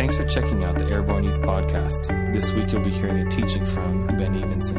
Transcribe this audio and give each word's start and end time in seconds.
Thanks 0.00 0.16
for 0.16 0.24
checking 0.24 0.64
out 0.64 0.78
the 0.78 0.86
Airborne 0.86 1.24
Youth 1.24 1.42
Podcast. 1.42 2.32
This 2.32 2.50
week 2.52 2.72
you'll 2.72 2.82
be 2.82 2.90
hearing 2.90 3.18
a 3.18 3.28
teaching 3.28 3.66
from 3.66 4.06
Ben 4.16 4.34
Evenson. 4.34 4.78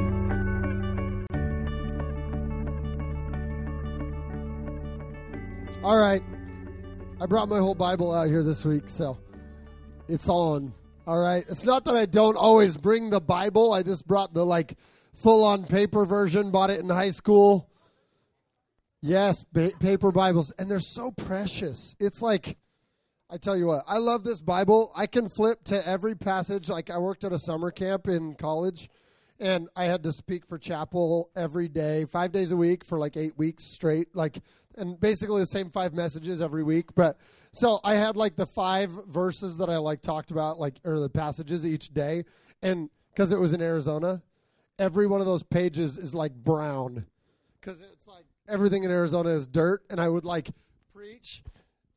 All 5.84 5.96
right. 5.96 6.23
I 7.21 7.28
brought 7.28 7.49
my 7.49 7.60
whole 7.60 7.76
Bible 7.76 8.12
out 8.12 8.29
here 8.29 8.42
this 8.42 8.66
week, 8.66 8.86
so 8.88 9.20
it's 10.07 10.28
on. 10.28 10.73
All 11.05 11.20
right. 11.20 11.46
It's 11.48 11.66
not 11.66 11.86
that 11.86 11.96
I 11.96 12.08
don't 12.08 12.36
always 12.36 12.76
bring 12.76 13.12
the 13.12 13.22
Bible. 13.22 13.74
I 13.74 13.84
just 13.84 14.08
brought 14.08 14.34
the 14.34 14.44
like 14.44 14.76
full 15.14 15.44
on 15.44 15.66
paper 15.68 16.04
version, 16.04 16.50
bought 16.50 16.72
it 16.72 16.80
in 16.80 16.90
high 16.90 17.12
school. 17.12 17.70
Yes, 19.04 19.46
ba- 19.54 19.74
paper 19.80 20.12
Bibles. 20.12 20.50
And 20.58 20.68
they're 20.68 20.80
so 20.80 21.12
precious. 21.12 21.96
It's 22.00 22.24
like, 22.24 22.58
I 23.34 23.38
tell 23.38 23.55
you 23.55 23.68
what, 23.68 23.86
I 23.88 23.98
love 23.98 24.25
this 24.25 24.41
Bible. 24.41 24.92
I 24.93 25.07
can 25.07 25.29
flip 25.29 25.64
to 25.65 25.87
every 25.87 26.15
passage. 26.15 26.68
Like, 26.68 26.89
I 26.89 26.97
worked 26.97 27.24
at 27.24 27.32
a 27.32 27.39
summer 27.39 27.71
camp 27.71 28.10
in 28.10 28.36
college, 28.36 28.89
and 29.39 29.69
I 29.73 29.86
had 29.86 30.04
to 30.04 30.11
speak 30.11 30.46
for 30.46 30.57
chapel 30.57 31.32
every 31.33 31.70
day, 31.70 32.03
five 32.03 32.33
days 32.33 32.52
a 32.52 32.58
week 32.58 32.83
for 32.83 33.00
like 33.00 33.16
eight 33.16 33.38
weeks 33.38 33.64
straight. 33.64 34.14
Like, 34.14 34.42
and 34.78 35.00
basically 35.00 35.39
the 35.39 35.47
same 35.47 35.70
five 35.70 35.94
messages 35.94 36.42
every 36.42 36.64
week. 36.64 36.94
But 36.94 37.17
so 37.53 37.80
I 37.86 37.95
had 37.95 38.17
like 38.17 38.36
the 38.36 38.45
five 38.45 38.92
verses 39.08 39.56
that 39.58 39.70
I 39.70 39.78
like 39.78 40.02
talked 40.02 40.31
about, 40.31 40.59
like, 40.59 40.75
or 40.84 41.00
the 41.00 41.09
passages 41.09 41.66
each 41.66 41.94
day. 41.94 42.25
And 42.61 42.89
because 43.14 43.31
it 43.31 43.39
was 43.39 43.53
in 43.53 43.61
Arizona, 43.61 44.22
every 44.78 45.08
one 45.08 45.22
of 45.22 45.25
those 45.25 45.44
pages 45.44 45.98
is 45.98 46.14
like 46.14 46.34
brown 46.34 47.06
because 47.59 47.81
it's 47.81 48.08
like 48.08 48.25
everything 48.50 48.84
in 48.84 48.92
Arizona 48.92 49.30
is 49.30 49.48
dirt, 49.48 49.84
and 49.89 50.02
I 50.02 50.09
would 50.09 50.25
like 50.25 50.50
preach, 50.94 51.44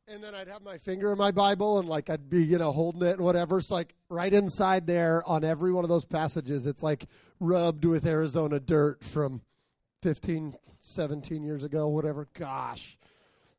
and 0.06 0.22
then 0.22 0.34
I'd 0.34 0.48
have 0.48 0.62
my 0.62 0.76
finger 0.78 1.12
in 1.12 1.18
my 1.18 1.30
Bible, 1.30 1.78
and 1.78 1.88
like 1.88 2.10
I'd 2.10 2.28
be 2.28 2.42
you 2.42 2.58
know 2.58 2.72
holding 2.72 3.02
it 3.02 3.12
and 3.12 3.20
whatever. 3.20 3.60
So 3.60 3.74
like 3.74 3.94
right 4.08 4.32
inside 4.32 4.86
there 4.86 5.22
on 5.26 5.44
every 5.44 5.72
one 5.72 5.84
of 5.84 5.90
those 5.90 6.04
passages, 6.04 6.66
it's 6.66 6.82
like 6.82 7.06
rubbed 7.40 7.84
with 7.84 8.06
Arizona 8.06 8.60
dirt 8.60 9.02
from 9.02 9.42
15, 10.02 10.54
17 10.80 11.42
years 11.42 11.64
ago, 11.64 11.88
whatever. 11.88 12.28
Gosh, 12.34 12.98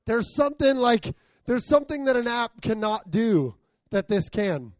there's 0.05 0.35
something 0.35 0.75
like 0.75 1.15
there's 1.45 1.67
something 1.67 2.05
that 2.05 2.15
an 2.15 2.27
app 2.27 2.61
cannot 2.61 3.11
do 3.11 3.55
that 3.89 4.07
this 4.07 4.29
can. 4.29 4.73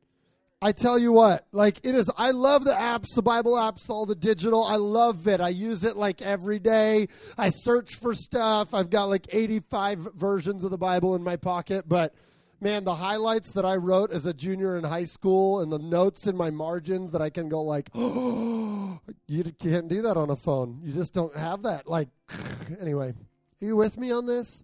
I 0.62 0.72
tell 0.72 0.98
you 0.98 1.12
what, 1.12 1.46
like 1.52 1.80
it 1.84 1.96
is. 1.96 2.10
I 2.18 2.32
love 2.32 2.64
the 2.64 2.72
apps, 2.72 3.14
the 3.14 3.22
Bible 3.22 3.54
apps, 3.54 3.90
all 3.90 4.06
the 4.06 4.16
digital. 4.16 4.64
I 4.64 4.78
love 4.78 5.28
it. 5.28 5.42
I 5.42 5.50
use 5.50 5.84
it 5.84 5.98
like 5.98 6.22
every 6.22 6.60
day. 6.60 7.08
I 7.38 7.50
search 7.50 7.96
for 7.96 8.14
stuff. 8.16 8.74
I've 8.74 8.90
got 8.90 9.06
like 9.06 9.28
85 9.34 10.16
versions 10.16 10.64
of 10.64 10.72
the 10.72 10.78
Bible 10.78 11.16
in 11.16 11.24
my 11.24 11.36
pocket. 11.36 11.86
But 11.88 12.16
man, 12.62 12.86
the 12.86 12.96
highlights 12.96 13.52
that 13.52 13.66
I 13.66 13.76
wrote 13.76 14.12
as 14.12 14.26
a 14.26 14.34
junior 14.34 14.78
in 14.78 14.84
high 14.86 15.04
school 15.04 15.60
and 15.60 15.72
the 15.72 15.78
notes 15.78 16.26
in 16.26 16.38
my 16.38 16.50
margins 16.50 17.12
that 17.12 17.22
I 17.22 17.30
can 17.30 17.50
go 17.50 17.62
like, 17.62 17.90
oh, 17.94 19.00
you 19.28 19.44
can't 19.60 19.90
do 19.90 20.02
that 20.04 20.16
on 20.16 20.30
a 20.30 20.36
phone. 20.38 20.80
You 20.84 20.94
just 20.94 21.14
don't 21.14 21.36
have 21.36 21.64
that. 21.64 21.88
Like, 21.88 22.08
anyway, 22.80 23.10
are 23.10 23.66
you 23.66 23.76
with 23.76 23.98
me 23.98 24.12
on 24.12 24.26
this? 24.26 24.64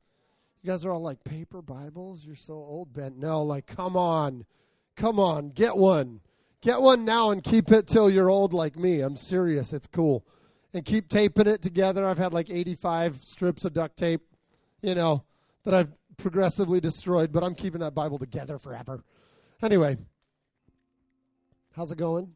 You 0.63 0.71
guys 0.71 0.85
are 0.85 0.91
all 0.91 1.01
like 1.01 1.23
paper 1.23 1.61
Bibles. 1.61 2.25
You're 2.25 2.35
so 2.35 2.53
old, 2.53 2.93
Ben. 2.93 3.19
No, 3.19 3.43
like, 3.43 3.65
come 3.65 3.97
on. 3.97 4.45
Come 4.95 5.19
on, 5.19 5.49
get 5.49 5.77
one. 5.77 6.21
Get 6.61 6.81
one 6.81 7.05
now 7.05 7.31
and 7.31 7.43
keep 7.43 7.71
it 7.71 7.87
till 7.87 8.09
you're 8.09 8.29
old 8.29 8.53
like 8.53 8.77
me. 8.77 9.01
I'm 9.01 9.17
serious. 9.17 9.73
It's 9.73 9.87
cool. 9.87 10.25
And 10.73 10.85
keep 10.85 11.09
taping 11.09 11.47
it 11.47 11.61
together. 11.61 12.05
I've 12.05 12.19
had 12.19 12.33
like 12.33 12.49
85 12.49 13.17
strips 13.23 13.65
of 13.65 13.73
duct 13.73 13.97
tape, 13.97 14.21
you 14.81 14.93
know, 14.93 15.23
that 15.63 15.73
I've 15.73 15.91
progressively 16.17 16.79
destroyed, 16.79 17.31
but 17.31 17.43
I'm 17.43 17.55
keeping 17.55 17.81
that 17.81 17.95
Bible 17.95 18.19
together 18.19 18.59
forever. 18.59 19.03
Anyway, 19.61 19.97
how's 21.75 21.91
it 21.91 21.97
going? 21.97 22.35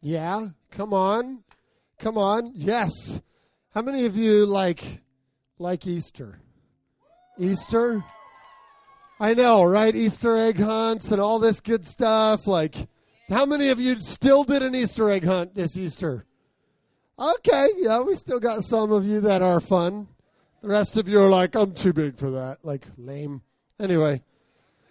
Yeah, 0.00 0.48
come 0.70 0.92
on. 0.92 1.44
Come 1.98 2.18
on. 2.18 2.52
Yes. 2.54 3.20
How 3.74 3.82
many 3.82 4.04
of 4.04 4.16
you 4.16 4.46
like 4.46 5.00
like 5.58 5.86
Easter? 5.86 6.40
Easter? 7.38 8.04
I 9.20 9.34
know, 9.34 9.64
right? 9.64 9.94
Easter 9.94 10.36
egg 10.36 10.60
hunts 10.60 11.10
and 11.10 11.20
all 11.20 11.38
this 11.38 11.60
good 11.60 11.84
stuff. 11.84 12.46
Like, 12.46 12.88
how 13.28 13.44
many 13.46 13.68
of 13.68 13.80
you 13.80 13.96
still 13.96 14.44
did 14.44 14.62
an 14.62 14.74
Easter 14.74 15.10
egg 15.10 15.24
hunt 15.24 15.54
this 15.54 15.76
Easter? 15.76 16.24
Okay, 17.18 17.68
yeah, 17.78 18.00
we 18.00 18.14
still 18.14 18.38
got 18.38 18.62
some 18.62 18.92
of 18.92 19.04
you 19.04 19.20
that 19.22 19.42
are 19.42 19.60
fun. 19.60 20.06
The 20.62 20.68
rest 20.68 20.96
of 20.96 21.08
you 21.08 21.20
are 21.20 21.28
like, 21.28 21.56
I'm 21.56 21.72
too 21.72 21.92
big 21.92 22.16
for 22.16 22.30
that. 22.30 22.58
Like, 22.64 22.86
lame. 22.96 23.42
Anyway, 23.80 24.22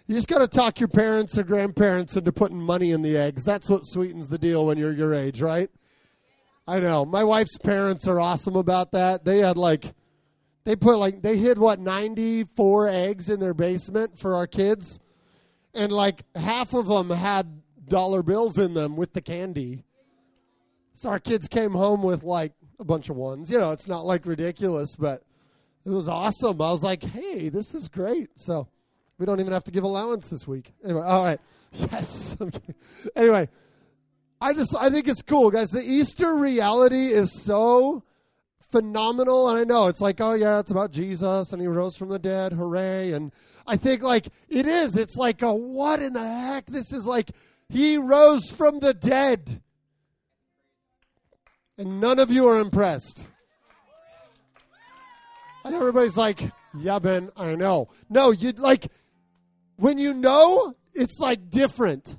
you 0.06 0.14
just 0.14 0.28
got 0.28 0.38
to 0.38 0.48
talk 0.48 0.78
your 0.78 0.88
parents 0.88 1.38
or 1.38 1.42
grandparents 1.42 2.16
into 2.16 2.32
putting 2.32 2.60
money 2.60 2.90
in 2.90 3.00
the 3.00 3.16
eggs. 3.16 3.44
That's 3.44 3.70
what 3.70 3.86
sweetens 3.86 4.28
the 4.28 4.38
deal 4.38 4.66
when 4.66 4.76
you're 4.76 4.92
your 4.92 5.14
age, 5.14 5.40
right? 5.40 5.70
I 6.66 6.80
know. 6.80 7.06
My 7.06 7.24
wife's 7.24 7.56
parents 7.56 8.06
are 8.06 8.20
awesome 8.20 8.56
about 8.56 8.92
that. 8.92 9.24
They 9.24 9.38
had 9.38 9.56
like 9.56 9.94
they 10.68 10.76
put 10.76 10.98
like 10.98 11.22
they 11.22 11.38
hid 11.38 11.56
what 11.56 11.80
94 11.80 12.88
eggs 12.88 13.30
in 13.30 13.40
their 13.40 13.54
basement 13.54 14.18
for 14.18 14.34
our 14.34 14.46
kids? 14.46 15.00
And 15.72 15.90
like 15.90 16.24
half 16.34 16.74
of 16.74 16.88
them 16.88 17.08
had 17.08 17.62
dollar 17.88 18.22
bills 18.22 18.58
in 18.58 18.74
them 18.74 18.94
with 18.94 19.14
the 19.14 19.22
candy. 19.22 19.86
So 20.92 21.08
our 21.08 21.20
kids 21.20 21.48
came 21.48 21.72
home 21.72 22.02
with 22.02 22.22
like 22.22 22.52
a 22.78 22.84
bunch 22.84 23.08
of 23.08 23.16
ones. 23.16 23.50
You 23.50 23.58
know 23.58 23.70
it's 23.70 23.88
not 23.88 24.04
like 24.04 24.26
ridiculous 24.26 24.94
but 24.94 25.22
it 25.86 25.90
was 25.90 26.06
awesome. 26.06 26.60
I 26.60 26.70
was 26.70 26.82
like 26.82 27.02
hey 27.02 27.48
this 27.48 27.74
is 27.74 27.88
great. 27.88 28.28
So 28.34 28.68
we 29.16 29.24
don't 29.24 29.40
even 29.40 29.54
have 29.54 29.64
to 29.64 29.70
give 29.70 29.84
allowance 29.84 30.28
this 30.28 30.46
week. 30.46 30.74
Anyway 30.84 31.02
all 31.02 31.24
right. 31.24 31.40
Yes 31.72 32.36
anyway 33.16 33.48
i 34.40 34.54
just 34.54 34.74
i 34.76 34.88
think 34.90 35.08
it's 35.08 35.22
cool 35.22 35.50
guys. 35.50 35.70
The 35.70 35.82
easter 35.82 36.34
reality 36.34 37.06
is 37.06 37.42
so 37.42 38.04
phenomenal. 38.70 39.48
And 39.48 39.58
I 39.58 39.64
know 39.64 39.86
it's 39.86 40.00
like, 40.00 40.20
oh, 40.20 40.34
yeah, 40.34 40.58
it's 40.60 40.70
about 40.70 40.90
Jesus 40.90 41.52
and 41.52 41.60
he 41.60 41.66
rose 41.66 41.96
from 41.96 42.08
the 42.08 42.18
dead. 42.18 42.52
Hooray. 42.52 43.12
And 43.12 43.32
I 43.66 43.76
think, 43.76 44.02
like, 44.02 44.28
it 44.48 44.66
is. 44.66 44.96
It's 44.96 45.16
like, 45.16 45.42
a, 45.42 45.52
what 45.52 46.00
in 46.00 46.14
the 46.14 46.26
heck? 46.26 46.66
This 46.66 46.92
is 46.92 47.06
like, 47.06 47.30
he 47.68 47.96
rose 47.96 48.50
from 48.50 48.78
the 48.80 48.94
dead. 48.94 49.62
And 51.76 52.00
none 52.00 52.18
of 52.18 52.30
you 52.30 52.48
are 52.48 52.58
impressed. 52.58 53.26
And 55.64 55.74
everybody's 55.74 56.16
like, 56.16 56.50
yeah, 56.74 56.98
Ben, 56.98 57.30
I 57.36 57.54
know. 57.54 57.88
No, 58.08 58.30
you'd 58.30 58.58
like, 58.58 58.90
when 59.76 59.98
you 59.98 60.14
know, 60.14 60.74
it's 60.94 61.18
like 61.20 61.50
different. 61.50 62.16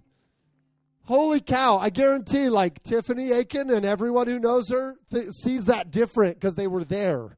Holy 1.10 1.40
cow, 1.40 1.80
I 1.80 1.90
guarantee 1.90 2.50
like 2.50 2.84
Tiffany 2.84 3.32
Aiken 3.32 3.72
and 3.72 3.84
everyone 3.84 4.28
who 4.28 4.40
knows 4.40 4.70
her 4.70 4.94
th- 5.12 5.32
sees 5.32 5.66
that 5.66 5.90
different 5.90 6.36
because 6.36 6.54
they 6.54 6.68
were 6.68 6.84
there 6.84 7.36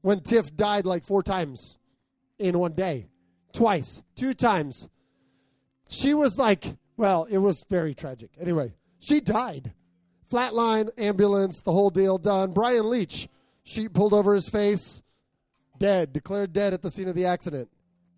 when 0.00 0.20
Tiff 0.20 0.56
died 0.56 0.86
like 0.86 1.04
four 1.04 1.22
times 1.22 1.76
in 2.38 2.58
one 2.58 2.72
day, 2.72 3.08
twice, 3.52 4.00
two 4.16 4.32
times. 4.32 4.88
She 5.90 6.14
was 6.14 6.38
like, 6.38 6.78
well, 6.96 7.24
it 7.24 7.36
was 7.36 7.62
very 7.68 7.94
tragic. 7.94 8.30
Anyway, 8.40 8.72
she 9.00 9.20
died. 9.20 9.74
Flatline, 10.32 10.88
ambulance, 10.96 11.60
the 11.60 11.72
whole 11.72 11.90
deal 11.90 12.16
done. 12.16 12.52
Brian 12.52 12.88
Leach, 12.88 13.28
she 13.64 13.86
pulled 13.86 14.14
over 14.14 14.34
his 14.34 14.48
face, 14.48 15.02
dead, 15.76 16.14
declared 16.14 16.54
dead 16.54 16.72
at 16.72 16.80
the 16.80 16.90
scene 16.90 17.08
of 17.08 17.14
the 17.14 17.26
accident. 17.26 17.68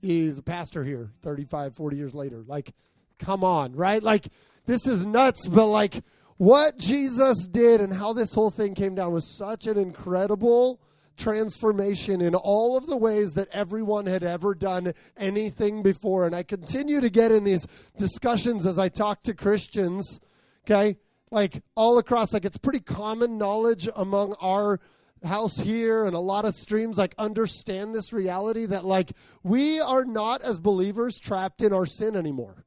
He's 0.01 0.39
a 0.39 0.43
pastor 0.45 0.85
here 0.85 1.11
35, 1.23 1.75
40 1.75 1.97
years 1.97 2.15
later. 2.15 2.45
Like, 2.47 2.73
come 3.19 3.45
on, 3.45 3.75
right? 3.75 4.03
Like, 4.03 4.29
this 4.67 4.87
is 4.87 5.07
nuts, 5.07 5.47
but 5.47 5.67
like, 5.67 6.03
what 6.37 6.79
Jesus 6.79 7.47
did 7.47 7.81
and 7.81 7.93
how 7.93 8.13
this 8.13 8.35
whole 8.35 8.51
thing 8.51 8.75
came 8.75 8.95
down 8.95 9.13
was 9.13 9.37
such 9.37 9.67
an 9.67 9.79
incredible 9.79 10.81
transformation 11.17 12.21
in 12.21 12.35
all 12.35 12.77
of 12.77 12.87
the 12.87 12.97
ways 12.97 13.33
that 13.35 13.49
everyone 13.53 14.07
had 14.07 14.25
ever 14.25 14.55
done 14.55 14.93
anything 15.17 15.83
before. 15.83 16.27
And 16.27 16.35
I 16.35 16.43
continue 16.43 17.01
to 17.01 17.09
get 17.09 17.31
in 17.31 17.45
these 17.45 17.67
discussions 17.97 18.67
as 18.67 18.79
I 18.79 18.89
talk 18.89 19.23
to 19.23 19.35
Christians, 19.35 20.19
okay? 20.67 20.99
Like, 21.31 21.63
all 21.77 21.99
across, 21.99 22.33
like, 22.33 22.45
it's 22.45 22.59
pretty 22.59 22.81
common 22.81 23.39
knowledge 23.39 23.89
among 23.95 24.35
our 24.41 24.81
house 25.25 25.59
here 25.59 26.05
and 26.05 26.15
a 26.15 26.21
lot 26.21 26.45
of 26.45 26.55
streams 26.55 26.99
like 26.99 27.15
understand 27.19 27.95
this 27.95 28.13
reality 28.13 28.67
that 28.67 28.85
like 28.85 29.13
we 29.43 29.81
are 29.81 30.05
not 30.05 30.43
as 30.43 30.59
believers 30.59 31.19
trapped 31.19 31.63
in 31.63 31.73
our 31.73 31.87
sin 31.87 32.15
anymore 32.15 32.65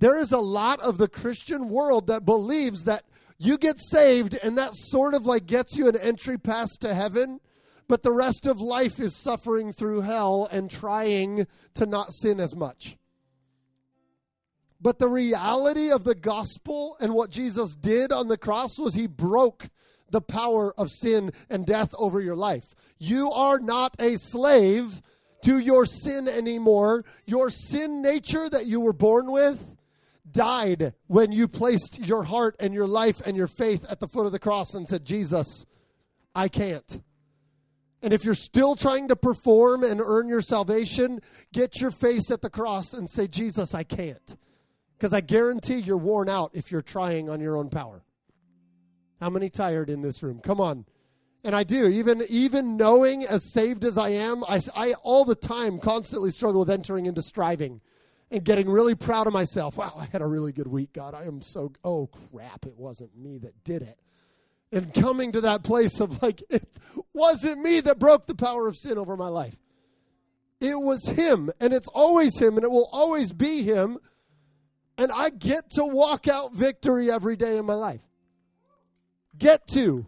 there 0.00 0.18
is 0.18 0.32
a 0.32 0.38
lot 0.38 0.80
of 0.80 0.98
the 0.98 1.08
Christian 1.08 1.68
world 1.68 2.06
that 2.08 2.24
believes 2.24 2.84
that 2.84 3.04
you 3.38 3.58
get 3.58 3.78
saved 3.78 4.34
and 4.34 4.56
that 4.58 4.74
sort 4.74 5.14
of 5.14 5.26
like 5.26 5.46
gets 5.46 5.76
you 5.76 5.88
an 5.88 5.96
entry 5.96 6.38
pass 6.38 6.70
to 6.80 6.94
heaven, 6.94 7.38
but 7.86 8.02
the 8.02 8.12
rest 8.12 8.46
of 8.46 8.60
life 8.60 8.98
is 8.98 9.22
suffering 9.22 9.72
through 9.72 10.00
hell 10.00 10.48
and 10.50 10.70
trying 10.70 11.46
to 11.74 11.86
not 11.86 12.14
sin 12.14 12.40
as 12.40 12.56
much. 12.56 12.96
But 14.80 14.98
the 14.98 15.08
reality 15.08 15.90
of 15.90 16.04
the 16.04 16.14
gospel 16.14 16.96
and 16.98 17.12
what 17.12 17.30
Jesus 17.30 17.74
did 17.74 18.10
on 18.10 18.28
the 18.28 18.38
cross 18.38 18.78
was 18.78 18.94
he 18.94 19.06
broke 19.06 19.68
the 20.10 20.22
power 20.22 20.72
of 20.78 20.90
sin 20.90 21.32
and 21.50 21.66
death 21.66 21.94
over 21.98 22.22
your 22.22 22.36
life. 22.36 22.74
You 22.98 23.30
are 23.32 23.58
not 23.58 23.96
a 23.98 24.16
slave 24.16 25.02
to 25.44 25.58
your 25.58 25.84
sin 25.84 26.26
anymore. 26.26 27.04
Your 27.26 27.50
sin 27.50 28.00
nature 28.00 28.48
that 28.48 28.64
you 28.64 28.80
were 28.80 28.94
born 28.94 29.30
with 29.30 29.76
died 30.32 30.94
when 31.06 31.32
you 31.32 31.48
placed 31.48 31.98
your 31.98 32.24
heart 32.24 32.56
and 32.60 32.74
your 32.74 32.86
life 32.86 33.20
and 33.24 33.36
your 33.36 33.46
faith 33.46 33.84
at 33.88 34.00
the 34.00 34.08
foot 34.08 34.26
of 34.26 34.32
the 34.32 34.38
cross 34.38 34.74
and 34.74 34.88
said, 34.88 35.04
Jesus, 35.04 35.64
I 36.34 36.48
can't. 36.48 37.00
And 38.02 38.14
if 38.14 38.24
you're 38.24 38.34
still 38.34 38.76
trying 38.76 39.08
to 39.08 39.16
perform 39.16 39.84
and 39.84 40.00
earn 40.02 40.28
your 40.28 40.40
salvation, 40.40 41.20
get 41.52 41.80
your 41.80 41.90
face 41.90 42.30
at 42.30 42.40
the 42.40 42.50
cross 42.50 42.92
and 42.94 43.10
say, 43.10 43.26
Jesus, 43.26 43.74
I 43.74 43.82
can't. 43.82 44.36
Because 44.96 45.12
I 45.12 45.20
guarantee 45.20 45.76
you're 45.76 45.96
worn 45.98 46.28
out 46.28 46.50
if 46.54 46.70
you're 46.70 46.80
trying 46.80 47.28
on 47.28 47.40
your 47.40 47.56
own 47.56 47.68
power. 47.68 48.02
How 49.20 49.28
many 49.28 49.50
tired 49.50 49.90
in 49.90 50.00
this 50.00 50.22
room? 50.22 50.40
Come 50.40 50.60
on. 50.60 50.86
And 51.42 51.54
I 51.54 51.62
do, 51.62 51.88
even 51.88 52.22
even 52.28 52.76
knowing 52.76 53.24
as 53.24 53.52
saved 53.52 53.84
as 53.84 53.96
I 53.96 54.10
am, 54.10 54.44
I, 54.44 54.60
I 54.76 54.92
all 55.02 55.24
the 55.24 55.34
time 55.34 55.78
constantly 55.78 56.30
struggle 56.30 56.60
with 56.60 56.70
entering 56.70 57.06
into 57.06 57.22
striving 57.22 57.80
and 58.30 58.44
getting 58.44 58.68
really 58.68 58.94
proud 58.94 59.26
of 59.26 59.32
myself. 59.32 59.76
Wow, 59.76 59.92
I 59.96 60.06
had 60.06 60.22
a 60.22 60.26
really 60.26 60.52
good 60.52 60.68
week, 60.68 60.92
God. 60.92 61.14
I 61.14 61.24
am 61.24 61.42
so, 61.42 61.72
oh 61.82 62.08
crap, 62.30 62.64
it 62.64 62.76
wasn't 62.76 63.16
me 63.16 63.38
that 63.38 63.64
did 63.64 63.82
it. 63.82 63.98
And 64.72 64.94
coming 64.94 65.32
to 65.32 65.40
that 65.40 65.64
place 65.64 65.98
of 65.98 66.22
like, 66.22 66.42
it 66.48 66.64
wasn't 67.12 67.60
me 67.60 67.80
that 67.80 67.98
broke 67.98 68.26
the 68.26 68.36
power 68.36 68.68
of 68.68 68.76
sin 68.76 68.98
over 68.98 69.16
my 69.16 69.26
life. 69.26 69.56
It 70.60 70.78
was 70.78 71.08
Him, 71.08 71.50
and 71.58 71.72
it's 71.72 71.88
always 71.88 72.38
Him, 72.38 72.56
and 72.56 72.64
it 72.64 72.70
will 72.70 72.88
always 72.92 73.32
be 73.32 73.62
Him. 73.62 73.98
And 74.96 75.10
I 75.10 75.30
get 75.30 75.70
to 75.70 75.84
walk 75.84 76.28
out 76.28 76.54
victory 76.54 77.10
every 77.10 77.34
day 77.34 77.56
in 77.56 77.64
my 77.64 77.74
life. 77.74 78.02
Get 79.36 79.66
to. 79.68 80.06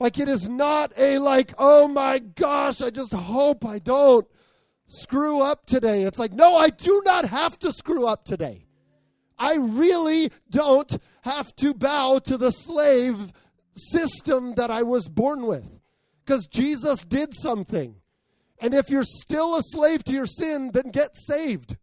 Like, 0.00 0.18
it 0.18 0.28
is 0.28 0.48
not 0.48 0.92
a, 0.98 1.18
like, 1.18 1.54
oh 1.58 1.88
my 1.88 2.18
gosh, 2.18 2.82
I 2.82 2.90
just 2.90 3.12
hope 3.12 3.64
I 3.64 3.78
don't 3.78 4.26
screw 4.88 5.40
up 5.40 5.66
today. 5.66 6.02
It's 6.02 6.18
like, 6.18 6.32
no, 6.32 6.56
I 6.56 6.70
do 6.70 7.02
not 7.04 7.26
have 7.26 7.58
to 7.60 7.72
screw 7.72 8.06
up 8.06 8.24
today. 8.24 8.66
I 9.38 9.56
really 9.56 10.30
don't 10.50 10.96
have 11.22 11.54
to 11.56 11.74
bow 11.74 12.18
to 12.20 12.38
the 12.38 12.50
slave 12.50 13.32
system 13.74 14.54
that 14.54 14.70
I 14.70 14.82
was 14.82 15.08
born 15.08 15.46
with 15.46 15.68
because 16.24 16.46
Jesus 16.46 17.04
did 17.04 17.34
something. 17.34 17.96
And 18.58 18.72
if 18.72 18.88
you're 18.88 19.04
still 19.04 19.56
a 19.56 19.62
slave 19.62 20.02
to 20.04 20.12
your 20.12 20.26
sin, 20.26 20.70
then 20.72 20.90
get 20.90 21.14
saved. 21.14 21.76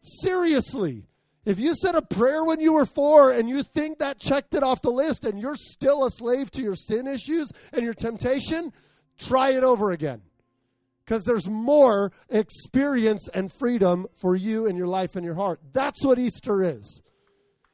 Seriously. 0.00 1.06
If 1.44 1.58
you 1.58 1.74
said 1.74 1.94
a 1.94 2.02
prayer 2.02 2.44
when 2.44 2.60
you 2.60 2.72
were 2.72 2.86
four 2.86 3.32
and 3.32 3.48
you 3.48 3.62
think 3.62 3.98
that 3.98 4.18
checked 4.18 4.54
it 4.54 4.62
off 4.62 4.80
the 4.80 4.90
list 4.90 5.24
and 5.24 5.38
you're 5.38 5.56
still 5.56 6.06
a 6.06 6.10
slave 6.10 6.50
to 6.52 6.62
your 6.62 6.76
sin 6.76 7.06
issues 7.06 7.50
and 7.72 7.82
your 7.82 7.92
temptation, 7.92 8.72
try 9.18 9.50
it 9.50 9.64
over 9.64 9.90
again 9.90 10.22
because 11.04 11.24
there's 11.24 11.48
more 11.48 12.12
experience 12.30 13.28
and 13.28 13.52
freedom 13.52 14.06
for 14.16 14.34
you 14.34 14.66
in 14.66 14.76
your 14.76 14.86
life 14.86 15.16
and 15.16 15.24
your 15.24 15.34
heart. 15.34 15.60
That's 15.72 16.04
what 16.04 16.18
Easter 16.18 16.62
is. 16.62 17.02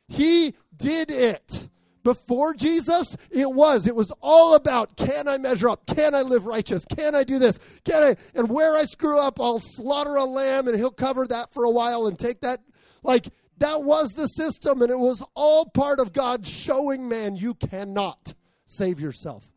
He 0.09 0.55
did 0.77 1.11
it. 1.11 1.69
Before 2.03 2.55
Jesus, 2.55 3.15
it 3.31 3.53
was. 3.53 3.87
It 3.87 3.95
was 3.95 4.11
all 4.23 4.55
about 4.55 4.97
can 4.97 5.29
I 5.29 5.37
measure 5.37 5.69
up? 5.69 5.87
Can 5.87 6.15
I 6.15 6.23
live 6.23 6.47
righteous? 6.47 6.85
Can 6.87 7.15
I 7.15 7.25
do 7.25 7.39
this? 7.39 7.59
Can 7.85 8.03
I? 8.03 8.17
And 8.35 8.49
where 8.49 8.75
I 8.75 8.85
screw 8.85 9.19
up, 9.19 9.39
I'll 9.39 9.61
slaughter 9.61 10.17
a 10.17 10.25
lamb 10.25 10.67
and 10.67 10.77
he'll 10.77 10.91
cover 10.91 11.27
that 11.27 11.53
for 11.53 11.65
a 11.65 11.71
while 11.71 12.07
and 12.07 12.19
take 12.19 12.41
that. 12.41 12.61
Like, 13.03 13.29
that 13.59 13.83
was 13.83 14.13
the 14.13 14.27
system, 14.27 14.81
and 14.81 14.91
it 14.91 14.99
was 14.99 15.23
all 15.35 15.67
part 15.67 16.01
of 16.01 16.15
God 16.15 16.47
showing 16.47 17.09
man 17.09 17.37
you 17.37 17.53
cannot 17.53 18.33
save 18.65 19.01
yourself. 19.01 19.53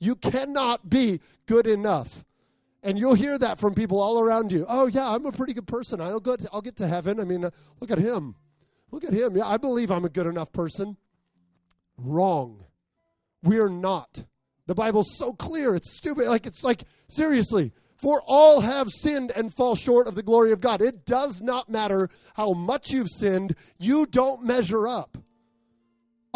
You 0.00 0.16
cannot 0.16 0.90
be 0.90 1.20
good 1.46 1.68
enough. 1.68 2.24
And 2.82 2.98
you'll 2.98 3.14
hear 3.14 3.38
that 3.38 3.58
from 3.58 3.74
people 3.74 4.00
all 4.00 4.20
around 4.20 4.52
you. 4.52 4.64
Oh, 4.68 4.86
yeah, 4.86 5.08
I'm 5.08 5.26
a 5.26 5.32
pretty 5.32 5.52
good 5.52 5.66
person. 5.66 6.00
I'll, 6.00 6.20
go 6.20 6.36
to, 6.36 6.48
I'll 6.52 6.60
get 6.60 6.76
to 6.76 6.86
heaven. 6.86 7.18
I 7.18 7.24
mean, 7.24 7.44
uh, 7.44 7.50
look 7.80 7.90
at 7.90 7.98
him. 7.98 8.36
Look 8.90 9.04
at 9.04 9.12
him. 9.12 9.36
Yeah, 9.36 9.46
I 9.46 9.56
believe 9.56 9.90
I'm 9.90 10.04
a 10.04 10.08
good 10.08 10.26
enough 10.26 10.52
person. 10.52 10.96
Wrong. 11.96 12.64
We're 13.42 13.68
not. 13.68 14.24
The 14.66 14.74
Bible's 14.74 15.16
so 15.16 15.32
clear. 15.32 15.74
It's 15.74 15.96
stupid. 15.96 16.28
Like, 16.28 16.46
it's 16.46 16.62
like, 16.62 16.84
seriously, 17.08 17.72
for 17.96 18.22
all 18.26 18.60
have 18.60 18.88
sinned 18.90 19.32
and 19.34 19.54
fall 19.54 19.74
short 19.74 20.06
of 20.06 20.14
the 20.14 20.22
glory 20.22 20.52
of 20.52 20.60
God. 20.60 20.80
It 20.82 21.04
does 21.04 21.40
not 21.40 21.68
matter 21.68 22.08
how 22.34 22.52
much 22.52 22.90
you've 22.90 23.10
sinned, 23.10 23.56
you 23.78 24.06
don't 24.06 24.42
measure 24.42 24.86
up 24.86 25.18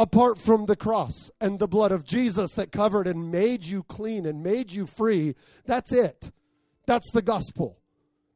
apart 0.00 0.40
from 0.40 0.64
the 0.64 0.76
cross 0.76 1.30
and 1.42 1.58
the 1.58 1.68
blood 1.68 1.92
of 1.92 2.06
Jesus 2.06 2.52
that 2.54 2.72
covered 2.72 3.06
and 3.06 3.30
made 3.30 3.66
you 3.66 3.82
clean 3.82 4.24
and 4.24 4.42
made 4.42 4.72
you 4.72 4.86
free. 4.86 5.34
That's 5.66 5.92
it. 5.92 6.30
That's 6.86 7.10
the 7.12 7.20
gospel. 7.20 7.78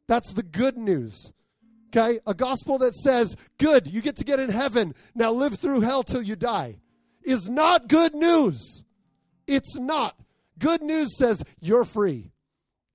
That's 0.06 0.34
the 0.34 0.42
good 0.42 0.76
news. 0.76 1.32
Okay? 1.88 2.20
A 2.26 2.34
gospel 2.34 2.76
that 2.78 2.94
says, 2.94 3.34
good, 3.56 3.86
you 3.86 4.02
get 4.02 4.16
to 4.16 4.24
get 4.24 4.40
in 4.40 4.50
heaven. 4.50 4.94
Now 5.14 5.32
live 5.32 5.54
through 5.54 5.80
hell 5.80 6.02
till 6.02 6.20
you 6.20 6.36
die 6.36 6.80
is 7.24 7.48
not 7.48 7.88
good 7.88 8.14
news. 8.14 8.84
It's 9.46 9.78
not. 9.78 10.18
Good 10.58 10.82
news 10.82 11.16
says 11.16 11.42
you're 11.60 11.86
free. 11.86 12.30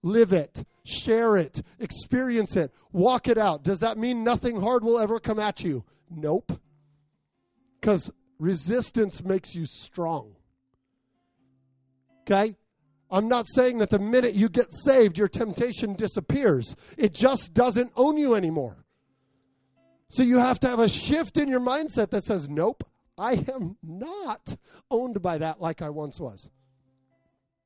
Live 0.04 0.32
it, 0.32 0.64
share 0.86 1.38
it, 1.38 1.64
experience 1.80 2.56
it, 2.56 2.72
walk 2.92 3.28
it 3.28 3.40
out. 3.40 3.64
Does 3.64 3.80
that 3.80 3.98
mean 3.98 4.24
nothing 4.24 4.62
hard 4.62 4.84
will 4.84 5.00
ever 5.00 5.20
come 5.20 5.40
at 5.40 5.64
you? 5.64 5.84
Nope. 6.08 6.52
Because 7.82 8.12
resistance 8.40 9.24
makes 9.24 9.54
you 9.54 9.66
strong. 9.66 10.36
Okay? 12.22 12.56
I'm 13.12 13.28
not 13.28 13.48
saying 13.48 13.80
that 13.80 13.90
the 13.90 14.00
minute 14.00 14.36
you 14.36 14.50
get 14.50 14.74
saved, 14.74 15.18
your 15.18 15.28
temptation 15.28 15.94
disappears. 15.94 16.76
It 16.98 17.14
just 17.14 17.54
doesn't 17.54 17.92
own 17.96 18.18
you 18.18 18.36
anymore. 18.36 18.86
So 20.10 20.24
you 20.24 20.38
have 20.38 20.60
to 20.62 20.68
have 20.68 20.80
a 20.80 20.90
shift 20.90 21.38
in 21.38 21.48
your 21.50 21.60
mindset 21.60 22.12
that 22.12 22.24
says, 22.26 22.48
nope, 22.48 22.84
I 23.18 23.46
am 23.54 23.78
not 23.84 24.56
owned 24.90 25.22
by 25.22 25.38
that 25.40 25.62
like 25.62 25.82
I 25.82 25.90
once 25.90 26.20
was. 26.20 26.50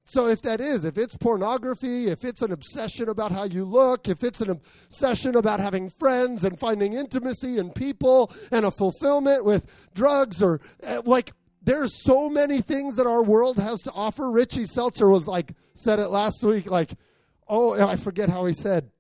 So 0.06 0.28
if 0.28 0.42
that 0.42 0.60
is, 0.60 0.84
if 0.84 0.98
it's 0.98 1.16
pornography, 1.16 2.08
if 2.08 2.26
it's 2.26 2.42
an 2.42 2.52
obsession 2.52 3.08
about 3.08 3.32
how 3.32 3.46
you 3.46 3.64
look, 3.64 4.10
if 4.10 4.24
it's 4.24 4.42
an 4.42 4.50
obsession 4.50 5.36
about 5.36 5.62
having 5.62 5.90
friends 5.90 6.44
and 6.44 6.60
finding 6.60 6.94
intimacy 6.94 7.58
and 7.58 7.74
people 7.74 8.32
and 8.52 8.66
a 8.66 8.72
fulfillment 8.72 9.46
with 9.46 9.66
drugs 9.94 10.44
or 10.44 10.60
eh, 10.84 11.02
like 11.06 11.32
there's 11.62 12.04
so 12.04 12.30
many 12.30 12.60
things 12.60 12.98
that 12.98 13.08
our 13.08 13.24
world 13.24 13.58
has 13.58 13.80
to 13.84 13.92
offer. 13.94 14.30
Richie 14.30 14.66
Seltzer 14.66 15.10
was 15.10 15.28
like 15.28 15.54
said 15.74 16.00
it 16.00 16.10
last 16.10 16.44
week, 16.44 16.70
like, 16.70 16.92
oh, 17.48 17.74
I 17.74 17.96
forget 17.96 18.30
how 18.30 18.46
he 18.46 18.54
said. 18.54 18.92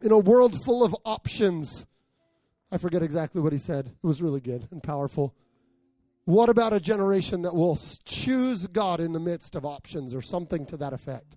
In 0.00 0.12
a 0.12 0.18
world 0.18 0.56
full 0.64 0.84
of 0.84 0.94
options. 1.04 1.86
I 2.70 2.78
forget 2.78 3.02
exactly 3.02 3.40
what 3.40 3.52
he 3.52 3.58
said. 3.58 3.86
It 3.86 4.06
was 4.06 4.22
really 4.22 4.40
good 4.40 4.68
and 4.70 4.82
powerful. 4.82 5.34
What 6.24 6.48
about 6.48 6.72
a 6.72 6.80
generation 6.80 7.42
that 7.42 7.54
will 7.54 7.78
choose 8.04 8.66
God 8.68 9.00
in 9.00 9.12
the 9.12 9.20
midst 9.20 9.56
of 9.56 9.64
options 9.64 10.14
or 10.14 10.22
something 10.22 10.66
to 10.66 10.76
that 10.76 10.92
effect? 10.92 11.36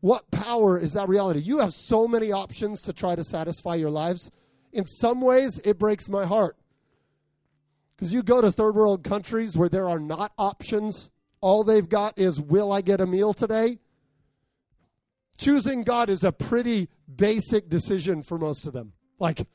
What 0.00 0.30
power 0.30 0.78
is 0.78 0.92
that 0.92 1.08
reality? 1.08 1.40
You 1.40 1.58
have 1.58 1.72
so 1.72 2.06
many 2.06 2.30
options 2.30 2.80
to 2.82 2.92
try 2.92 3.16
to 3.16 3.24
satisfy 3.24 3.74
your 3.74 3.90
lives. 3.90 4.30
In 4.72 4.86
some 4.86 5.20
ways, 5.20 5.60
it 5.64 5.78
breaks 5.78 6.08
my 6.08 6.24
heart 6.24 6.56
because 7.96 8.12
you 8.12 8.22
go 8.22 8.40
to 8.40 8.52
third 8.52 8.76
world 8.76 9.02
countries 9.02 9.56
where 9.56 9.68
there 9.68 9.88
are 9.88 9.98
not 9.98 10.32
options, 10.38 11.10
all 11.40 11.64
they've 11.64 11.88
got 11.88 12.16
is, 12.16 12.40
will 12.40 12.70
I 12.70 12.80
get 12.80 13.00
a 13.00 13.06
meal 13.06 13.34
today? 13.34 13.78
Choosing 15.36 15.82
God 15.82 16.08
is 16.08 16.22
a 16.22 16.30
pretty 16.30 16.88
basic 17.12 17.68
decision 17.68 18.22
for 18.22 18.38
most 18.38 18.66
of 18.66 18.72
them. 18.72 18.92
Like, 19.18 19.48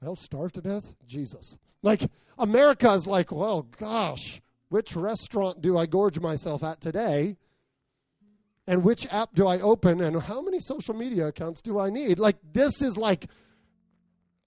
well, 0.00 0.14
starve 0.14 0.52
to 0.52 0.60
death? 0.60 0.94
Jesus. 1.06 1.58
Like, 1.84 2.10
America 2.38 2.92
is 2.92 3.06
like, 3.06 3.30
well, 3.30 3.62
gosh, 3.62 4.42
which 4.70 4.96
restaurant 4.96 5.60
do 5.60 5.78
I 5.78 5.86
gorge 5.86 6.18
myself 6.18 6.64
at 6.64 6.80
today? 6.80 7.36
And 8.66 8.82
which 8.82 9.06
app 9.12 9.34
do 9.34 9.46
I 9.46 9.60
open? 9.60 10.00
And 10.00 10.20
how 10.22 10.40
many 10.40 10.58
social 10.58 10.94
media 10.94 11.28
accounts 11.28 11.60
do 11.60 11.78
I 11.78 11.90
need? 11.90 12.18
Like, 12.18 12.36
this 12.52 12.80
is 12.80 12.96
like 12.96 13.26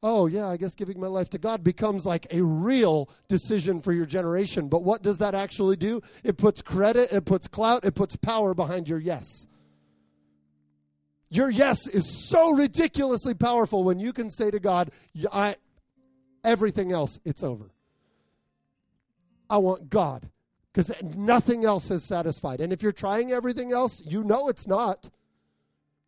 oh, 0.03 0.27
yeah, 0.27 0.47
I 0.47 0.57
guess 0.57 0.75
giving 0.75 0.99
my 0.99 1.07
life 1.07 1.29
to 1.31 1.37
God 1.37 1.63
becomes 1.63 2.05
like 2.05 2.27
a 2.31 2.41
real 2.41 3.09
decision 3.27 3.81
for 3.81 3.91
your 3.91 4.05
generation. 4.05 4.69
But 4.69 4.83
what 4.83 5.01
does 5.01 5.17
that 5.17 5.35
actually 5.35 5.75
do? 5.75 6.01
It 6.23 6.37
puts 6.37 6.61
credit, 6.61 7.11
it 7.11 7.25
puts 7.25 7.47
clout, 7.47 7.83
it 7.83 7.95
puts 7.95 8.15
power 8.15 8.53
behind 8.53 8.87
your 8.87 8.99
yes. 8.99 9.25
Your 11.29 11.49
yes 11.49 11.87
is 11.87 12.29
so 12.29 12.51
ridiculously 12.51 13.33
powerful 13.33 13.83
when 13.83 13.99
you 13.99 14.13
can 14.13 14.29
say 14.29 14.49
to 14.49 14.59
God, 14.59 14.91
I, 15.33 15.55
everything 16.47 16.91
else, 16.91 17.19
it's 17.25 17.43
over. 17.43 17.71
I 19.49 19.57
want 19.57 19.89
God 19.89 20.29
because 20.73 20.91
nothing 21.15 21.65
else 21.65 21.87
has 21.89 22.03
satisfied. 22.03 22.59
And 22.59 22.73
if 22.73 22.81
you're 22.81 22.91
trying 22.91 23.31
everything 23.31 23.71
else, 23.71 24.01
you 24.05 24.23
know 24.23 24.49
it's 24.49 24.67
not. 24.67 25.09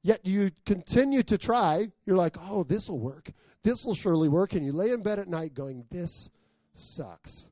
Yet 0.01 0.25
you 0.25 0.51
continue 0.65 1.23
to 1.23 1.37
try. 1.37 1.89
You're 2.05 2.17
like, 2.17 2.37
oh, 2.49 2.63
this 2.63 2.89
will 2.89 2.99
work 2.99 3.31
this 3.63 3.85
will 3.85 3.95
surely 3.95 4.29
work. 4.29 4.53
And 4.53 4.65
you 4.65 4.71
lay 4.71 4.91
in 4.91 5.01
bed 5.01 5.19
at 5.19 5.27
night 5.27 5.53
going, 5.53 5.85
this 5.89 6.29
sucks. 6.73 7.49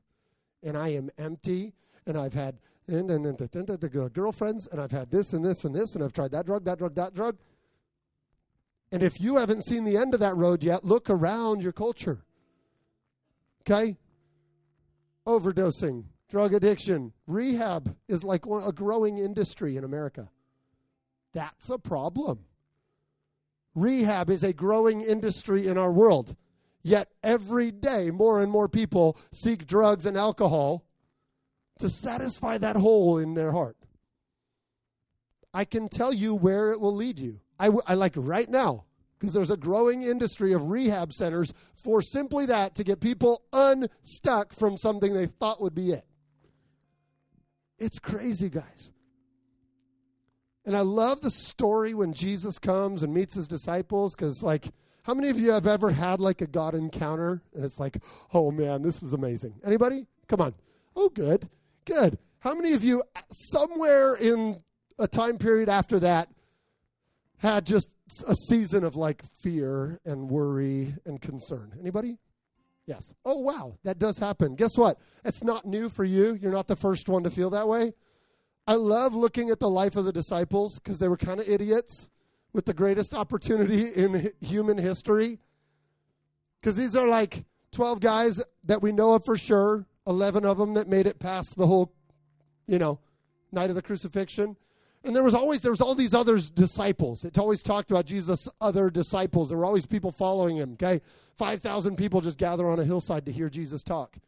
And 0.62 0.76
I 0.76 0.88
am 0.88 1.10
empty 1.18 1.74
and 2.06 2.16
I've 2.16 2.34
had 2.34 2.58
and 2.88 3.10
and, 3.10 3.26
and, 3.26 3.54
and, 3.54 3.70
and 3.70 4.12
girlfriends, 4.14 4.66
and 4.66 4.80
I've 4.80 4.90
had 4.90 5.10
this 5.10 5.34
and 5.34 5.44
this 5.44 5.64
and 5.64 5.74
this, 5.74 5.94
and 5.94 6.02
I've 6.02 6.14
tried 6.14 6.30
that 6.30 6.46
drug, 6.46 6.64
that 6.64 6.78
drug, 6.78 6.94
that 6.94 7.12
drug. 7.12 7.36
And 8.90 9.02
if 9.02 9.20
you 9.20 9.36
haven't 9.36 9.64
seen 9.64 9.84
the 9.84 9.98
end 9.98 10.14
of 10.14 10.20
that 10.20 10.34
road 10.34 10.64
yet, 10.64 10.86
look 10.86 11.10
around 11.10 11.62
your 11.62 11.72
culture. 11.72 12.24
Okay? 13.62 13.96
Overdosing, 15.26 16.04
drug 16.28 16.54
addiction, 16.54 17.12
rehab 17.26 17.96
is 18.08 18.24
like 18.24 18.46
a 18.46 18.72
growing 18.72 19.18
industry 19.18 19.76
in 19.76 19.84
America. 19.84 20.30
That's 21.34 21.68
a 21.68 21.78
problem. 21.78 22.44
Rehab 23.74 24.30
is 24.30 24.42
a 24.42 24.52
growing 24.52 25.02
industry 25.02 25.66
in 25.66 25.78
our 25.78 25.92
world. 25.92 26.34
Yet 26.82 27.10
every 27.22 27.70
day, 27.70 28.10
more 28.10 28.42
and 28.42 28.50
more 28.50 28.68
people 28.68 29.16
seek 29.30 29.66
drugs 29.66 30.06
and 30.06 30.16
alcohol 30.16 30.84
to 31.78 31.88
satisfy 31.88 32.58
that 32.58 32.76
hole 32.76 33.18
in 33.18 33.34
their 33.34 33.52
heart. 33.52 33.76
I 35.52 35.64
can 35.64 35.88
tell 35.88 36.12
you 36.12 36.34
where 36.34 36.72
it 36.72 36.80
will 36.80 36.94
lead 36.94 37.18
you. 37.18 37.40
I, 37.58 37.66
w- 37.66 37.82
I 37.86 37.94
like 37.94 38.14
right 38.16 38.48
now, 38.48 38.84
because 39.18 39.34
there's 39.34 39.50
a 39.50 39.56
growing 39.56 40.02
industry 40.02 40.52
of 40.52 40.68
rehab 40.68 41.12
centers 41.12 41.52
for 41.74 42.02
simply 42.02 42.46
that 42.46 42.74
to 42.76 42.84
get 42.84 43.00
people 43.00 43.42
unstuck 43.52 44.52
from 44.52 44.78
something 44.78 45.12
they 45.12 45.26
thought 45.26 45.60
would 45.60 45.74
be 45.74 45.92
it. 45.92 46.04
It's 47.78 47.98
crazy, 47.98 48.48
guys. 48.48 48.92
And 50.64 50.76
I 50.76 50.80
love 50.80 51.20
the 51.22 51.30
story 51.30 51.94
when 51.94 52.12
Jesus 52.12 52.58
comes 52.58 53.02
and 53.02 53.14
meets 53.14 53.34
his 53.34 53.48
disciples 53.48 54.14
because, 54.14 54.42
like, 54.42 54.68
how 55.02 55.14
many 55.14 55.30
of 55.30 55.38
you 55.38 55.52
have 55.52 55.66
ever 55.66 55.90
had 55.90 56.20
like 56.20 56.42
a 56.42 56.46
God 56.46 56.74
encounter 56.74 57.40
and 57.54 57.64
it's 57.64 57.78
like, 57.78 57.96
oh 58.34 58.50
man, 58.50 58.82
this 58.82 59.02
is 59.02 59.14
amazing? 59.14 59.54
Anybody? 59.64 60.06
Come 60.26 60.42
on. 60.42 60.54
Oh, 60.94 61.08
good, 61.08 61.48
good. 61.86 62.18
How 62.40 62.54
many 62.54 62.74
of 62.74 62.84
you, 62.84 63.02
somewhere 63.30 64.16
in 64.16 64.62
a 64.98 65.08
time 65.08 65.38
period 65.38 65.70
after 65.70 65.98
that, 66.00 66.28
had 67.38 67.66
just 67.66 67.90
a 68.26 68.34
season 68.34 68.84
of 68.84 68.96
like 68.96 69.22
fear 69.40 70.00
and 70.04 70.28
worry 70.28 70.94
and 71.04 71.20
concern? 71.20 71.74
Anybody? 71.80 72.18
Yes. 72.86 73.12
Oh, 73.24 73.40
wow, 73.40 73.76
that 73.84 73.98
does 73.98 74.18
happen. 74.18 74.54
Guess 74.54 74.78
what? 74.78 74.98
It's 75.24 75.44
not 75.44 75.66
new 75.66 75.90
for 75.90 76.04
you. 76.04 76.38
You're 76.40 76.52
not 76.52 76.68
the 76.68 76.76
first 76.76 77.08
one 77.08 77.22
to 77.24 77.30
feel 77.30 77.50
that 77.50 77.68
way. 77.68 77.92
I 78.66 78.74
love 78.74 79.14
looking 79.14 79.50
at 79.50 79.60
the 79.60 79.68
life 79.68 79.96
of 79.96 80.04
the 80.04 80.12
disciples 80.12 80.78
because 80.78 80.98
they 80.98 81.08
were 81.08 81.16
kind 81.16 81.38
of 81.38 81.48
idiots 81.48 82.08
with 82.52 82.64
the 82.64 82.74
greatest 82.74 83.14
opportunity 83.14 83.88
in 83.88 84.30
human 84.40 84.78
history. 84.78 85.38
Because 86.60 86.76
these 86.76 86.96
are 86.96 87.06
like 87.06 87.44
12 87.72 88.00
guys 88.00 88.42
that 88.64 88.82
we 88.82 88.90
know 88.92 89.14
of 89.14 89.24
for 89.24 89.36
sure, 89.36 89.86
11 90.06 90.44
of 90.44 90.56
them 90.56 90.74
that 90.74 90.88
made 90.88 91.06
it 91.06 91.18
past 91.18 91.56
the 91.56 91.66
whole, 91.66 91.92
you 92.66 92.78
know, 92.78 93.00
night 93.52 93.68
of 93.68 93.76
the 93.76 93.82
crucifixion. 93.82 94.56
And 95.08 95.16
there 95.16 95.24
was 95.24 95.34
always 95.34 95.62
there 95.62 95.72
was 95.72 95.80
all 95.80 95.94
these 95.94 96.12
other 96.12 96.38
disciples. 96.38 97.24
It 97.24 97.38
always 97.38 97.62
talked 97.62 97.90
about 97.90 98.04
Jesus' 98.04 98.46
other 98.60 98.90
disciples. 98.90 99.48
There 99.48 99.56
were 99.56 99.64
always 99.64 99.86
people 99.86 100.12
following 100.12 100.58
him. 100.58 100.74
Okay, 100.74 101.00
five 101.38 101.60
thousand 101.60 101.96
people 101.96 102.20
just 102.20 102.36
gather 102.36 102.68
on 102.68 102.78
a 102.78 102.84
hillside 102.84 103.24
to 103.24 103.32
hear 103.32 103.48
Jesus 103.48 103.82
talk. 103.82 104.18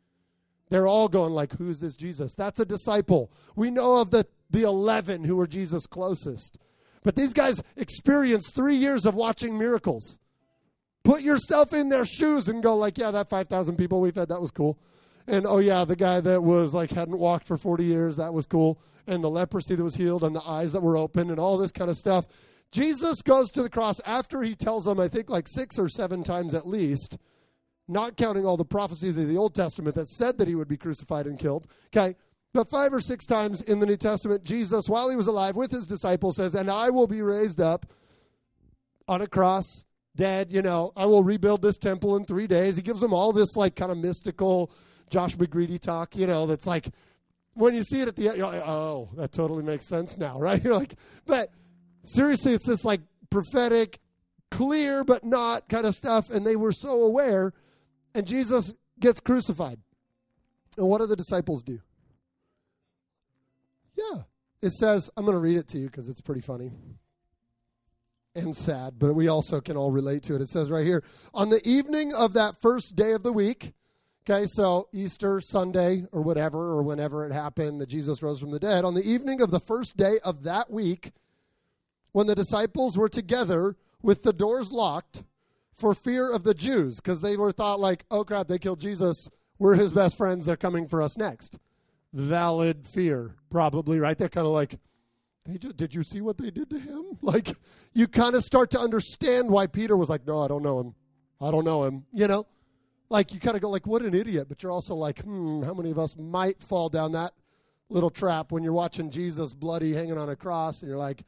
They're 0.71 0.87
all 0.87 1.09
going 1.09 1.35
like, 1.35 1.53
"Who's 1.53 1.81
this 1.81 1.97
Jesus?" 1.97 2.33
That's 2.35 2.61
a 2.61 2.65
disciple. 2.65 3.31
We 3.57 3.71
know 3.71 4.01
of 4.01 4.11
the 4.11 4.27
the 4.49 4.63
eleven 4.63 5.25
who 5.25 5.37
were 5.37 5.47
Jesus' 5.47 5.87
closest, 5.87 6.57
but 7.03 7.15
these 7.15 7.35
guys 7.35 7.63
experienced 7.77 8.55
three 8.55 8.77
years 8.77 9.05
of 9.05 9.15
watching 9.15 9.59
miracles. 9.59 10.19
Put 11.05 11.21
yourself 11.21 11.75
in 11.75 11.91
their 11.91 12.07
shoes 12.07 12.49
and 12.49 12.63
go 12.63 12.75
like, 12.75 12.97
"Yeah, 12.97 13.11
that 13.11 13.29
five 13.29 13.49
thousand 13.49 13.77
people 13.77 14.01
we 14.01 14.13
fed, 14.13 14.31
that 14.31 14.41
was 14.41 14.51
cool." 14.51 14.79
And 15.31 15.47
oh 15.47 15.59
yeah, 15.59 15.85
the 15.85 15.95
guy 15.95 16.21
that 16.21 16.43
was 16.43 16.75
like 16.75 16.91
hadn't 16.91 17.17
walked 17.17 17.47
for 17.47 17.57
40 17.57 17.85
years, 17.85 18.17
that 18.17 18.35
was 18.35 18.47
cool. 18.47 18.83
And 19.07 19.23
the 19.23 19.31
leprosy 19.31 19.77
that 19.77 19.85
was 19.85 19.95
healed 19.95 20.25
and 20.25 20.35
the 20.35 20.43
eyes 20.43 20.73
that 20.73 20.83
were 20.83 20.97
open 20.97 21.31
and 21.31 21.39
all 21.39 21.57
this 21.57 21.71
kind 21.71 21.89
of 21.89 21.97
stuff. 21.97 22.27
Jesus 22.73 23.23
goes 23.23 23.53
to 23.53 23.63
the 23.63 23.71
cross 23.71 24.01
after 24.05 24.43
he 24.43 24.57
tells 24.57 24.85
them, 24.85 24.99
I 24.99 25.07
think 25.07 25.31
like 25.31 25.47
six 25.47 25.79
or 25.79 25.89
seven 25.89 26.25
times 26.25 26.53
at 26.53 26.67
least, 26.67 27.17
not 27.87 28.17
counting 28.17 28.45
all 28.45 28.57
the 28.57 28.65
prophecies 28.65 29.17
of 29.17 29.29
the 29.29 29.37
Old 29.37 29.55
Testament 29.55 29.95
that 29.95 30.09
said 30.09 30.37
that 30.39 30.49
he 30.49 30.57
would 30.57 30.69
be 30.69 30.77
crucified 30.77 31.27
and 31.27 31.39
killed. 31.39 31.69
Okay. 31.95 32.17
But 32.53 32.69
five 32.69 32.93
or 32.93 33.01
six 33.01 33.25
times 33.25 33.63
in 33.63 33.79
the 33.79 33.87
New 33.87 33.97
Testament, 33.97 34.43
Jesus, 34.43 34.89
while 34.89 35.09
he 35.09 35.17
was 35.17 35.29
alive 35.29 35.55
with 35.55 35.71
his 35.71 35.87
disciples, 35.87 36.37
says, 36.37 36.57
And 36.57 36.69
I 36.69 36.91
will 36.91 37.07
be 37.07 37.23
raised 37.23 37.61
up 37.61 37.87
on 39.07 39.21
a 39.21 39.29
cross, 39.29 39.85
dead, 40.17 40.53
you 40.53 40.63
know, 40.63 40.93
I 40.97 41.07
will 41.07 41.23
rebuild 41.23 41.63
this 41.63 41.79
temple 41.79 42.17
in 42.17 42.25
three 42.25 42.49
days. 42.49 42.75
He 42.75 42.83
gives 42.83 42.99
them 42.99 43.13
all 43.13 43.33
this 43.33 43.55
like 43.55 43.77
kind 43.77 43.93
of 43.93 43.99
mystical 43.99 44.73
Josh 45.11 45.37
McGreedy 45.37 45.79
talk, 45.79 46.17
you 46.17 46.26
know, 46.26 46.47
that's 46.47 46.67
like 46.67 46.88
when 47.55 47.75
you 47.75 47.83
see 47.83 48.00
it 48.00 48.09
at 48.09 48.17
the 48.17 48.29
end, 48.29 48.38
you're 48.38 48.47
like, 48.47 48.62
oh, 48.67 49.09
that 49.17 49.33
totally 49.33 49.62
makes 49.62 49.87
sense 49.87 50.17
now, 50.17 50.38
right? 50.40 50.62
You're 50.62 50.76
like, 50.76 50.95
but 51.26 51.52
seriously, 52.05 52.55
it's 52.55 52.67
this 52.67 52.85
like 52.85 53.00
prophetic, 53.29 53.99
clear 54.50 55.05
but 55.05 55.25
not 55.25 55.69
kind 55.69 55.87
of 55.87 55.95
stuff, 55.95 56.31
and 56.31 56.47
they 56.47 56.57
were 56.57 56.73
so 56.73 57.02
aware, 57.02 57.52
and 58.14 58.26
Jesus 58.26 58.73
gets 58.99 59.21
crucified. 59.21 59.79
And 60.79 60.88
what 60.88 61.00
do 61.00 61.07
the 61.07 61.17
disciples 61.17 61.62
do? 61.62 61.81
Yeah. 63.97 64.23
It 64.62 64.73
says, 64.73 65.11
I'm 65.17 65.25
going 65.25 65.35
to 65.35 65.40
read 65.40 65.57
it 65.57 65.69
to 65.69 65.79
you 65.79 65.87
because 65.87 66.09
it's 66.09 66.21
pretty 66.21 66.43
funny 66.43 66.73
and 68.35 68.55
sad, 68.55 68.99
but 68.99 69.14
we 69.14 69.29
also 69.29 69.61
can 69.61 69.76
all 69.76 69.90
relate 69.90 70.23
to 70.25 70.35
it. 70.37 70.43
It 70.43 70.49
says 70.49 70.71
right 70.71 70.87
here, 70.87 71.02
on 71.35 71.50
the 71.50 71.67
evening 71.67 72.14
of 72.14 72.35
that 72.35 72.61
first 72.61 72.95
day 72.95 73.12
of 73.12 73.23
the 73.23 73.33
week, 73.33 73.73
Okay, 74.29 74.45
so 74.47 74.89
Easter 74.93 75.41
Sunday 75.41 76.05
or 76.12 76.21
whatever, 76.21 76.59
or 76.59 76.83
whenever 76.83 77.25
it 77.25 77.33
happened 77.33 77.81
that 77.81 77.89
Jesus 77.89 78.23
rose 78.23 78.41
from 78.41 78.50
the 78.50 78.59
dead, 78.59 78.85
on 78.85 78.95
the 78.95 79.03
evening 79.03 79.41
of 79.41 79.50
the 79.50 79.61
first 79.61 79.97
day 79.97 80.19
of 80.23 80.43
that 80.43 80.71
week, 80.71 81.12
when 82.12 82.27
the 82.27 82.35
disciples 82.35 82.99
were 82.99 83.09
together 83.09 83.77
with 84.03 84.23
the 84.23 84.33
doors 84.33 84.73
locked 84.73 85.23
for 85.75 85.95
fear 85.95 86.31
of 86.31 86.45
the 86.45 86.53
Jews, 86.53 86.97
because 86.97 87.23
they 87.23 87.37
were 87.37 87.50
thought 87.50 87.81
like, 87.81 88.05
oh 88.11 88.25
crap, 88.25 88.47
they 88.47 88.59
killed 88.59 88.81
Jesus. 88.81 89.29
We're 89.59 89.77
his 89.77 89.93
best 89.93 90.19
friends. 90.19 90.45
They're 90.45 90.57
coming 90.57 90.87
for 90.87 91.00
us 91.00 91.17
next. 91.17 91.59
Valid 92.12 92.85
fear, 92.85 93.37
probably, 93.50 93.99
right? 93.99 94.19
They're 94.19 94.29
kind 94.29 94.47
of 94.47 94.53
like, 94.53 94.79
just, 95.59 95.79
did 95.79 95.95
you 95.95 96.03
see 96.03 96.21
what 96.21 96.37
they 96.37 96.50
did 96.50 96.69
to 96.71 96.79
him? 96.79 97.05
Like, 97.23 97.55
you 97.95 98.07
kind 98.07 98.35
of 98.35 98.45
start 98.45 98.71
to 98.71 98.81
understand 98.81 99.49
why 99.49 99.67
Peter 99.67 99.97
was 99.97 100.09
like, 100.09 100.27
no, 100.27 100.43
I 100.43 100.49
don't 100.49 100.62
know 100.62 100.81
him. 100.81 100.95
I 101.41 101.50
don't 101.50 101.65
know 101.65 101.85
him, 101.85 102.05
you 102.12 102.27
know? 102.27 102.47
Like 103.11 103.35
you 103.35 103.40
kind 103.40 103.57
of 103.57 103.62
go 103.62 103.69
like, 103.69 103.87
what 103.87 104.02
an 104.02 104.14
idiot, 104.14 104.47
but 104.49 104.62
you're 104.62 104.73
also 104.73 104.95
like, 104.95 105.21
hmm, 105.21 105.62
how 105.62 105.75
many 105.75 105.90
of 105.90 105.99
us 105.99 106.17
might 106.17 106.62
fall 106.62 106.88
down 106.88 107.12
that 107.12 107.35
little 107.90 108.11
trap 108.11 108.52
when 108.52 108.62
you're 108.62 108.73
watching 108.73 109.11
Jesus 109.11 109.52
bloody 109.52 109.93
hanging 109.93 110.17
on 110.17 110.29
a 110.29 110.37
cross 110.37 110.81
and 110.81 110.88
you're 110.88 110.99
like, 110.99 111.25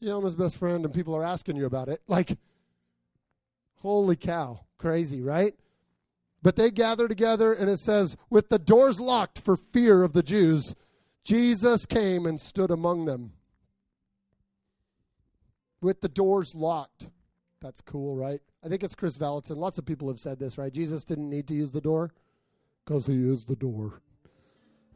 yeah, 0.00 0.14
I'm 0.14 0.24
his 0.24 0.34
best 0.34 0.56
friend, 0.56 0.84
and 0.84 0.94
people 0.94 1.14
are 1.14 1.24
asking 1.24 1.56
you 1.56 1.66
about 1.66 1.88
it. 1.88 2.00
Like, 2.06 2.38
holy 3.82 4.16
cow, 4.16 4.60
crazy, 4.78 5.20
right? 5.22 5.54
But 6.40 6.56
they 6.56 6.70
gather 6.70 7.08
together, 7.08 7.52
and 7.52 7.68
it 7.68 7.80
says, 7.80 8.16
with 8.30 8.48
the 8.48 8.60
doors 8.60 9.00
locked 9.00 9.40
for 9.40 9.56
fear 9.56 10.04
of 10.04 10.12
the 10.12 10.22
Jews, 10.22 10.76
Jesus 11.24 11.84
came 11.84 12.26
and 12.26 12.40
stood 12.40 12.70
among 12.70 13.06
them. 13.06 13.32
With 15.80 16.00
the 16.00 16.08
doors 16.08 16.54
locked. 16.54 17.10
That's 17.60 17.80
cool, 17.80 18.16
right? 18.16 18.40
I 18.64 18.68
think 18.68 18.82
it's 18.82 18.94
Kris 18.94 19.16
Vallotton. 19.16 19.56
Lots 19.56 19.78
of 19.78 19.86
people 19.86 20.08
have 20.08 20.20
said 20.20 20.38
this, 20.38 20.58
right? 20.58 20.72
Jesus 20.72 21.04
didn't 21.04 21.30
need 21.30 21.46
to 21.48 21.54
use 21.54 21.70
the 21.70 21.80
door 21.80 22.10
because 22.84 23.06
he 23.06 23.28
is 23.28 23.44
the 23.44 23.56
door. 23.56 24.00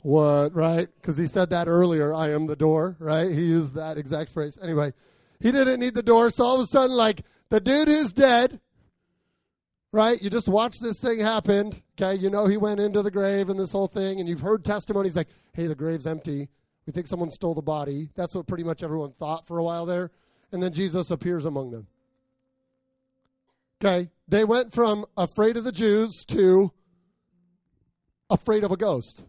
What, 0.00 0.54
right? 0.54 0.88
Because 1.00 1.16
he 1.16 1.26
said 1.26 1.50
that 1.50 1.68
earlier, 1.68 2.12
I 2.12 2.30
am 2.30 2.48
the 2.48 2.56
door, 2.56 2.96
right? 2.98 3.30
He 3.30 3.42
used 3.42 3.74
that 3.74 3.98
exact 3.98 4.32
phrase. 4.32 4.58
Anyway, 4.60 4.92
he 5.38 5.52
didn't 5.52 5.78
need 5.78 5.94
the 5.94 6.02
door. 6.02 6.30
So 6.30 6.44
all 6.44 6.56
of 6.56 6.62
a 6.62 6.66
sudden, 6.66 6.96
like, 6.96 7.22
the 7.50 7.60
dude 7.60 7.88
is 7.88 8.12
dead, 8.12 8.58
right? 9.92 10.20
You 10.20 10.28
just 10.28 10.48
watch 10.48 10.80
this 10.80 10.98
thing 10.98 11.20
happen, 11.20 11.72
okay? 11.96 12.20
You 12.20 12.30
know 12.30 12.46
he 12.46 12.56
went 12.56 12.80
into 12.80 13.02
the 13.02 13.12
grave 13.12 13.48
and 13.48 13.60
this 13.60 13.70
whole 13.70 13.86
thing, 13.86 14.18
and 14.18 14.28
you've 14.28 14.40
heard 14.40 14.64
testimonies 14.64 15.14
like, 15.14 15.28
hey, 15.52 15.68
the 15.68 15.76
grave's 15.76 16.06
empty. 16.06 16.48
We 16.84 16.92
think 16.92 17.06
someone 17.06 17.30
stole 17.30 17.54
the 17.54 17.62
body. 17.62 18.08
That's 18.16 18.34
what 18.34 18.48
pretty 18.48 18.64
much 18.64 18.82
everyone 18.82 19.12
thought 19.12 19.46
for 19.46 19.58
a 19.58 19.62
while 19.62 19.86
there. 19.86 20.10
And 20.50 20.60
then 20.60 20.72
Jesus 20.72 21.12
appears 21.12 21.44
among 21.44 21.70
them. 21.70 21.86
Okay? 23.82 24.10
They 24.28 24.44
went 24.44 24.72
from 24.72 25.04
afraid 25.16 25.56
of 25.56 25.64
the 25.64 25.72
Jews 25.72 26.24
to 26.28 26.72
afraid 28.30 28.64
of 28.64 28.70
a 28.70 28.76
ghost. 28.76 29.24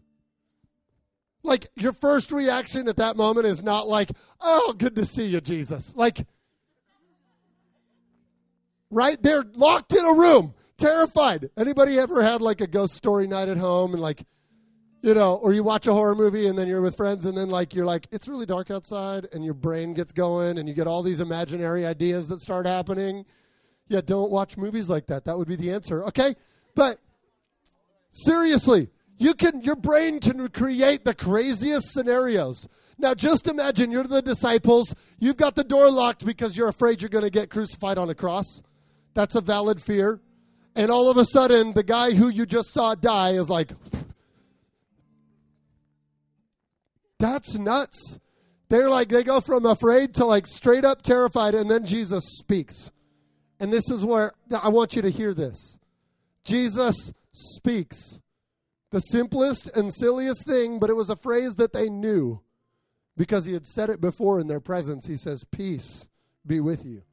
Like, 1.41 1.69
your 1.75 1.91
first 1.91 2.31
reaction 2.31 2.88
at 2.88 2.98
that 2.98 3.17
moment 3.17 3.48
is 3.48 3.63
not 3.63 3.88
like, 3.88 4.12
oh, 4.39 4.74
good 4.77 4.95
to 4.95 5.05
see 5.05 5.25
you, 5.25 5.41
Jesus. 5.41 5.93
Like, 5.95 6.25
right? 8.89 9.22
They're 9.22 9.43
locked 9.55 9.93
in 9.93 10.05
a 10.05 10.13
room, 10.13 10.53
terrified. 10.77 11.50
Anybody 11.57 12.00
ever 12.00 12.24
had 12.24 12.41
like 12.41 12.62
a 12.62 12.67
ghost 12.67 12.93
story 12.93 13.27
night 13.27 13.50
at 13.50 13.57
home 13.57 13.93
and 13.93 14.01
like, 14.01 14.24
you 15.01 15.13
know, 15.13 15.36
or 15.36 15.51
you 15.51 15.63
watch 15.63 15.86
a 15.88 15.91
horror 15.91 16.15
movie 16.15 16.48
and 16.48 16.57
then 16.57 16.67
you're 16.67 16.81
with 16.81 16.95
friends 16.95 17.25
and 17.25 17.36
then 17.36 17.50
like 17.50 17.74
you're 17.74 17.86
like, 17.86 18.07
it's 18.12 18.29
really 18.29 18.45
dark 18.45 18.72
outside 18.72 19.27
and 19.33 19.43
your 19.43 19.55
brain 19.55 19.93
gets 19.93 20.13
going 20.13 20.60
and 20.60 20.69
you 20.69 20.75
get 20.75 20.88
all 20.88 21.03
these 21.03 21.19
imaginary 21.19 21.86
ideas 21.86 22.27
that 22.29 22.39
start 22.39 22.65
happening 22.65 23.25
yeah, 23.93 24.01
don't 24.01 24.31
watch 24.31 24.57
movies 24.57 24.89
like 24.89 25.05
that. 25.07 25.25
That 25.25 25.38
would 25.38 25.47
be 25.47 25.55
the 25.55 25.71
answer. 25.71 26.03
Okay? 26.05 26.35
But 26.75 26.97
seriously, 28.12 28.89
You 29.17 29.33
can 29.33 29.62
your 29.62 29.75
brain 29.75 30.19
can 30.19 30.47
create 30.50 31.05
the 31.05 31.13
craziest 31.13 31.91
scenarios. 31.93 32.67
Now 32.97 33.13
just 33.13 33.47
imagine 33.47 33.91
you're 33.91 34.03
the 34.03 34.21
disciples, 34.21 34.93
you've 35.19 35.38
got 35.38 35.55
the 35.55 35.63
door 35.63 35.89
locked 35.91 36.25
because 36.25 36.57
you're 36.57 36.67
afraid 36.67 37.01
you're 37.01 37.09
going 37.09 37.23
to 37.23 37.29
get 37.29 37.50
crucified 37.50 37.97
on 37.97 38.09
a 38.09 38.15
cross. 38.15 38.62
That's 39.13 39.35
a 39.35 39.41
valid 39.41 39.81
fear. 39.81 40.19
And 40.75 40.89
all 40.91 41.09
of 41.09 41.17
a 41.17 41.25
sudden 41.25 41.73
the 41.73 41.83
guy 41.83 42.13
who 42.13 42.27
you 42.27 42.45
just 42.45 42.73
saw 42.73 42.95
die 42.95 43.33
is 43.33 43.50
like 43.50 43.71
That's 47.19 47.57
nuts. 47.57 48.19
They're 48.67 48.89
like 48.89 49.09
they 49.09 49.23
go 49.23 49.39
from 49.39 49.65
afraid 49.65 50.15
to 50.15 50.25
like 50.25 50.47
straight 50.47 50.83
up 50.83 51.03
terrified 51.03 51.55
and 51.55 51.69
then 51.69 51.85
Jesus 51.85 52.23
speaks. 52.39 52.91
And 53.63 53.72
this 53.72 53.89
is 53.89 54.03
where 54.03 54.34
I 54.53 54.67
want 54.67 54.93
you 54.93 55.01
to 55.03 55.10
hear 55.10 55.34
this. 55.34 55.79
Jesus 56.43 57.13
speaks. 57.32 58.20
The 58.91 59.00
simplest 59.00 59.70
and 59.74 59.93
silliest 59.93 60.46
thing, 60.46 60.79
but 60.79 60.89
it 60.89 60.98
was 60.98 61.10
a 61.10 61.15
phrase 61.15 61.55
that 61.55 61.72
they 61.72 61.88
knew 61.88 62.41
because 63.15 63.46
he 63.46 63.53
had 63.53 63.65
said 63.65 63.89
it 63.89 64.01
before 64.01 64.41
in 64.41 64.48
their 64.48 64.60
presence. 64.60 65.08
He 65.08 65.15
says, 65.15 65.46
Peace 65.50 66.10
be 66.46 66.60
with 66.60 66.86
you. 66.86 67.03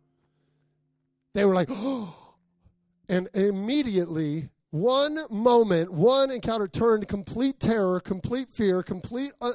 They 1.34 1.44
were 1.44 1.54
like, 1.54 1.68
oh. 1.70 2.16
And 3.08 3.28
immediately, 3.32 4.48
one 4.70 5.20
moment, 5.30 5.92
one 5.92 6.32
encounter 6.32 6.66
turned 6.66 7.06
complete 7.06 7.60
terror, 7.60 8.00
complete 8.00 8.52
fear, 8.52 8.82
complete 8.82 9.30
uh, 9.40 9.52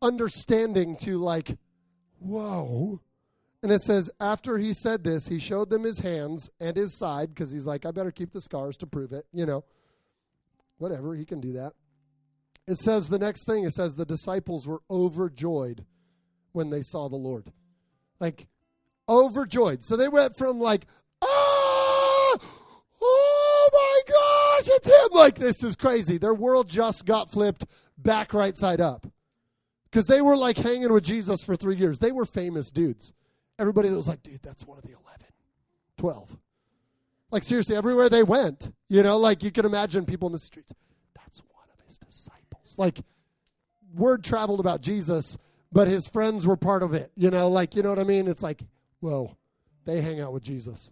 misunderstanding 0.00 0.98
to 0.98 1.18
like, 1.18 1.58
whoa. 2.20 3.00
And 3.64 3.72
it 3.72 3.80
says, 3.80 4.10
after 4.20 4.58
he 4.58 4.74
said 4.74 5.04
this, 5.04 5.26
he 5.26 5.38
showed 5.38 5.70
them 5.70 5.84
his 5.84 6.00
hands 6.00 6.50
and 6.60 6.76
his 6.76 6.98
side 6.98 7.30
because 7.30 7.50
he's 7.50 7.64
like, 7.64 7.86
I 7.86 7.92
better 7.92 8.10
keep 8.10 8.30
the 8.30 8.42
scars 8.42 8.76
to 8.76 8.86
prove 8.86 9.14
it, 9.14 9.24
you 9.32 9.46
know. 9.46 9.64
Whatever, 10.76 11.14
he 11.14 11.24
can 11.24 11.40
do 11.40 11.54
that. 11.54 11.72
It 12.68 12.76
says 12.76 13.08
the 13.08 13.18
next 13.18 13.46
thing, 13.46 13.64
it 13.64 13.72
says 13.72 13.94
the 13.94 14.04
disciples 14.04 14.66
were 14.66 14.82
overjoyed 14.90 15.86
when 16.52 16.68
they 16.68 16.82
saw 16.82 17.08
the 17.08 17.16
Lord. 17.16 17.50
Like, 18.20 18.48
overjoyed. 19.08 19.82
So 19.82 19.96
they 19.96 20.08
went 20.08 20.36
from 20.36 20.60
like, 20.60 20.84
ah, 21.22 22.36
oh 23.00 23.70
my 23.72 24.00
gosh, 24.12 24.76
it's 24.76 24.88
him. 24.88 25.08
Like, 25.18 25.36
this 25.36 25.64
is 25.64 25.74
crazy. 25.74 26.18
Their 26.18 26.34
world 26.34 26.68
just 26.68 27.06
got 27.06 27.30
flipped 27.30 27.64
back 27.96 28.34
right 28.34 28.58
side 28.58 28.82
up. 28.82 29.06
Because 29.84 30.06
they 30.06 30.20
were 30.20 30.36
like 30.36 30.58
hanging 30.58 30.92
with 30.92 31.04
Jesus 31.04 31.42
for 31.42 31.56
three 31.56 31.76
years. 31.76 31.98
They 31.98 32.12
were 32.12 32.26
famous 32.26 32.70
dudes. 32.70 33.14
Everybody 33.58 33.88
that 33.88 33.96
was 33.96 34.08
like, 34.08 34.22
dude, 34.22 34.42
that's 34.42 34.66
one 34.66 34.78
of 34.78 34.84
the 34.84 34.90
11, 34.90 35.02
12. 35.98 36.36
Like, 37.30 37.42
seriously, 37.42 37.76
everywhere 37.76 38.08
they 38.08 38.22
went, 38.22 38.72
you 38.88 39.02
know, 39.02 39.16
like 39.16 39.42
you 39.42 39.50
can 39.50 39.64
imagine 39.64 40.04
people 40.04 40.28
in 40.28 40.32
the 40.32 40.38
streets. 40.38 40.72
That's 41.14 41.40
one 41.40 41.66
of 41.72 41.84
his 41.84 41.98
disciples. 41.98 42.74
Like, 42.76 43.00
word 43.94 44.24
traveled 44.24 44.60
about 44.60 44.80
Jesus, 44.80 45.36
but 45.72 45.88
his 45.88 46.06
friends 46.08 46.46
were 46.46 46.56
part 46.56 46.82
of 46.82 46.94
it, 46.94 47.10
you 47.16 47.30
know, 47.30 47.48
like, 47.48 47.74
you 47.74 47.82
know 47.82 47.90
what 47.90 47.98
I 47.98 48.04
mean? 48.04 48.28
It's 48.28 48.42
like, 48.42 48.62
whoa, 49.00 49.36
they 49.84 50.00
hang 50.00 50.20
out 50.20 50.32
with 50.32 50.42
Jesus. 50.42 50.90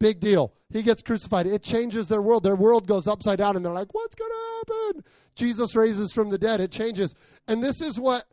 Big 0.00 0.20
deal. 0.20 0.52
He 0.70 0.82
gets 0.82 1.02
crucified. 1.02 1.46
It 1.46 1.62
changes 1.62 2.08
their 2.08 2.20
world. 2.20 2.42
Their 2.42 2.56
world 2.56 2.86
goes 2.86 3.06
upside 3.06 3.38
down, 3.38 3.56
and 3.56 3.64
they're 3.64 3.72
like, 3.72 3.94
what's 3.94 4.14
going 4.14 4.30
to 4.30 4.58
happen? 4.58 5.04
Jesus 5.34 5.74
raises 5.76 6.12
from 6.12 6.30
the 6.30 6.38
dead. 6.38 6.60
It 6.60 6.70
changes. 6.72 7.14
And 7.46 7.62
this 7.62 7.80
is 7.80 7.98
what 7.98 8.24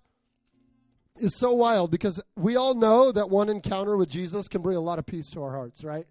is 1.21 1.37
so 1.37 1.53
wild 1.53 1.91
because 1.91 2.21
we 2.35 2.55
all 2.55 2.73
know 2.73 3.11
that 3.11 3.29
one 3.29 3.49
encounter 3.49 3.95
with 3.95 4.09
Jesus 4.09 4.47
can 4.47 4.61
bring 4.61 4.77
a 4.77 4.81
lot 4.81 4.99
of 4.99 5.05
peace 5.05 5.29
to 5.31 5.43
our 5.43 5.51
hearts, 5.51 5.83
right? 5.83 6.05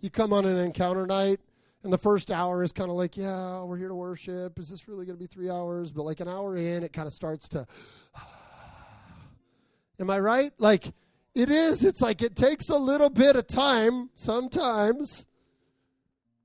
You 0.00 0.10
come 0.10 0.32
on 0.32 0.46
an 0.46 0.56
encounter 0.56 1.06
night, 1.06 1.40
and 1.82 1.92
the 1.92 1.98
first 1.98 2.30
hour 2.30 2.62
is 2.62 2.72
kind 2.72 2.90
of 2.90 2.96
like, 2.96 3.16
yeah, 3.16 3.62
we're 3.64 3.76
here 3.76 3.88
to 3.88 3.94
worship. 3.94 4.58
Is 4.58 4.68
this 4.68 4.88
really 4.88 5.04
going 5.04 5.16
to 5.16 5.20
be 5.20 5.26
three 5.26 5.50
hours? 5.50 5.92
But 5.92 6.04
like 6.04 6.20
an 6.20 6.28
hour 6.28 6.56
in, 6.56 6.82
it 6.82 6.92
kind 6.92 7.06
of 7.06 7.12
starts 7.12 7.48
to. 7.50 7.66
Am 10.00 10.08
I 10.08 10.18
right? 10.18 10.52
Like, 10.58 10.92
it 11.34 11.50
is. 11.50 11.84
It's 11.84 12.00
like 12.00 12.22
it 12.22 12.34
takes 12.34 12.68
a 12.68 12.78
little 12.78 13.10
bit 13.10 13.36
of 13.36 13.46
time 13.46 14.10
sometimes 14.14 15.26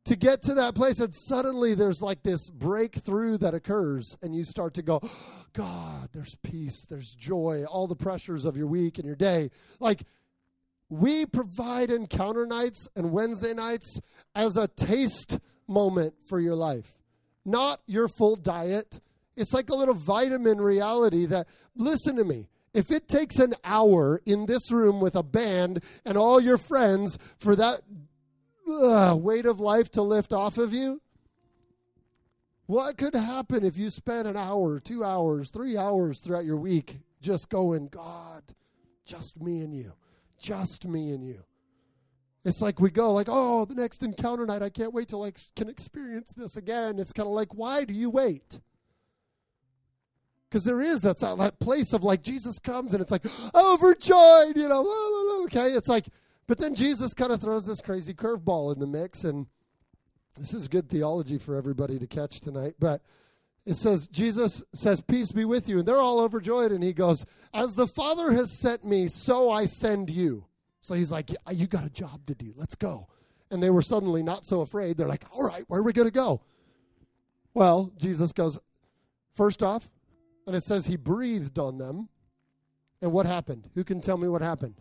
to 0.06 0.16
get 0.16 0.42
to 0.44 0.56
that 0.56 0.76
place, 0.76 1.00
and 1.00 1.14
suddenly 1.16 1.74
there's 1.74 2.02
like 2.02 2.24
this 2.24 2.50
breakthrough 2.50 3.38
that 3.38 3.54
occurs, 3.54 4.18
and 4.22 4.36
you 4.36 4.44
start 4.44 4.74
to 4.74 4.82
go, 4.82 5.02
God, 5.54 6.10
there's 6.14 6.36
peace, 6.42 6.86
there's 6.90 7.16
joy, 7.16 7.64
all 7.70 7.88
the 7.88 7.96
pressures 7.96 8.44
of 8.44 8.58
your 8.58 8.68
week 8.68 8.98
and 8.98 9.06
your 9.06 9.16
day. 9.16 9.52
Like, 9.80 10.04
we 10.90 11.26
provide 11.26 11.92
encounter 11.92 12.46
nights 12.46 12.88
and 12.96 13.12
Wednesday 13.12 13.54
nights 13.54 14.00
as 14.36 14.58
a 14.58 14.68
taste 14.68 15.40
moment 15.68 16.16
for 16.28 16.40
your 16.40 16.56
life, 16.56 16.94
not 17.46 17.82
your 17.86 18.08
full 18.08 18.36
diet. 18.36 19.00
It's 19.36 19.54
like 19.54 19.70
a 19.70 19.76
little 19.76 19.94
vitamin 19.94 20.60
reality 20.60 21.26
that, 21.28 21.48
listen 21.76 22.16
to 22.18 22.24
me, 22.24 22.48
if 22.74 22.90
it 22.90 23.08
takes 23.08 23.38
an 23.38 23.54
hour 23.64 24.20
in 24.26 24.48
this 24.48 24.72
room 24.72 25.00
with 25.00 25.16
a 25.16 25.24
band 25.24 25.84
and 26.04 26.18
all 26.18 26.40
your 26.40 26.58
friends 26.58 27.20
for 27.38 27.56
that 27.56 27.82
weight 28.66 29.46
of 29.46 29.60
life 29.60 29.92
to 29.92 30.02
lift 30.02 30.34
off 30.34 30.58
of 30.58 30.74
you, 30.74 31.00
what 32.74 32.98
could 32.98 33.14
happen 33.14 33.64
if 33.64 33.78
you 33.78 33.92
spent 33.92 34.28
an 34.28 34.36
hour, 34.36 34.80
two 34.80 35.04
hours, 35.04 35.52
three 35.52 35.78
hours 35.78 36.20
throughout 36.20 36.44
your 36.44 36.58
week 36.58 36.98
just 37.22 37.48
going, 37.48 37.88
God, 37.88 38.42
just 39.06 39.40
me 39.40 39.60
and 39.60 39.76
you, 39.76 39.94
just 40.40 40.88
me 40.88 41.12
and 41.12 41.24
you? 41.24 41.44
It's 42.44 42.64
like 42.64 42.80
we 42.80 42.90
go 42.90 43.14
like, 43.14 43.28
oh, 43.30 43.66
the 43.66 43.76
next 43.76 44.02
encounter 44.02 44.48
night, 44.48 44.64
I 44.64 44.70
can't 44.70 44.92
wait 44.92 45.08
till 45.08 45.22
I 45.24 45.34
can 45.56 45.70
experience 45.70 46.34
this 46.34 46.58
again. 46.58 46.98
It's 46.98 47.14
kind 47.14 47.28
of 47.28 47.34
like, 47.34 47.54
why 47.54 47.84
do 47.84 47.94
you 47.94 48.10
wait? 48.10 48.60
Because 50.50 50.64
there 50.64 50.82
is 50.82 51.02
that, 51.02 51.20
that 51.20 51.60
place 51.60 51.94
of 51.94 52.04
like 52.04 52.24
Jesus 52.24 52.58
comes 52.58 52.94
and 52.94 53.04
it's 53.04 53.12
like 53.12 53.26
overjoyed, 53.54 54.58
you 54.58 54.68
know, 54.68 55.44
okay. 55.46 55.68
It's 55.68 55.88
like, 55.88 56.08
but 56.48 56.58
then 56.58 56.74
Jesus 56.74 57.14
kind 57.14 57.32
of 57.32 57.40
throws 57.40 57.68
this 57.68 57.82
crazy 57.82 58.16
curveball 58.16 58.74
in 58.74 58.80
the 58.80 58.88
mix 58.88 59.24
and 59.24 59.46
this 60.38 60.54
is 60.54 60.68
good 60.68 60.90
theology 60.90 61.38
for 61.38 61.56
everybody 61.56 62.00
to 62.00 62.08
catch 62.08 62.42
tonight, 62.42 62.76
but 62.80 63.02
it 63.66 63.76
says, 63.76 64.08
Jesus 64.08 64.62
says, 64.74 65.00
Peace 65.00 65.32
be 65.32 65.46
with 65.46 65.70
you. 65.70 65.80
And 65.80 65.88
they're 65.88 65.96
all 65.96 66.20
overjoyed. 66.20 66.72
And 66.72 66.84
he 66.84 66.92
goes, 66.92 67.26
As 67.54 67.76
the 67.76 67.88
Father 67.88 68.32
has 68.34 68.60
sent 68.60 68.84
me, 68.84 69.08
so 69.08 69.52
I 69.52 69.66
send 69.66 70.10
you. 70.10 70.46
So 70.82 70.96
he's 70.96 71.12
like, 71.12 71.32
You 71.52 71.68
got 71.68 71.86
a 71.86 71.90
job 71.90 72.26
to 72.26 72.36
do. 72.36 72.54
Let's 72.58 72.76
go. 72.76 73.08
And 73.52 73.64
they 73.64 73.70
were 73.70 73.82
suddenly 73.82 74.24
not 74.24 74.46
so 74.46 74.62
afraid. 74.62 74.98
They're 74.98 75.08
like, 75.08 75.24
All 75.34 75.44
right, 75.44 75.64
where 75.68 75.80
are 75.80 75.84
we 75.84 75.94
going 75.94 76.08
to 76.08 76.14
go? 76.14 76.42
Well, 77.54 77.94
Jesus 77.98 78.34
goes, 78.34 78.60
First 79.34 79.64
off, 79.64 79.90
and 80.46 80.56
it 80.56 80.64
says 80.64 80.86
he 80.86 80.98
breathed 80.98 81.58
on 81.58 81.78
them. 81.78 82.10
And 83.02 83.12
what 83.12 83.26
happened? 83.26 83.70
Who 83.76 83.84
can 83.84 84.02
tell 84.02 84.18
me 84.18 84.28
what 84.28 84.42
happened? 84.42 84.76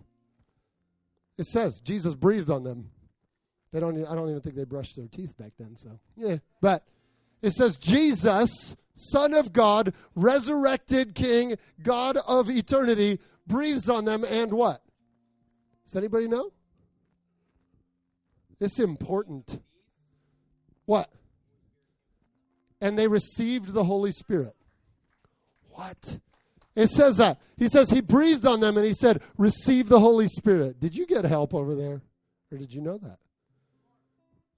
It 1.39 1.47
says 1.47 1.81
Jesus 1.81 2.15
breathed 2.15 2.51
on 2.51 2.63
them. 2.63 2.91
They 3.73 3.81
don't. 3.81 3.97
I 4.07 4.15
don't 4.15 4.29
even 4.29 4.41
think 4.43 4.55
they 4.55 4.65
brushed 4.65 4.97
their 4.97 5.09
teeth 5.09 5.37
back 5.37 5.53
then. 5.59 5.77
So 5.77 5.99
yeah, 6.17 6.37
but 6.61 6.85
it 7.41 7.53
says 7.53 7.77
Jesus, 7.77 8.77
Son 8.95 9.35
of 9.35 9.53
God, 9.53 9.95
resurrected 10.15 11.15
King, 11.15 11.57
God 11.83 12.19
of 12.27 12.51
eternity, 12.51 13.19
breathes 13.47 13.89
on 13.89 14.05
them, 14.05 14.25
and 14.25 14.53
what? 14.53 14.83
Does 15.85 15.97
anybody 15.97 16.29
know? 16.29 16.53
It's 18.61 18.79
important. 18.79 19.61
What? 20.85 21.11
And 22.81 22.99
they 22.99 23.09
received 23.09 23.73
the 23.73 23.85
Holy 23.85 24.13
Spirit. 24.13 24.55
What? 25.71 26.19
It 26.75 26.89
says 26.89 27.17
that. 27.17 27.41
He 27.57 27.69
says 27.69 27.91
he 27.91 28.01
breathed 28.01 28.47
on 28.47 28.61
them 28.61 28.77
and 28.77 28.87
he 28.87 28.95
said, 28.95 29.21
Receive 29.37 29.89
the 29.89 30.01
Holy 30.01 30.29
Spirit. 30.29 30.81
Did 30.81 30.97
you 30.97 31.07
get 31.07 31.25
help 31.25 31.55
over 31.55 31.75
there? 31.75 32.03
Or 32.51 32.59
did 32.59 32.73
you 32.73 32.81
know 32.81 32.99
that? 32.99 33.19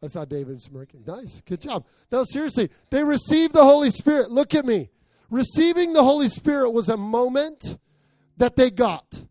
I 0.05 0.07
saw 0.07 0.27
David 0.27 0.61
smirking. 0.61 1.03
Nice. 1.07 1.41
Good 1.41 1.63
job. 1.63 1.87
No, 2.13 2.25
seriously, 2.25 2.69
they 2.91 3.03
received 3.03 3.55
the 3.55 3.65
Holy 3.65 3.91
Spirit. 3.91 4.31
Look 4.31 4.55
at 4.55 4.67
me. 4.67 4.91
Receiving 5.31 5.95
the 5.95 6.05
Holy 6.05 6.29
Spirit 6.29 6.71
was 6.73 6.91
a 6.91 6.97
moment 6.99 7.79
that 8.37 8.57
they 8.57 8.71
got. 8.71 9.23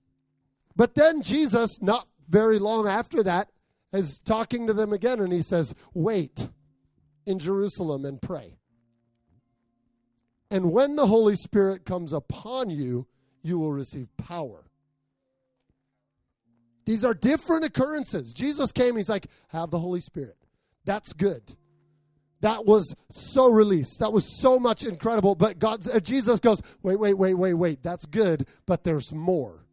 But 0.75 0.95
then 0.95 1.21
Jesus, 1.21 1.79
not 1.79 2.07
very 2.27 2.57
long 2.57 2.87
after 2.87 3.21
that, 3.21 3.49
is 3.93 4.19
talking 4.25 4.65
to 4.65 4.73
them 4.73 4.91
again 4.91 5.19
and 5.19 5.31
he 5.31 5.43
says, 5.43 5.75
Wait 5.93 6.49
in 7.27 7.37
Jerusalem 7.37 8.03
and 8.03 8.19
pray. 8.19 8.57
And 10.49 10.71
when 10.71 10.95
the 10.95 11.05
Holy 11.05 11.35
Spirit 11.35 11.85
comes 11.85 12.13
upon 12.13 12.71
you, 12.71 13.05
you 13.43 13.59
will 13.59 13.73
receive 13.73 14.07
power. 14.17 14.65
These 16.85 17.05
are 17.05 17.13
different 17.13 17.63
occurrences. 17.63 18.33
Jesus 18.33 18.71
came, 18.71 18.97
he's 18.97 19.09
like, 19.09 19.27
Have 19.49 19.69
the 19.69 19.79
Holy 19.79 20.01
Spirit. 20.01 20.37
That's 20.85 21.13
good. 21.13 21.55
That 22.41 22.65
was 22.65 22.93
so 23.09 23.49
released. 23.49 23.99
That 23.99 24.11
was 24.11 24.39
so 24.41 24.59
much 24.59 24.83
incredible. 24.83 25.33
But 25.33 25.59
God, 25.59 25.87
uh, 25.87 26.01
Jesus 26.01 26.41
goes, 26.41 26.61
wait, 26.81 26.99
wait, 26.99 27.13
wait, 27.13 27.35
wait, 27.35 27.53
wait. 27.53 27.81
That's 27.81 28.05
good, 28.05 28.45
but 28.65 28.83
there's 28.83 29.13
more. 29.13 29.65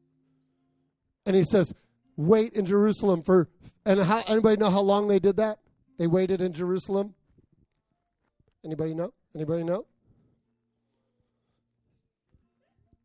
And 1.27 1.35
he 1.35 1.43
says, 1.43 1.75
wait 2.17 2.53
in 2.53 2.67
Jerusalem 2.67 3.23
for. 3.23 3.49
And 3.85 4.01
how, 4.01 4.23
anybody 4.29 4.57
know 4.57 4.71
how 4.71 4.83
long 4.83 5.09
they 5.09 5.19
did 5.19 5.39
that? 5.39 5.59
They 5.99 6.07
waited 6.07 6.41
in 6.41 6.53
Jerusalem. 6.53 7.15
Anybody 8.65 8.95
know? 8.95 9.13
Anybody 9.35 9.65
know? 9.65 9.87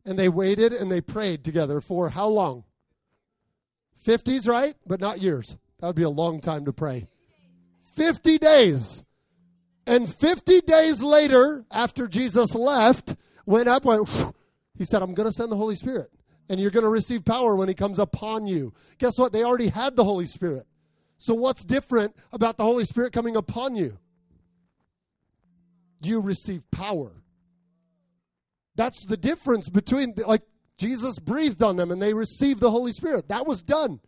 And 0.04 0.16
they 0.16 0.28
waited 0.28 0.72
and 0.72 0.92
they 0.92 1.00
prayed 1.00 1.42
together 1.42 1.80
for 1.80 2.10
how 2.10 2.28
long? 2.28 2.62
50s, 4.06 4.46
right? 4.46 4.74
But 4.86 5.00
not 5.00 5.20
years. 5.20 5.56
That 5.80 5.88
would 5.88 5.96
be 5.96 6.04
a 6.04 6.08
long 6.08 6.40
time 6.40 6.64
to 6.66 6.72
pray. 6.72 7.08
50 7.96 8.38
days. 8.38 9.04
And 9.86 10.12
50 10.12 10.60
days 10.62 11.02
later, 11.02 11.64
after 11.70 12.06
Jesus 12.06 12.54
left, 12.54 13.16
went 13.46 13.68
up, 13.68 13.84
went, 13.84 14.08
he 14.76 14.84
said, 14.84 15.02
I'm 15.02 15.14
going 15.14 15.28
to 15.28 15.32
send 15.32 15.50
the 15.50 15.56
Holy 15.56 15.76
Spirit. 15.76 16.10
And 16.48 16.60
you're 16.60 16.70
going 16.70 16.84
to 16.84 16.90
receive 16.90 17.24
power 17.24 17.56
when 17.56 17.68
he 17.68 17.74
comes 17.74 17.98
upon 17.98 18.46
you. 18.46 18.72
Guess 18.98 19.18
what? 19.18 19.32
They 19.32 19.42
already 19.42 19.68
had 19.68 19.96
the 19.96 20.04
Holy 20.04 20.26
Spirit. 20.26 20.66
So, 21.18 21.34
what's 21.34 21.64
different 21.64 22.14
about 22.32 22.56
the 22.56 22.62
Holy 22.62 22.84
Spirit 22.84 23.12
coming 23.12 23.36
upon 23.36 23.74
you? 23.74 23.98
You 26.02 26.20
receive 26.20 26.62
power. 26.70 27.10
That's 28.76 29.04
the 29.06 29.16
difference 29.16 29.68
between, 29.68 30.14
like, 30.26 30.42
Jesus 30.78 31.18
breathed 31.18 31.62
on 31.62 31.76
them 31.76 31.90
and 31.90 32.00
they 32.00 32.12
received 32.12 32.60
the 32.60 32.70
Holy 32.70 32.92
Spirit. 32.92 33.28
That 33.28 33.46
was 33.46 33.62
done. 33.62 34.00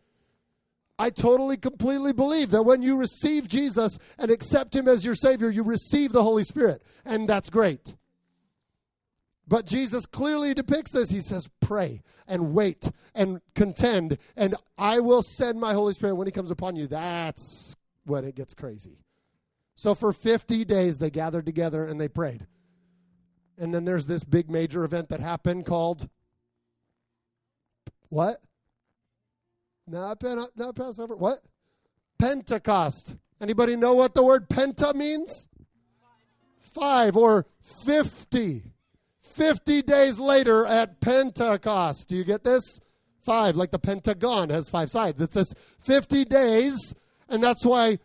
I 0.99 1.11
totally, 1.11 1.57
completely 1.57 2.13
believe 2.13 2.51
that 2.51 2.65
when 2.65 2.83
you 2.83 2.97
receive 2.97 3.47
Jesus 3.49 3.99
and 4.19 4.31
accept 4.31 4.75
Him 4.75 4.89
as 4.89 5.05
your 5.05 5.15
Savior, 5.15 5.49
you 5.49 5.63
receive 5.63 6.13
the 6.13 6.23
Holy 6.23 6.45
Spirit. 6.45 6.83
And 7.05 7.29
that's 7.29 7.51
great. 7.51 7.95
But 9.47 9.65
Jesus 9.65 10.05
clearly 10.05 10.53
depicts 10.55 10.91
this. 10.91 11.11
He 11.11 11.21
says, 11.21 11.49
Pray 11.61 12.03
and 12.27 12.53
wait 12.53 12.91
and 13.15 13.41
contend, 13.55 14.19
and 14.37 14.55
I 14.77 15.01
will 15.01 15.23
send 15.23 15.59
my 15.59 15.73
Holy 15.73 15.95
Spirit 15.95 16.17
when 16.17 16.27
He 16.27 16.33
comes 16.33 16.51
upon 16.51 16.77
you. 16.77 16.87
That's 16.87 17.75
when 18.05 18.25
it 18.25 18.35
gets 18.35 18.55
crazy. 18.55 18.99
So 19.75 19.95
for 19.95 20.13
50 20.13 20.65
days, 20.65 20.99
they 20.99 21.11
gathered 21.11 21.47
together 21.47 21.85
and 21.85 22.01
they 22.01 22.09
prayed. 22.09 22.47
And 23.57 23.73
then 23.73 23.85
there's 23.85 24.07
this 24.07 24.25
big 24.25 24.51
major 24.51 24.85
event 24.85 25.09
that 25.09 25.21
happened 25.21 25.67
called 25.67 26.09
what? 28.09 28.41
Not, 29.89 30.23
not 30.57 30.77
Passover. 30.77 31.17
What? 31.17 31.43
Pentecost. 32.19 33.17
Anybody 33.41 33.77
know 33.77 33.95
what 33.95 34.15
the 34.15 34.23
word 34.23 34.49
penta 34.49 34.95
means? 34.95 35.49
Five 36.75 37.17
or 37.17 37.47
50. 37.85 38.65
50 39.23 39.83
days 39.83 40.19
later 40.19 40.67
at 40.67 41.01
Pentecost. 41.01 42.09
Do 42.09 42.17
you 42.17 42.25
get 42.25 42.45
this? 42.45 42.81
Five, 43.21 43.57
like 43.57 43.71
the 43.71 43.79
Pentagon 43.79 44.51
has 44.51 44.69
five 44.69 44.91
sides. 44.91 45.21
It's 45.21 45.35
this 45.35 45.53
50 45.81 46.25
days, 46.25 46.95
and 47.29 47.43
that's 47.43 47.65
why 47.65 47.99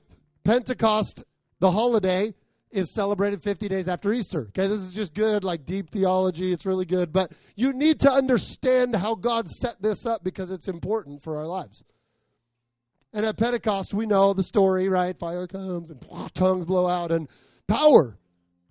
Pentecost, 0.44 1.24
the 1.60 1.72
holiday, 1.72 2.34
is 2.74 2.94
celebrated 2.94 3.42
50 3.42 3.68
days 3.68 3.88
after 3.88 4.12
Easter. 4.12 4.48
Okay, 4.50 4.68
this 4.68 4.80
is 4.80 4.94
just 4.94 5.14
good, 5.14 5.44
like 5.44 5.66
deep 5.66 5.92
theology. 5.92 6.52
It's 6.52 6.66
really 6.66 6.86
good. 6.86 7.14
But 7.14 7.32
you 7.56 7.74
need 7.74 8.00
to 8.02 8.12
understand 8.12 8.96
how 8.96 9.16
God 9.16 9.48
set 9.48 9.82
this 9.82 10.06
up 10.06 10.24
because 10.24 10.52
it's 10.52 10.68
important 10.68 11.22
for 11.22 11.38
our 11.38 11.46
lives. 11.46 11.84
And 13.14 13.26
at 13.26 13.38
Pentecost, 13.38 13.94
we 13.94 14.08
know 14.08 14.34
the 14.34 14.44
story, 14.44 14.90
right? 14.90 15.18
Fire 15.18 15.46
comes 15.46 15.92
and 15.92 16.04
tongues 16.34 16.66
blow 16.66 16.88
out 16.88 17.12
and 17.12 17.30
power 17.68 18.18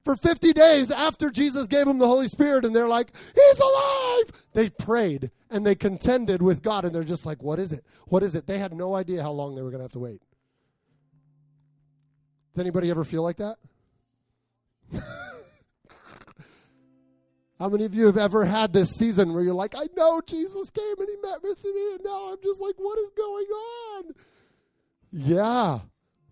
for 0.04 0.16
50 0.16 0.52
days 0.52 0.90
after 0.90 1.30
Jesus 1.30 1.68
gave 1.68 1.86
them 1.86 1.98
the 1.98 2.08
Holy 2.08 2.26
Spirit, 2.26 2.64
and 2.64 2.74
they're 2.74 2.88
like, 2.88 3.12
He's 3.34 3.60
alive! 3.60 4.32
They 4.52 4.68
prayed 4.68 5.30
and 5.48 5.64
they 5.64 5.74
contended 5.74 6.42
with 6.42 6.62
God, 6.62 6.84
and 6.84 6.94
they're 6.94 7.04
just 7.04 7.24
like, 7.24 7.42
What 7.42 7.58
is 7.58 7.72
it? 7.72 7.84
What 8.06 8.22
is 8.22 8.34
it? 8.34 8.46
They 8.46 8.58
had 8.58 8.72
no 8.72 8.94
idea 8.96 9.22
how 9.22 9.30
long 9.30 9.54
they 9.54 9.62
were 9.62 9.70
going 9.70 9.78
to 9.78 9.84
have 9.84 9.92
to 9.92 10.00
wait. 10.00 10.22
Does 12.52 12.60
anybody 12.60 12.90
ever 12.90 13.04
feel 13.04 13.22
like 13.22 13.36
that? 13.36 13.56
how 17.58 17.68
many 17.68 17.84
of 17.84 17.94
you 17.94 18.06
have 18.06 18.16
ever 18.18 18.44
had 18.44 18.72
this 18.72 18.90
season 18.90 19.32
where 19.32 19.42
you're 19.42 19.54
like, 19.54 19.74
I 19.76 19.88
know 19.96 20.20
Jesus 20.24 20.70
came 20.70 20.98
and 20.98 21.08
he 21.08 21.16
met 21.22 21.42
with 21.42 21.62
me, 21.64 21.94
and 21.94 22.00
now 22.04 22.32
I'm 22.32 22.38
just 22.42 22.60
like, 22.60 22.74
What 22.76 22.98
is 22.98 23.10
going 23.16 23.46
on? 23.46 24.04
Yeah. 25.12 25.80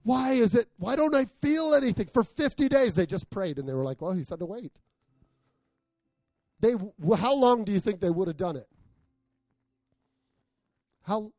Why 0.03 0.33
is 0.33 0.55
it? 0.55 0.68
Why 0.79 0.96
don't 0.96 1.14
I 1.14 1.27
feel 1.42 1.75
anything? 1.75 2.09
For 2.12 2.25
50 2.25 2.68
days, 2.68 2.94
they 2.94 3.07
just 3.07 3.29
prayed 3.31 3.59
and 3.59 3.68
they 3.68 3.75
were 3.75 3.85
like, 3.85 4.01
well, 4.01 4.12
he 4.12 4.25
said 4.25 4.38
to 4.38 4.46
wait. 4.46 4.73
They, 6.61 6.75
how 7.16 7.35
long 7.35 7.64
do 7.64 7.73
you 7.73 7.81
think 7.81 8.01
they 8.01 8.11
would 8.11 8.29
have 8.29 8.37
done 8.37 8.57
it? 8.57 8.66
How, 11.03 11.33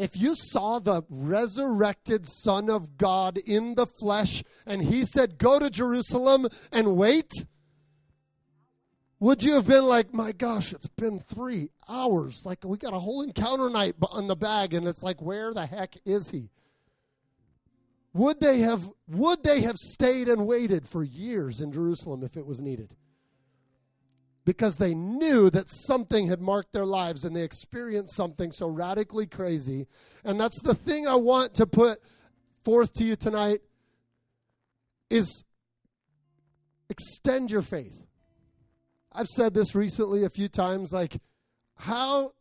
if 0.00 0.16
you 0.16 0.34
saw 0.34 0.78
the 0.78 1.02
resurrected 1.10 2.24
Son 2.26 2.70
of 2.70 2.96
God 2.96 3.36
in 3.36 3.74
the 3.74 3.84
flesh 3.84 4.42
and 4.64 4.82
he 4.82 5.04
said, 5.04 5.36
Go 5.36 5.58
to 5.58 5.68
Jerusalem 5.68 6.48
and 6.72 6.96
wait, 6.96 7.30
would 9.18 9.42
you 9.42 9.56
have 9.56 9.66
been 9.66 9.84
like, 9.84 10.14
My 10.14 10.32
gosh, 10.32 10.72
it's 10.72 10.86
been 10.86 11.20
three 11.20 11.68
hours? 11.86 12.40
Like, 12.46 12.64
we 12.64 12.78
got 12.78 12.94
a 12.94 12.98
whole 12.98 13.20
encounter 13.20 13.68
night 13.68 13.94
on 14.10 14.26
the 14.26 14.36
bag, 14.36 14.72
and 14.72 14.88
it's 14.88 15.02
like, 15.02 15.20
Where 15.20 15.52
the 15.52 15.66
heck 15.66 15.96
is 16.06 16.30
he? 16.30 16.48
Would 18.14 18.40
they 18.40 18.60
have 18.60 18.90
would 19.06 19.42
they 19.42 19.60
have 19.60 19.76
stayed 19.76 20.30
and 20.30 20.46
waited 20.46 20.88
for 20.88 21.04
years 21.04 21.60
in 21.60 21.72
Jerusalem 21.72 22.24
if 22.24 22.38
it 22.38 22.46
was 22.46 22.62
needed? 22.62 22.96
Because 24.44 24.76
they 24.76 24.94
knew 24.94 25.50
that 25.50 25.68
something 25.68 26.26
had 26.28 26.40
marked 26.40 26.72
their 26.72 26.86
lives 26.86 27.24
and 27.24 27.36
they 27.36 27.42
experienced 27.42 28.16
something 28.16 28.50
so 28.50 28.68
radically 28.68 29.26
crazy. 29.26 29.86
And 30.24 30.40
that's 30.40 30.60
the 30.62 30.74
thing 30.74 31.06
I 31.06 31.16
want 31.16 31.54
to 31.56 31.66
put 31.66 31.98
forth 32.64 32.92
to 32.94 33.04
you 33.04 33.16
tonight 33.16 33.60
is 35.10 35.44
extend 36.88 37.50
your 37.50 37.62
faith. 37.62 38.06
I've 39.12 39.28
said 39.28 39.54
this 39.54 39.74
recently 39.74 40.24
a 40.24 40.30
few 40.30 40.48
times 40.48 40.92
like 40.92 41.18
how 41.76 42.32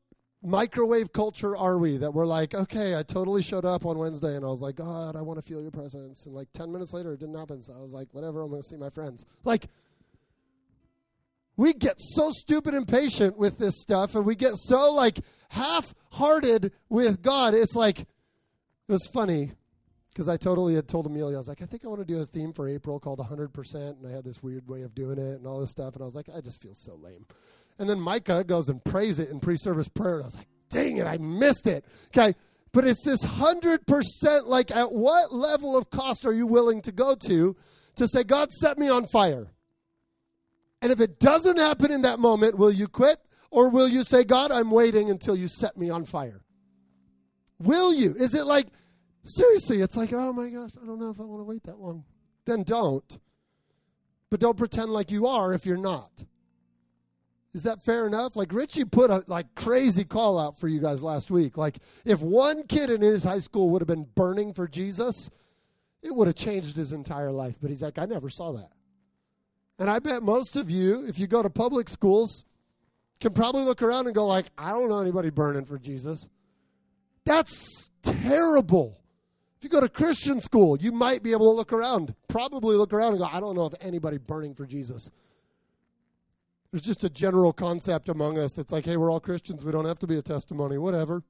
microwave 0.41 1.11
culture 1.11 1.55
are 1.55 1.77
we 1.77 1.97
that 1.97 2.13
we're 2.13 2.25
like, 2.25 2.53
okay, 2.53 2.95
I 2.95 3.03
totally 3.03 3.41
showed 3.41 3.65
up 3.65 3.85
on 3.85 3.97
Wednesday 3.97 4.35
and 4.35 4.45
I 4.45 4.49
was 4.49 4.61
like, 4.61 4.75
God, 4.75 5.15
I 5.15 5.21
want 5.21 5.37
to 5.39 5.41
feel 5.41 5.61
your 5.61 5.71
presence. 5.71 6.25
And 6.25 6.35
like 6.35 6.47
10 6.53 6.71
minutes 6.71 6.93
later, 6.93 7.13
it 7.13 7.19
didn't 7.19 7.37
happen. 7.37 7.61
So 7.61 7.73
I 7.73 7.81
was 7.81 7.91
like, 7.91 8.07
whatever, 8.13 8.41
I'm 8.41 8.49
going 8.49 8.61
to 8.61 8.67
see 8.67 8.77
my 8.77 8.89
friends. 8.89 9.25
Like, 9.43 9.67
we 11.59 11.73
get 11.73 11.99
so 11.99 12.31
stupid 12.31 12.73
and 12.73 12.87
patient 12.87 13.37
with 13.37 13.57
this 13.57 13.81
stuff 13.81 14.15
and 14.15 14.25
we 14.25 14.33
get 14.33 14.53
so 14.55 14.93
like 14.93 15.19
half 15.49 15.93
hearted 16.09 16.71
with 16.87 17.21
God. 17.21 17.53
It's 17.53 17.75
like, 17.75 17.99
it 17.99 18.07
was 18.87 19.05
funny 19.13 19.51
because 20.13 20.29
I 20.29 20.37
totally 20.37 20.75
had 20.75 20.87
told 20.87 21.05
Amelia, 21.05 21.35
I 21.35 21.37
was 21.37 21.49
like, 21.49 21.61
I 21.61 21.65
think 21.65 21.83
I 21.83 21.89
want 21.89 21.99
to 21.99 22.05
do 22.05 22.21
a 22.21 22.25
theme 22.25 22.53
for 22.53 22.69
April 22.69 22.97
called 22.97 23.19
100%. 23.19 23.75
And 23.75 24.07
I 24.07 24.09
had 24.09 24.23
this 24.23 24.41
weird 24.41 24.69
way 24.69 24.83
of 24.83 24.95
doing 24.95 25.17
it 25.17 25.37
and 25.37 25.45
all 25.45 25.59
this 25.59 25.71
stuff. 25.71 25.95
And 25.95 26.01
I 26.01 26.05
was 26.05 26.15
like, 26.15 26.29
I 26.33 26.39
just 26.39 26.61
feel 26.61 26.73
so 26.73 26.95
lame. 26.95 27.25
And 27.77 27.89
then 27.89 27.99
Micah 27.99 28.45
goes 28.45 28.69
and 28.69 28.81
prays 28.85 29.19
it 29.19 29.29
in 29.29 29.41
pre 29.41 29.57
service 29.57 29.89
prayer. 29.89 30.15
And 30.15 30.23
I 30.23 30.27
was 30.27 30.35
like, 30.37 30.47
dang 30.69 30.95
it, 30.95 31.07
I 31.07 31.17
missed 31.17 31.67
it. 31.67 31.83
Okay. 32.15 32.35
But 32.71 32.87
it's 32.87 33.03
this 33.03 33.25
100% 33.25 34.45
like, 34.45 34.71
at 34.71 34.93
what 34.93 35.33
level 35.33 35.75
of 35.75 35.89
cost 35.89 36.25
are 36.25 36.33
you 36.33 36.47
willing 36.47 36.81
to 36.83 36.93
go 36.93 37.15
to 37.27 37.57
to 37.95 38.07
say, 38.07 38.23
God, 38.23 38.49
set 38.53 38.77
me 38.77 38.87
on 38.87 39.07
fire? 39.07 39.51
And 40.81 40.91
if 40.91 40.99
it 40.99 41.19
doesn't 41.19 41.57
happen 41.57 41.91
in 41.91 42.03
that 42.03 42.19
moment, 42.19 42.57
will 42.57 42.71
you 42.71 42.87
quit? 42.87 43.17
Or 43.51 43.69
will 43.69 43.87
you 43.87 44.03
say, 44.03 44.23
God, 44.23 44.51
I'm 44.51 44.71
waiting 44.71 45.09
until 45.09 45.35
you 45.35 45.47
set 45.47 45.75
me 45.75 45.89
on 45.89 46.05
fire? 46.05 46.41
Will 47.57 47.93
you? 47.93 48.13
Is 48.17 48.35
it 48.35 48.45
like, 48.45 48.67
seriously, 49.23 49.81
it's 49.81 49.97
like, 49.97 50.13
oh 50.13 50.31
my 50.31 50.49
gosh, 50.49 50.71
I 50.81 50.85
don't 50.85 50.99
know 50.99 51.09
if 51.09 51.19
I 51.19 51.23
want 51.23 51.41
to 51.41 51.45
wait 51.45 51.63
that 51.63 51.79
long. 51.79 52.05
Then 52.45 52.63
don't. 52.63 53.19
But 54.29 54.39
don't 54.39 54.57
pretend 54.57 54.91
like 54.91 55.11
you 55.11 55.27
are 55.27 55.53
if 55.53 55.65
you're 55.65 55.77
not. 55.77 56.23
Is 57.53 57.63
that 57.63 57.81
fair 57.81 58.05
enough? 58.05 58.35
Like 58.35 58.53
Richie 58.53 58.85
put 58.85 59.09
a 59.09 59.23
like 59.27 59.55
crazy 59.55 60.05
call 60.05 60.37
out 60.37 60.59
for 60.59 60.67
you 60.67 60.79
guys 60.79 61.01
last 61.01 61.31
week. 61.31 61.57
Like 61.57 61.79
if 62.05 62.21
one 62.21 62.67
kid 62.67 62.91
in 62.91 63.01
his 63.01 63.23
high 63.23 63.39
school 63.39 63.71
would 63.71 63.81
have 63.81 63.87
been 63.87 64.07
burning 64.15 64.53
for 64.53 64.67
Jesus, 64.67 65.31
it 66.03 66.13
would 66.13 66.27
have 66.27 66.35
changed 66.35 66.77
his 66.77 66.93
entire 66.93 67.31
life. 67.31 67.57
But 67.59 67.71
he's 67.71 67.81
like, 67.81 67.97
I 67.97 68.05
never 68.05 68.29
saw 68.29 68.51
that. 68.53 68.69
And 69.79 69.89
I 69.89 69.99
bet 69.99 70.21
most 70.21 70.57
of 70.57 70.69
you, 70.69 71.05
if 71.07 71.17
you 71.17 71.25
go 71.25 71.41
to 71.41 71.49
public 71.49 71.87
schools, 71.87 72.43
can 73.21 73.33
probably 73.33 73.63
look 73.63 73.81
around 73.81 74.07
and 74.07 74.15
go 74.15 74.25
like, 74.27 74.47
I 74.57 74.71
don't 74.71 74.89
know 74.89 74.99
anybody 74.99 75.29
burning 75.29 75.65
for 75.65 75.79
Jesus. 75.79 76.27
That's 77.25 77.89
terrible. 78.03 78.99
If 79.57 79.63
you 79.63 79.69
go 79.69 79.81
to 79.81 79.89
Christian 79.89 80.39
school, 80.41 80.77
you 80.79 80.91
might 80.91 81.23
be 81.23 81.31
able 81.31 81.51
to 81.51 81.55
look 81.57 81.73
around, 81.73 82.13
probably 82.27 82.75
look 82.75 82.93
around 82.93 83.11
and 83.11 83.19
go, 83.19 83.25
I 83.25 83.39
don't 83.39 83.55
know 83.55 83.65
of 83.65 83.75
anybody 83.81 84.17
burning 84.17 84.53
for 84.53 84.65
Jesus. 84.65 85.09
There's 86.71 86.83
just 86.83 87.03
a 87.03 87.09
general 87.09 87.51
concept 87.51 88.09
among 88.09 88.37
us 88.37 88.53
that's 88.53 88.71
like, 88.71 88.85
hey, 88.85 88.95
we're 88.95 89.11
all 89.11 89.19
Christians. 89.19 89.65
We 89.65 89.71
don't 89.71 89.85
have 89.85 89.99
to 89.99 90.07
be 90.07 90.17
a 90.17 90.21
testimony, 90.21 90.77
whatever. 90.77 91.23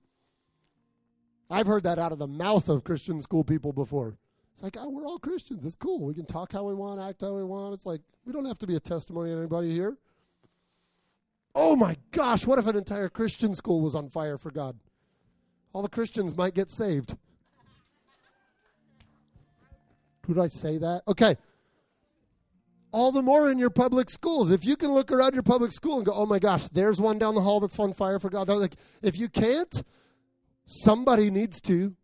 I've 1.50 1.66
heard 1.66 1.84
that 1.84 1.98
out 1.98 2.12
of 2.12 2.20
the 2.20 2.28
mouth 2.28 2.68
of 2.70 2.84
Christian 2.84 3.22
school 3.22 3.44
people 3.44 3.74
before. 3.74 4.18
It's 4.60 4.64
like, 4.66 4.76
oh, 4.78 4.90
we're 4.90 5.06
all 5.06 5.20
Christians. 5.20 5.66
It's 5.66 5.78
cool. 5.78 6.02
We 6.06 6.14
can 6.14 6.26
talk 6.26 6.52
how 6.52 6.66
we 6.66 6.74
want, 6.74 7.00
act 7.00 7.22
how 7.22 7.34
we 7.34 7.46
want. 7.46 7.74
It's 7.74 7.86
like, 7.86 8.02
we 8.26 8.34
don't 8.34 8.44
have 8.44 8.60
to 8.60 8.68
be 8.68 8.76
a 8.76 8.80
testimony 8.82 9.30
to 9.30 9.38
anybody 9.38 9.72
here. 9.72 9.98
Oh 11.56 11.78
my 11.78 11.96
gosh, 12.12 12.46
what 12.46 12.60
if 12.60 12.68
an 12.68 12.76
entire 12.76 13.08
Christian 13.08 13.56
school 13.56 13.80
was 13.80 13.96
on 13.96 14.10
fire 14.10 14.38
for 14.38 14.52
God? 14.52 14.78
All 15.72 15.82
the 15.82 15.88
Christians 15.88 16.36
might 16.36 16.56
get 16.56 16.70
saved. 16.70 17.16
Did 20.28 20.38
I 20.38 20.48
say 20.48 20.78
that? 20.78 21.04
Okay. 21.08 21.38
all 22.92 23.12
the 23.12 23.22
more 23.22 23.50
in 23.52 23.58
your 23.58 23.70
public 23.70 24.10
schools. 24.10 24.52
If 24.52 24.66
you 24.66 24.76
can 24.76 24.92
look 24.92 25.12
around 25.12 25.36
your 25.36 25.44
public 25.44 25.72
school 25.72 25.98
and 25.98 26.06
go, 26.06 26.14
"Oh 26.14 26.26
my 26.26 26.40
gosh, 26.40 26.68
there's 26.70 27.00
one 27.00 27.18
down 27.18 27.36
the 27.36 27.42
hall 27.42 27.60
that's 27.60 27.80
on 27.80 27.94
fire 27.94 28.20
for 28.20 28.30
God." 28.30 28.50
Like, 28.50 28.76
if 29.02 29.18
you 29.18 29.30
can't, 29.30 29.84
somebody 30.66 31.30
needs 31.30 31.62
to. 31.62 31.96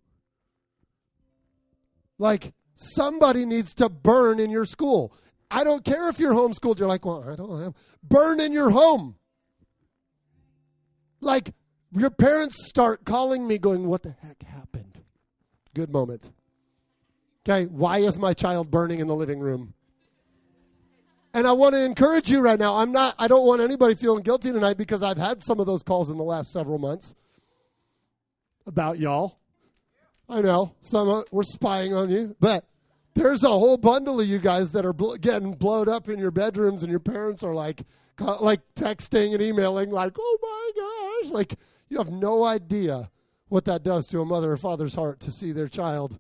Like, 2.18 2.54
somebody 2.76 3.46
needs 3.46 3.74
to 3.76 3.90
burn 3.90 4.40
in 4.40 4.52
your 4.52 4.66
school. 4.66 5.14
I 5.52 5.64
don't 5.64 5.84
care 5.84 6.10
if 6.10 6.20
you're 6.20 6.34
homeschooled. 6.34 6.80
You're 6.80 6.88
like, 6.88 7.06
well, 7.06 7.28
I 7.30 7.36
don't 7.36 7.62
have. 7.62 7.74
Burn 8.04 8.40
in 8.40 8.52
your 8.52 8.70
home. 8.70 9.16
Like, 11.22 11.54
your 11.92 12.10
parents 12.10 12.68
start 12.68 13.06
calling 13.06 13.48
me, 13.48 13.58
going, 13.58 13.88
What 13.88 14.04
the 14.04 14.16
heck 14.22 14.44
happened? 14.44 15.00
Good 15.74 15.92
moment. 15.92 16.30
Okay, 17.48 17.66
why 17.68 18.00
is 18.00 18.18
my 18.18 18.34
child 18.34 18.72
burning 18.72 19.00
in 19.00 19.08
the 19.08 19.16
living 19.16 19.40
room? 19.40 19.74
And 21.34 21.46
I 21.46 21.52
want 21.52 21.74
to 21.76 21.82
encourage 21.82 22.32
you 22.32 22.40
right 22.40 22.58
now. 22.58 22.78
I'm 22.78 22.92
not, 22.92 23.14
I 23.20 23.28
don't 23.28 23.46
want 23.46 23.62
anybody 23.62 23.94
feeling 23.94 24.24
guilty 24.24 24.52
tonight 24.52 24.78
because 24.78 25.04
I've 25.04 25.18
had 25.18 25.44
some 25.44 25.60
of 25.60 25.66
those 25.66 25.84
calls 25.84 26.10
in 26.10 26.18
the 26.18 26.24
last 26.24 26.52
several 26.52 26.78
months 26.78 27.14
about 28.66 29.00
y'all. 29.00 29.38
I 30.28 30.42
know 30.42 30.76
some 30.82 31.24
we're 31.32 31.44
spying 31.44 31.94
on 31.94 32.10
you, 32.10 32.36
but 32.40 32.66
there's 33.14 33.44
a 33.44 33.50
whole 33.50 33.78
bundle 33.78 34.20
of 34.20 34.28
you 34.28 34.40
guys 34.40 34.72
that 34.72 34.86
are 34.86 34.94
bl- 34.94 35.16
getting 35.16 35.54
blowed 35.54 35.88
up 35.88 36.10
in 36.10 36.20
your 36.20 36.32
bedrooms, 36.32 36.84
and 36.84 36.90
your 36.90 37.00
parents 37.00 37.44
are 37.44 37.54
like, 37.54 37.84
like 38.20 38.62
texting 38.76 39.34
and 39.34 39.42
emailing, 39.42 39.92
like, 39.92 40.16
"Oh 40.20 40.38
my 40.42 41.22
gosh!" 41.24 41.32
Like 41.32 41.56
you 41.90 41.98
have 41.98 42.12
no 42.12 42.44
idea 42.44 43.10
what 43.50 43.66
that 43.66 43.84
does 43.84 44.08
to 44.08 44.22
a 44.22 44.26
mother 44.26 44.52
or 44.52 44.58
father's 44.58 44.96
heart 44.96 45.20
to 45.22 45.32
see 45.32 45.52
their 45.52 45.68
child 45.68 46.20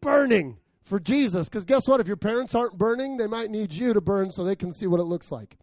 burning 0.00 0.58
for 0.82 1.00
Jesus. 1.00 1.48
Because 1.48 1.64
guess 1.64 1.88
what? 1.88 2.00
If 2.00 2.06
your 2.06 2.16
parents 2.16 2.54
aren't 2.54 2.78
burning, 2.78 3.16
they 3.16 3.26
might 3.26 3.50
need 3.50 3.72
you 3.72 3.94
to 3.94 4.00
burn 4.00 4.30
so 4.30 4.44
they 4.44 4.56
can 4.56 4.72
see 4.72 4.86
what 4.86 5.00
it 5.00 5.04
looks 5.04 5.32
like. 5.32 5.56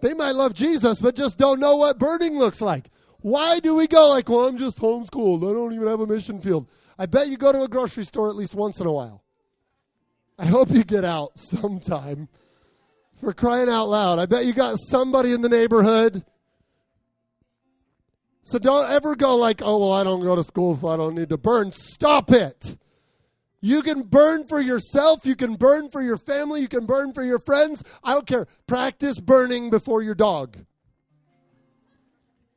They 0.00 0.14
might 0.14 0.34
love 0.34 0.54
Jesus, 0.54 0.98
but 0.98 1.14
just 1.14 1.36
don't 1.36 1.60
know 1.60 1.76
what 1.76 1.98
burning 1.98 2.38
looks 2.38 2.60
like. 2.60 2.88
Why 3.22 3.60
do 3.60 3.74
we 3.74 3.86
go 3.86 4.08
like, 4.08 4.28
well, 4.28 4.46
I'm 4.46 4.56
just 4.56 4.78
homeschooled. 4.78 5.48
I 5.48 5.52
don't 5.52 5.72
even 5.72 5.88
have 5.88 6.00
a 6.00 6.06
mission 6.06 6.40
field. 6.40 6.68
I 6.98 7.06
bet 7.06 7.28
you 7.28 7.36
go 7.36 7.52
to 7.52 7.62
a 7.62 7.68
grocery 7.68 8.04
store 8.04 8.28
at 8.28 8.36
least 8.36 8.54
once 8.54 8.80
in 8.80 8.86
a 8.86 8.92
while. 8.92 9.22
I 10.38 10.46
hope 10.46 10.70
you 10.70 10.84
get 10.84 11.04
out 11.04 11.32
sometime. 11.38 12.28
For 13.20 13.34
crying 13.34 13.68
out 13.68 13.90
loud. 13.90 14.18
I 14.18 14.24
bet 14.24 14.46
you 14.46 14.54
got 14.54 14.78
somebody 14.78 15.32
in 15.32 15.42
the 15.42 15.48
neighborhood. 15.50 16.24
So 18.42 18.58
don't 18.58 18.90
ever 18.90 19.14
go 19.14 19.36
like, 19.36 19.60
oh, 19.62 19.78
well, 19.78 19.92
I 19.92 20.02
don't 20.04 20.22
go 20.22 20.34
to 20.34 20.42
school, 20.42 20.78
so 20.78 20.88
I 20.88 20.96
don't 20.96 21.14
need 21.14 21.28
to 21.28 21.36
burn. 21.36 21.70
Stop 21.72 22.32
it. 22.32 22.78
You 23.60 23.82
can 23.82 24.02
burn 24.02 24.46
for 24.46 24.58
yourself. 24.58 25.26
You 25.26 25.36
can 25.36 25.56
burn 25.56 25.90
for 25.90 26.00
your 26.00 26.16
family. 26.16 26.62
You 26.62 26.68
can 26.68 26.86
burn 26.86 27.12
for 27.12 27.22
your 27.22 27.38
friends. 27.38 27.84
I 28.02 28.14
don't 28.14 28.26
care. 28.26 28.46
Practice 28.66 29.20
burning 29.20 29.68
before 29.68 30.02
your 30.02 30.14
dog. 30.14 30.56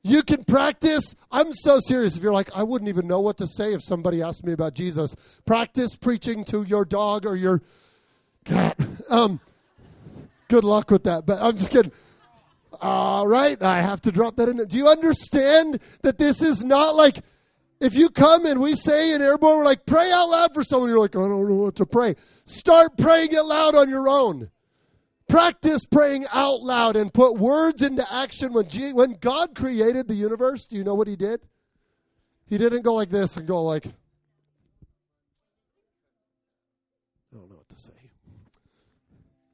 You 0.04 0.22
can 0.22 0.44
practice. 0.44 1.16
I'm 1.32 1.54
so 1.54 1.80
serious. 1.80 2.18
If 2.18 2.24
you're 2.24 2.34
like, 2.34 2.50
I 2.54 2.64
wouldn't 2.64 2.90
even 2.90 3.08
know 3.08 3.22
what 3.22 3.38
to 3.38 3.48
say 3.48 3.74
if 3.74 3.82
somebody 3.82 4.22
asked 4.22 4.44
me 4.44 4.52
about 4.52 4.74
Jesus. 4.74 5.16
Practice 5.46 5.96
preaching 5.96 6.44
to 6.46 6.64
your 6.64 6.84
dog 6.84 7.26
or 7.26 7.36
your 7.36 7.62
cat. 8.46 8.78
Um, 9.10 9.42
good 10.48 10.64
luck 10.64 10.90
with 10.90 11.04
that. 11.04 11.26
But 11.26 11.40
I'm 11.40 11.56
just 11.56 11.70
kidding. 11.70 11.92
All 12.82 13.28
right, 13.28 13.62
I 13.62 13.82
have 13.82 14.02
to 14.04 14.12
drop 14.12 14.38
that 14.38 14.50
in. 14.50 14.58
Do 14.66 14.78
you 14.78 14.88
understand 14.88 15.80
that 16.02 16.18
this 16.18 16.42
is 16.42 16.64
not 16.64 16.96
like 16.96 17.22
if 17.80 17.96
you 17.96 18.10
come 18.10 18.46
and 18.46 18.62
we 18.62 18.76
say 18.76 19.14
in 19.14 19.22
airborne, 19.22 19.58
we're 19.58 19.66
like, 19.66 19.86
pray 19.86 20.10
out 20.12 20.30
loud 20.30 20.54
for 20.54 20.64
someone. 20.64 20.90
You're 20.90 21.00
like, 21.00 21.16
I 21.16 21.20
don't 21.20 21.48
know 21.48 21.56
what 21.56 21.76
to 21.76 21.86
pray. 21.86 22.16
Start 22.46 22.98
praying 22.98 23.34
it 23.34 23.44
loud 23.44 23.76
on 23.76 23.90
your 23.90 24.08
own. 24.08 24.50
Practice 25.34 25.84
praying 25.86 26.28
out 26.32 26.62
loud 26.62 26.96
and 26.96 27.12
put 27.12 27.40
words 27.40 27.82
into 27.82 28.06
action. 28.14 28.54
When, 28.54 28.68
G- 28.68 28.94
when 28.94 29.18
God 29.20 29.56
created 29.56 30.08
the 30.08 30.14
universe, 30.14 30.68
do 30.68 30.76
you 30.76 30.84
know 30.84 30.94
what 30.94 31.08
He 31.08 31.16
did? 31.16 31.42
He 32.46 32.60
didn't 32.60 32.84
go 32.84 32.94
like 32.94 33.10
this 33.10 33.36
and 33.36 33.48
go 33.48 33.64
like, 33.64 33.88
I 33.88 33.90
don't 37.34 37.50
know 37.50 37.56
what 37.56 37.68
to 37.70 37.80
say. 37.80 38.12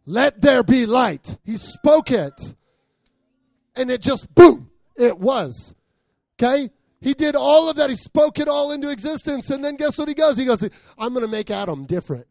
Let 0.05 0.41
there 0.41 0.63
be 0.63 0.85
light. 0.85 1.37
He 1.45 1.55
spoke 1.55 2.11
it. 2.11 2.33
And 3.73 3.89
it 3.89 4.01
just, 4.01 4.35
boom, 4.35 4.69
it 4.97 5.17
was. 5.17 5.75
Okay? 6.37 6.71
He 6.99 7.13
did 7.13 7.37
all 7.37 7.69
of 7.69 7.77
that. 7.77 7.89
He 7.89 7.95
spoke 7.95 8.37
it 8.37 8.49
all 8.49 8.73
into 8.73 8.89
existence. 8.89 9.49
And 9.49 9.63
then 9.63 9.77
guess 9.77 9.97
what 9.97 10.09
he 10.09 10.13
goes? 10.13 10.35
He 10.35 10.43
goes, 10.43 10.61
I'm 10.97 11.13
going 11.13 11.25
to 11.25 11.31
make 11.31 11.49
Adam 11.49 11.85
different. 11.85 12.27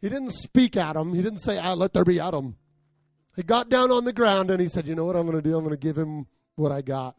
He 0.00 0.08
didn't 0.08 0.30
speak 0.30 0.78
Adam. 0.78 1.12
He 1.12 1.20
didn't 1.20 1.40
say, 1.40 1.58
ah, 1.58 1.74
let 1.74 1.92
there 1.92 2.06
be 2.06 2.18
Adam. 2.18 2.56
He 3.40 3.44
got 3.44 3.70
down 3.70 3.90
on 3.90 4.04
the 4.04 4.12
ground 4.12 4.50
and 4.50 4.60
he 4.60 4.68
said, 4.68 4.86
You 4.86 4.94
know 4.94 5.06
what 5.06 5.16
I'm 5.16 5.22
going 5.22 5.42
to 5.42 5.48
do? 5.48 5.56
I'm 5.56 5.64
going 5.64 5.74
to 5.74 5.80
give 5.80 5.96
him 5.96 6.26
what 6.56 6.70
I 6.70 6.82
got. 6.82 7.16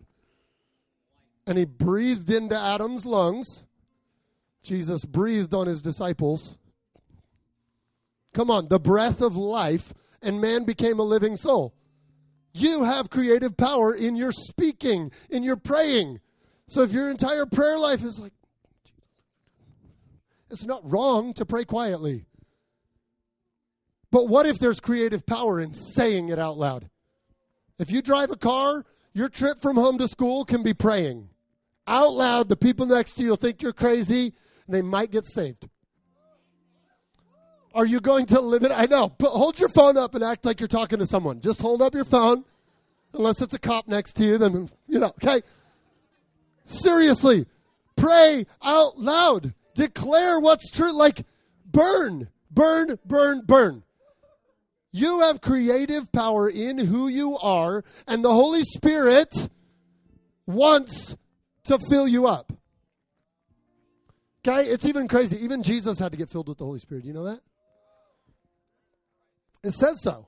And 1.48 1.58
he 1.58 1.66
breathed 1.66 2.30
into 2.30 2.56
Adam's 2.56 3.08
lungs. 3.08 3.66
Jesus 4.62 5.04
breathed 5.04 5.52
on 5.56 5.66
his 5.66 5.82
disciples. 5.82 6.60
Come 8.36 8.52
on, 8.52 8.68
the 8.68 8.80
breath 8.80 9.20
of 9.20 9.36
life, 9.36 9.96
and 10.22 10.40
man 10.40 10.64
became 10.64 11.00
a 11.00 11.04
living 11.04 11.38
soul. 11.38 11.74
You 12.54 12.84
have 12.84 13.10
creative 13.10 13.58
power 13.58 13.92
in 13.92 14.16
your 14.16 14.32
speaking, 14.32 15.12
in 15.32 15.42
your 15.42 15.58
praying. 15.58 16.20
So 16.68 16.84
if 16.84 16.92
your 16.92 17.10
entire 17.10 17.48
prayer 17.48 17.80
life 17.80 18.04
is 18.04 18.20
like, 18.20 18.34
it's 20.52 20.66
not 20.66 20.84
wrong 20.84 21.34
to 21.34 21.48
pray 21.48 21.66
quietly. 21.66 22.28
But 24.12 24.28
what 24.28 24.46
if 24.46 24.60
there's 24.60 24.80
creative 24.80 25.26
power 25.26 25.60
in 25.60 25.74
saying 25.74 26.30
it 26.30 26.38
out 26.38 26.58
loud? 26.58 26.90
If 27.80 27.92
you 27.92 28.02
drive 28.02 28.30
a 28.30 28.36
car, 28.36 28.86
your 29.14 29.30
trip 29.30 29.62
from 29.62 29.78
home 29.78 29.98
to 29.98 30.08
school 30.08 30.46
can 30.46 30.64
be 30.64 30.74
praying. 30.74 31.30
Out 31.88 32.14
loud, 32.14 32.50
the 32.50 32.58
people 32.58 32.86
next 32.86 33.16
to 33.16 33.24
you 33.24 33.36
think 33.36 33.62
you're 33.62 33.74
crazy 33.74 34.34
and 34.66 34.76
they 34.76 34.82
might 34.82 35.12
get 35.12 35.26
saved. 35.26 35.68
Are 37.74 37.86
you 37.86 38.02
going 38.02 38.26
to 38.28 38.42
limit? 38.42 38.72
I 38.74 38.86
know, 38.86 39.10
but 39.18 39.30
hold 39.30 39.60
your 39.60 39.70
phone 39.70 39.98
up 39.98 40.14
and 40.14 40.24
act 40.24 40.46
like 40.46 40.60
you're 40.60 40.68
talking 40.68 41.00
to 41.00 41.08
someone. 41.08 41.40
Just 41.40 41.62
hold 41.62 41.82
up 41.82 41.96
your 41.96 42.06
phone, 42.06 42.44
unless 43.14 43.42
it's 43.42 43.54
a 43.54 43.60
cop 43.60 43.88
next 43.88 44.14
to 44.18 44.26
you, 44.26 44.38
then, 44.38 44.70
you 44.88 45.00
know, 45.00 45.14
okay? 45.24 45.42
Seriously, 46.66 47.46
pray 47.96 48.46
out 48.62 48.98
loud. 48.98 49.54
Declare 49.74 50.42
what's 50.42 50.70
true. 50.70 50.92
Like, 50.92 51.26
burn, 51.66 52.30
burn, 52.52 53.00
burn, 53.06 53.42
burn. 53.46 53.84
You 54.92 55.22
have 55.22 55.42
creative 55.42 56.12
power 56.12 56.50
in 56.50 56.78
who 56.78 57.08
you 57.08 57.38
are, 57.38 57.84
and 58.08 58.24
the 58.24 58.34
Holy 58.34 58.64
Spirit 58.64 59.50
wants 60.46 61.16
to 61.66 61.80
fill 61.90 62.08
you 62.08 62.28
up. 62.28 62.52
Okay? 64.46 64.70
It's 64.70 64.86
even 64.86 65.08
crazy. 65.08 65.42
Even 65.44 65.64
Jesus 65.64 66.00
had 66.00 66.12
to 66.12 66.18
get 66.18 66.30
filled 66.30 66.50
with 66.50 66.58
the 66.58 66.66
Holy 66.66 66.80
Spirit. 66.80 67.02
Do 67.02 67.08
you 67.08 67.14
know 67.14 67.26
that? 67.26 67.40
It 69.64 69.72
says 69.72 70.02
so. 70.02 70.28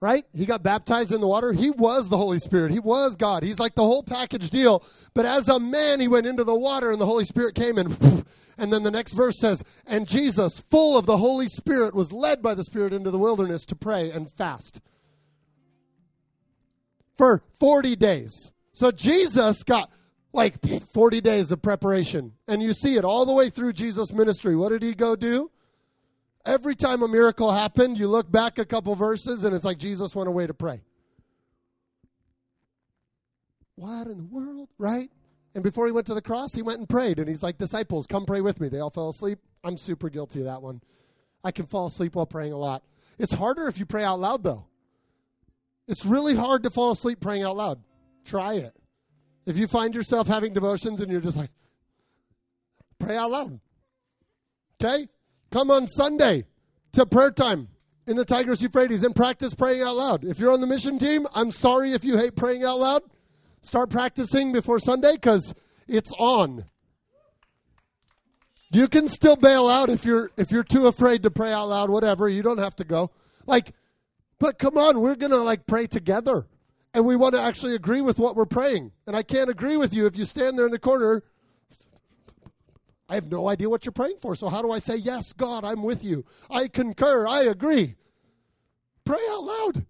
Right? 0.00 0.24
He 0.32 0.46
got 0.46 0.62
baptized 0.62 1.12
in 1.12 1.20
the 1.20 1.26
water. 1.26 1.52
He 1.52 1.70
was 1.70 2.08
the 2.08 2.16
Holy 2.16 2.38
Spirit. 2.38 2.70
He 2.70 2.78
was 2.78 3.16
God. 3.16 3.42
He's 3.42 3.58
like 3.58 3.74
the 3.74 3.82
whole 3.82 4.02
package 4.02 4.48
deal. 4.48 4.84
But 5.12 5.26
as 5.26 5.48
a 5.48 5.58
man, 5.58 6.00
he 6.00 6.08
went 6.08 6.26
into 6.26 6.44
the 6.44 6.54
water 6.54 6.90
and 6.90 7.00
the 7.00 7.06
Holy 7.06 7.24
Spirit 7.24 7.54
came 7.56 7.78
and 7.78 8.24
and 8.58 8.72
then 8.72 8.82
the 8.82 8.90
next 8.90 9.12
verse 9.12 9.38
says, 9.40 9.62
And 9.86 10.08
Jesus, 10.08 10.58
full 10.58 10.98
of 10.98 11.06
the 11.06 11.16
Holy 11.16 11.46
Spirit, 11.46 11.94
was 11.94 12.12
led 12.12 12.42
by 12.42 12.54
the 12.54 12.64
Spirit 12.64 12.92
into 12.92 13.10
the 13.10 13.18
wilderness 13.18 13.64
to 13.66 13.76
pray 13.76 14.10
and 14.10 14.30
fast 14.30 14.80
for 17.16 17.42
40 17.60 17.96
days. 17.96 18.52
So 18.72 18.90
Jesus 18.90 19.62
got 19.62 19.90
like 20.32 20.56
40 20.92 21.20
days 21.20 21.52
of 21.52 21.62
preparation. 21.62 22.32
And 22.46 22.62
you 22.62 22.72
see 22.72 22.96
it 22.96 23.04
all 23.04 23.24
the 23.24 23.32
way 23.32 23.48
through 23.48 23.72
Jesus' 23.72 24.12
ministry. 24.12 24.56
What 24.56 24.70
did 24.70 24.82
he 24.82 24.94
go 24.94 25.16
do? 25.16 25.50
Every 26.44 26.74
time 26.74 27.02
a 27.02 27.08
miracle 27.08 27.52
happened, 27.52 27.98
you 27.98 28.08
look 28.08 28.30
back 28.30 28.58
a 28.58 28.64
couple 28.64 28.94
verses 28.94 29.44
and 29.44 29.54
it's 29.54 29.64
like 29.64 29.78
Jesus 29.78 30.14
went 30.14 30.28
away 30.28 30.46
to 30.46 30.54
pray. 30.54 30.80
What 33.74 34.06
in 34.06 34.18
the 34.18 34.24
world, 34.24 34.68
right? 34.78 35.10
And 35.54 35.64
before 35.64 35.86
he 35.86 35.92
went 35.92 36.06
to 36.06 36.14
the 36.14 36.22
cross, 36.22 36.54
he 36.54 36.62
went 36.62 36.78
and 36.78 36.88
prayed. 36.88 37.18
And 37.18 37.28
he's 37.28 37.42
like, 37.42 37.58
Disciples, 37.58 38.06
come 38.06 38.26
pray 38.26 38.40
with 38.40 38.60
me. 38.60 38.68
They 38.68 38.80
all 38.80 38.90
fell 38.90 39.08
asleep. 39.08 39.38
I'm 39.64 39.76
super 39.76 40.08
guilty 40.08 40.40
of 40.40 40.46
that 40.46 40.62
one. 40.62 40.82
I 41.42 41.50
can 41.50 41.66
fall 41.66 41.86
asleep 41.86 42.14
while 42.14 42.26
praying 42.26 42.52
a 42.52 42.58
lot. 42.58 42.82
It's 43.18 43.32
harder 43.32 43.68
if 43.68 43.78
you 43.78 43.86
pray 43.86 44.04
out 44.04 44.20
loud, 44.20 44.42
though. 44.42 44.66
It's 45.88 46.04
really 46.04 46.36
hard 46.36 46.62
to 46.64 46.70
fall 46.70 46.92
asleep 46.92 47.20
praying 47.20 47.42
out 47.42 47.56
loud. 47.56 47.82
Try 48.24 48.54
it. 48.54 48.76
If 49.46 49.56
you 49.56 49.66
find 49.66 49.94
yourself 49.94 50.28
having 50.28 50.52
devotions 50.52 51.00
and 51.00 51.10
you're 51.10 51.22
just 51.22 51.36
like, 51.36 51.50
pray 52.98 53.16
out 53.16 53.30
loud. 53.30 53.60
Okay? 54.80 55.08
Come 55.50 55.70
on 55.70 55.86
Sunday 55.86 56.44
to 56.92 57.06
prayer 57.06 57.30
time 57.30 57.68
in 58.06 58.16
the 58.16 58.24
Tigris 58.24 58.60
Euphrates 58.60 59.02
and 59.02 59.16
practice 59.16 59.54
praying 59.54 59.82
out 59.82 59.96
loud. 59.96 60.24
If 60.24 60.38
you're 60.38 60.52
on 60.52 60.60
the 60.60 60.66
mission 60.66 60.98
team, 60.98 61.26
I'm 61.34 61.50
sorry 61.50 61.92
if 61.92 62.04
you 62.04 62.18
hate 62.18 62.36
praying 62.36 62.64
out 62.64 62.78
loud. 62.78 63.02
Start 63.62 63.90
practicing 63.90 64.52
before 64.52 64.78
Sunday 64.78 65.14
because 65.14 65.54
it's 65.86 66.12
on. 66.18 66.64
You 68.70 68.86
can 68.86 69.08
still 69.08 69.36
bail 69.36 69.68
out 69.68 69.88
if 69.88 70.04
you're 70.04 70.30
if 70.36 70.50
you're 70.50 70.62
too 70.62 70.86
afraid 70.86 71.22
to 71.22 71.30
pray 71.30 71.52
out 71.52 71.68
loud, 71.68 71.90
whatever. 71.90 72.28
You 72.28 72.42
don't 72.42 72.58
have 72.58 72.76
to 72.76 72.84
go. 72.84 73.10
Like, 73.46 73.72
but 74.38 74.58
come 74.58 74.76
on, 74.76 75.00
we're 75.00 75.16
gonna 75.16 75.36
like 75.36 75.66
pray 75.66 75.86
together. 75.86 76.46
And 76.94 77.04
we 77.04 77.16
want 77.16 77.34
to 77.34 77.40
actually 77.40 77.74
agree 77.74 78.00
with 78.00 78.18
what 78.18 78.34
we're 78.34 78.46
praying. 78.46 78.92
And 79.06 79.14
I 79.14 79.22
can't 79.22 79.50
agree 79.50 79.76
with 79.76 79.94
you 79.94 80.06
if 80.06 80.16
you 80.16 80.24
stand 80.24 80.58
there 80.58 80.66
in 80.66 80.72
the 80.72 80.78
corner. 80.78 81.22
I 83.10 83.14
have 83.14 83.30
no 83.30 83.48
idea 83.48 83.70
what 83.70 83.84
you're 83.84 83.92
praying 83.92 84.18
for. 84.20 84.34
So 84.34 84.48
how 84.48 84.62
do 84.62 84.70
I 84.72 84.78
say, 84.78 84.96
Yes, 84.96 85.32
God, 85.32 85.64
I'm 85.64 85.82
with 85.82 86.04
you? 86.04 86.24
I 86.50 86.68
concur, 86.68 87.26
I 87.26 87.42
agree. 87.42 87.94
Pray 89.04 89.20
out 89.30 89.44
loud. 89.44 89.86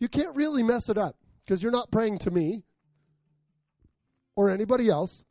You 0.00 0.08
can't 0.08 0.34
really 0.34 0.62
mess 0.62 0.88
it 0.88 0.98
up 0.98 1.17
because 1.48 1.62
you're 1.62 1.72
not 1.72 1.90
praying 1.90 2.18
to 2.18 2.30
me 2.30 2.62
or 4.36 4.50
anybody 4.50 4.90
else. 4.90 5.24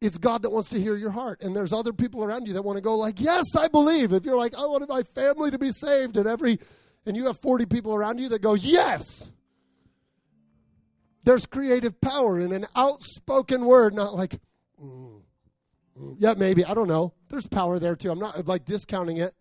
It's 0.00 0.18
God 0.18 0.42
that 0.42 0.50
wants 0.50 0.70
to 0.70 0.80
hear 0.80 0.96
your 0.96 1.10
heart. 1.10 1.40
And 1.40 1.56
there's 1.56 1.72
other 1.72 1.92
people 1.92 2.24
around 2.24 2.48
you 2.48 2.54
that 2.54 2.64
want 2.64 2.76
to 2.76 2.82
go 2.82 2.96
like, 2.96 3.20
"Yes, 3.20 3.54
I 3.56 3.68
believe." 3.68 4.12
If 4.12 4.26
you're 4.26 4.36
like, 4.36 4.56
"I 4.56 4.66
want 4.66 4.86
my 4.88 5.04
family 5.04 5.52
to 5.52 5.58
be 5.58 5.70
saved," 5.70 6.16
and 6.16 6.26
every 6.26 6.58
and 7.06 7.16
you 7.16 7.26
have 7.26 7.38
40 7.38 7.64
people 7.64 7.94
around 7.94 8.18
you 8.18 8.28
that 8.30 8.42
go, 8.42 8.54
"Yes." 8.54 9.30
There's 11.22 11.46
creative 11.46 12.00
power 12.00 12.38
in 12.40 12.52
an 12.52 12.66
outspoken 12.74 13.64
word, 13.64 13.94
not 13.94 14.14
like 14.14 14.40
mm, 14.82 15.22
mm, 15.98 16.16
yeah, 16.18 16.34
maybe, 16.36 16.64
I 16.64 16.74
don't 16.74 16.88
know. 16.88 17.14
There's 17.28 17.46
power 17.46 17.78
there 17.78 17.96
too. 17.96 18.10
I'm 18.10 18.18
not 18.18 18.46
like 18.46 18.64
discounting 18.64 19.18
it. 19.18 19.34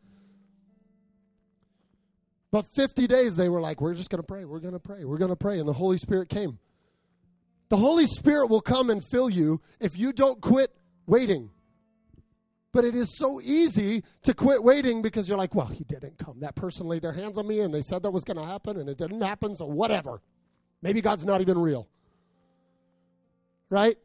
But 2.55 2.67
50 2.67 3.07
days 3.07 3.35
they 3.35 3.49
were 3.49 3.59
like, 3.59 3.81
we're 3.81 3.93
just 3.93 4.09
going 4.09 4.21
to 4.21 4.25
pray. 4.25 4.45
We're 4.45 4.61
going 4.61 4.75
to 4.75 4.79
pray. 4.79 5.03
We're 5.03 5.17
going 5.17 5.29
to 5.29 5.35
pray. 5.35 5.59
And 5.59 5.67
the 5.67 5.73
Holy 5.73 5.97
Spirit 5.97 6.29
came. 6.29 6.57
The 7.67 7.75
Holy 7.75 8.05
Spirit 8.05 8.47
will 8.47 8.61
come 8.61 8.89
and 8.89 9.03
fill 9.03 9.29
you 9.29 9.59
if 9.81 9.99
you 9.99 10.13
don't 10.13 10.39
quit 10.39 10.71
waiting. 11.05 11.49
But 12.71 12.85
it 12.85 12.95
is 12.95 13.17
so 13.17 13.41
easy 13.41 14.05
to 14.21 14.33
quit 14.33 14.63
waiting 14.63 15.01
because 15.01 15.27
you're 15.27 15.37
like, 15.37 15.53
well, 15.53 15.65
he 15.65 15.83
didn't 15.83 16.17
come. 16.17 16.39
That 16.39 16.55
person 16.55 16.87
laid 16.87 17.01
their 17.01 17.11
hands 17.11 17.37
on 17.37 17.45
me 17.45 17.59
and 17.59 17.73
they 17.73 17.81
said 17.81 18.03
that 18.03 18.11
was 18.11 18.23
going 18.23 18.37
to 18.37 18.45
happen 18.45 18.79
and 18.79 18.87
it 18.87 18.97
didn't 18.97 19.19
happen, 19.19 19.53
so 19.53 19.65
whatever. 19.65 20.21
Maybe 20.81 21.01
God's 21.01 21.25
not 21.25 21.41
even 21.41 21.57
real. 21.57 21.89
Right? 23.69 23.97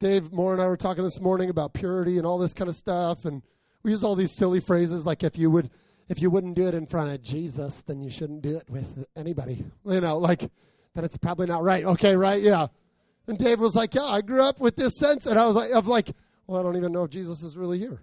Dave 0.00 0.32
Moore 0.32 0.54
and 0.54 0.60
I 0.60 0.66
were 0.66 0.76
talking 0.76 1.04
this 1.04 1.20
morning 1.20 1.50
about 1.50 1.72
purity 1.72 2.18
and 2.18 2.26
all 2.26 2.38
this 2.38 2.52
kind 2.52 2.68
of 2.68 2.74
stuff 2.74 3.24
and 3.24 3.42
we 3.84 3.92
use 3.92 4.02
all 4.02 4.16
these 4.16 4.36
silly 4.36 4.58
phrases 4.58 5.06
like 5.06 5.22
if 5.22 5.38
you 5.38 5.52
would 5.52 5.70
if 6.08 6.22
you 6.22 6.30
wouldn't 6.30 6.54
do 6.54 6.68
it 6.68 6.74
in 6.74 6.86
front 6.86 7.10
of 7.10 7.22
Jesus, 7.22 7.82
then 7.86 8.02
you 8.02 8.10
shouldn't 8.10 8.42
do 8.42 8.56
it 8.56 8.70
with 8.70 9.06
anybody. 9.16 9.64
You 9.84 10.00
know, 10.00 10.18
like 10.18 10.50
then 10.94 11.04
it's 11.04 11.16
probably 11.16 11.46
not 11.46 11.62
right. 11.62 11.84
Okay, 11.84 12.16
right? 12.16 12.40
Yeah. 12.40 12.68
And 13.26 13.38
Dave 13.38 13.60
was 13.60 13.74
like, 13.74 13.94
"Yeah, 13.94 14.04
I 14.04 14.20
grew 14.20 14.42
up 14.42 14.60
with 14.60 14.76
this 14.76 14.98
sense," 14.98 15.26
and 15.26 15.38
I 15.38 15.46
was 15.46 15.56
like, 15.56 15.72
"Of 15.72 15.88
like, 15.88 16.12
well, 16.46 16.60
I 16.60 16.62
don't 16.62 16.76
even 16.76 16.92
know 16.92 17.04
if 17.04 17.10
Jesus 17.10 17.42
is 17.42 17.56
really 17.56 17.78
here." 17.78 18.00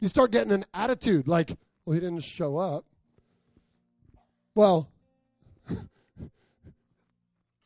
You 0.00 0.08
start 0.08 0.32
getting 0.32 0.52
an 0.52 0.64
attitude 0.72 1.28
like, 1.28 1.56
"Well, 1.84 1.94
he 1.94 2.00
didn't 2.00 2.24
show 2.24 2.56
up." 2.56 2.86
Well, 4.54 4.90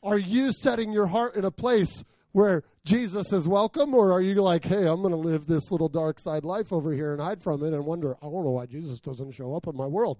are 0.03 0.19
you 0.19 0.53
setting 0.53 0.93
your 0.93 1.07
heart 1.07 1.37
in 1.37 1.45
a 1.45 1.51
place 1.51 2.05
where 2.37 2.65
Jesus 2.85 3.33
is 3.33 3.49
welcome, 3.49 3.95
or 3.95 4.13
are 4.13 4.21
you 4.21 4.35
like, 4.43 4.63
"Hey, 4.63 4.87
I'm 4.87 5.01
going 5.01 5.11
to 5.11 5.17
live 5.17 5.47
this 5.47 5.73
little 5.73 5.89
dark 5.89 6.21
side 6.21 6.45
life 6.45 6.71
over 6.71 6.93
here 6.93 7.13
and 7.13 7.21
hide 7.21 7.43
from 7.43 7.65
it 7.65 7.73
and 7.73 7.87
wonder, 7.87 8.15
I 8.21 8.27
don't 8.27 8.45
know 8.45 8.51
why 8.51 8.67
Jesus 8.67 9.01
doesn't 9.01 9.33
show 9.33 9.55
up 9.55 9.67
in 9.67 9.75
my 9.75 9.87
world." 9.87 10.19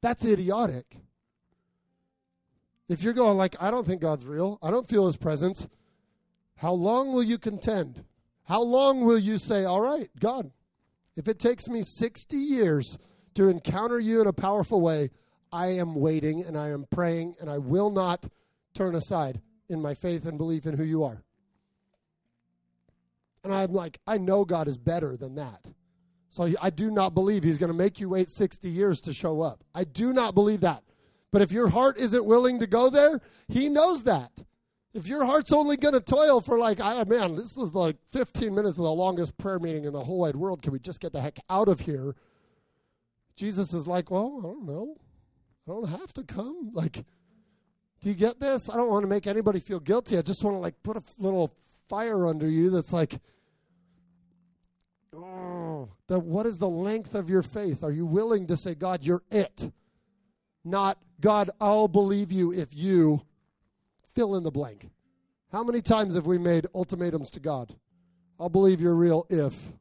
That's 0.00 0.24
idiotic. 0.24 0.96
If 2.88 3.02
you're 3.02 3.14
going 3.14 3.36
like, 3.36 3.60
I 3.60 3.72
don't 3.72 3.84
think 3.84 4.00
God's 4.00 4.24
real, 4.24 4.60
I 4.62 4.70
don't 4.70 4.88
feel 4.88 5.06
his 5.06 5.16
presence, 5.16 5.66
how 6.54 6.70
long 6.70 7.12
will 7.12 7.24
you 7.24 7.36
contend? 7.36 8.04
How 8.44 8.62
long 8.62 9.00
will 9.00 9.18
you 9.18 9.38
say, 9.38 9.64
All 9.64 9.80
right, 9.80 10.08
God, 10.20 10.52
if 11.16 11.26
it 11.26 11.40
takes 11.40 11.66
me 11.66 11.82
60 11.82 12.36
years 12.36 12.96
to 13.34 13.48
encounter 13.48 13.98
you 13.98 14.20
in 14.20 14.28
a 14.28 14.32
powerful 14.32 14.80
way, 14.80 15.10
I 15.50 15.66
am 15.66 15.96
waiting 15.96 16.44
and 16.44 16.56
I 16.56 16.68
am 16.68 16.86
praying 16.92 17.34
and 17.40 17.50
I 17.50 17.58
will 17.58 17.90
not 17.90 18.28
turn 18.72 18.94
aside 18.94 19.40
in 19.68 19.80
my 19.80 19.94
faith 19.94 20.26
and 20.26 20.38
belief 20.38 20.66
in 20.66 20.76
who 20.76 20.84
you 20.84 21.04
are. 21.04 21.22
And 23.44 23.54
I'm 23.54 23.72
like, 23.72 23.98
I 24.06 24.18
know 24.18 24.44
God 24.44 24.68
is 24.68 24.76
better 24.76 25.16
than 25.16 25.36
that. 25.36 25.64
So 26.28 26.52
I 26.60 26.70
do 26.70 26.90
not 26.90 27.14
believe 27.14 27.44
he's 27.44 27.58
going 27.58 27.70
to 27.70 27.76
make 27.76 28.00
you 28.00 28.10
wait 28.10 28.28
60 28.30 28.68
years 28.68 29.00
to 29.02 29.12
show 29.12 29.40
up. 29.40 29.62
I 29.74 29.84
do 29.84 30.12
not 30.12 30.34
believe 30.34 30.60
that. 30.60 30.82
But 31.32 31.42
if 31.42 31.52
your 31.52 31.68
heart 31.68 31.98
isn't 31.98 32.24
willing 32.24 32.58
to 32.60 32.66
go 32.66 32.90
there, 32.90 33.20
he 33.48 33.68
knows 33.68 34.02
that. 34.04 34.32
If 34.94 35.06
your 35.06 35.24
heart's 35.24 35.52
only 35.52 35.76
going 35.76 35.94
to 35.94 36.00
toil 36.00 36.40
for 36.40 36.58
like, 36.58 36.80
I, 36.80 37.04
man, 37.04 37.34
this 37.34 37.56
is 37.56 37.74
like 37.74 37.96
15 38.12 38.54
minutes 38.54 38.78
of 38.78 38.84
the 38.84 38.90
longest 38.90 39.36
prayer 39.36 39.58
meeting 39.58 39.84
in 39.84 39.92
the 39.92 40.02
whole 40.02 40.20
wide 40.20 40.36
world. 40.36 40.62
Can 40.62 40.72
we 40.72 40.78
just 40.78 41.00
get 41.00 41.12
the 41.12 41.20
heck 41.20 41.38
out 41.50 41.68
of 41.68 41.80
here? 41.80 42.14
Jesus 43.36 43.74
is 43.74 43.86
like, 43.86 44.10
well, 44.10 44.36
I 44.38 44.42
don't 44.42 44.66
know. 44.66 44.96
I 45.68 45.72
don't 45.72 45.88
have 45.88 46.12
to 46.14 46.24
come. 46.24 46.70
Like, 46.72 47.04
do 48.06 48.10
you 48.10 48.16
get 48.16 48.38
this? 48.38 48.70
I 48.70 48.76
don't 48.76 48.88
want 48.88 49.02
to 49.02 49.08
make 49.08 49.26
anybody 49.26 49.58
feel 49.58 49.80
guilty. 49.80 50.16
I 50.16 50.22
just 50.22 50.44
want 50.44 50.54
to 50.54 50.60
like 50.60 50.80
put 50.84 50.96
a 50.96 51.02
little 51.18 51.52
fire 51.88 52.28
under 52.28 52.48
you 52.48 52.70
that's 52.70 52.92
like, 52.92 53.18
oh, 55.12 55.88
the, 56.06 56.20
what 56.20 56.46
is 56.46 56.56
the 56.56 56.68
length 56.68 57.16
of 57.16 57.28
your 57.28 57.42
faith? 57.42 57.82
Are 57.82 57.90
you 57.90 58.06
willing 58.06 58.46
to 58.46 58.56
say, 58.56 58.76
God, 58.76 59.02
you're 59.02 59.24
it? 59.32 59.72
not 60.62 60.98
God, 61.20 61.50
I'll 61.60 61.88
believe 61.88 62.30
you 62.30 62.52
if 62.52 62.68
you 62.72 63.22
fill 64.14 64.36
in 64.36 64.44
the 64.44 64.52
blank. 64.52 64.88
How 65.50 65.64
many 65.64 65.82
times 65.82 66.14
have 66.14 66.26
we 66.26 66.38
made 66.38 66.68
ultimatums 66.76 67.32
to 67.32 67.40
God? 67.40 67.74
I'll 68.38 68.48
believe 68.48 68.80
you're 68.80 68.94
real 68.94 69.26
if. 69.30 69.72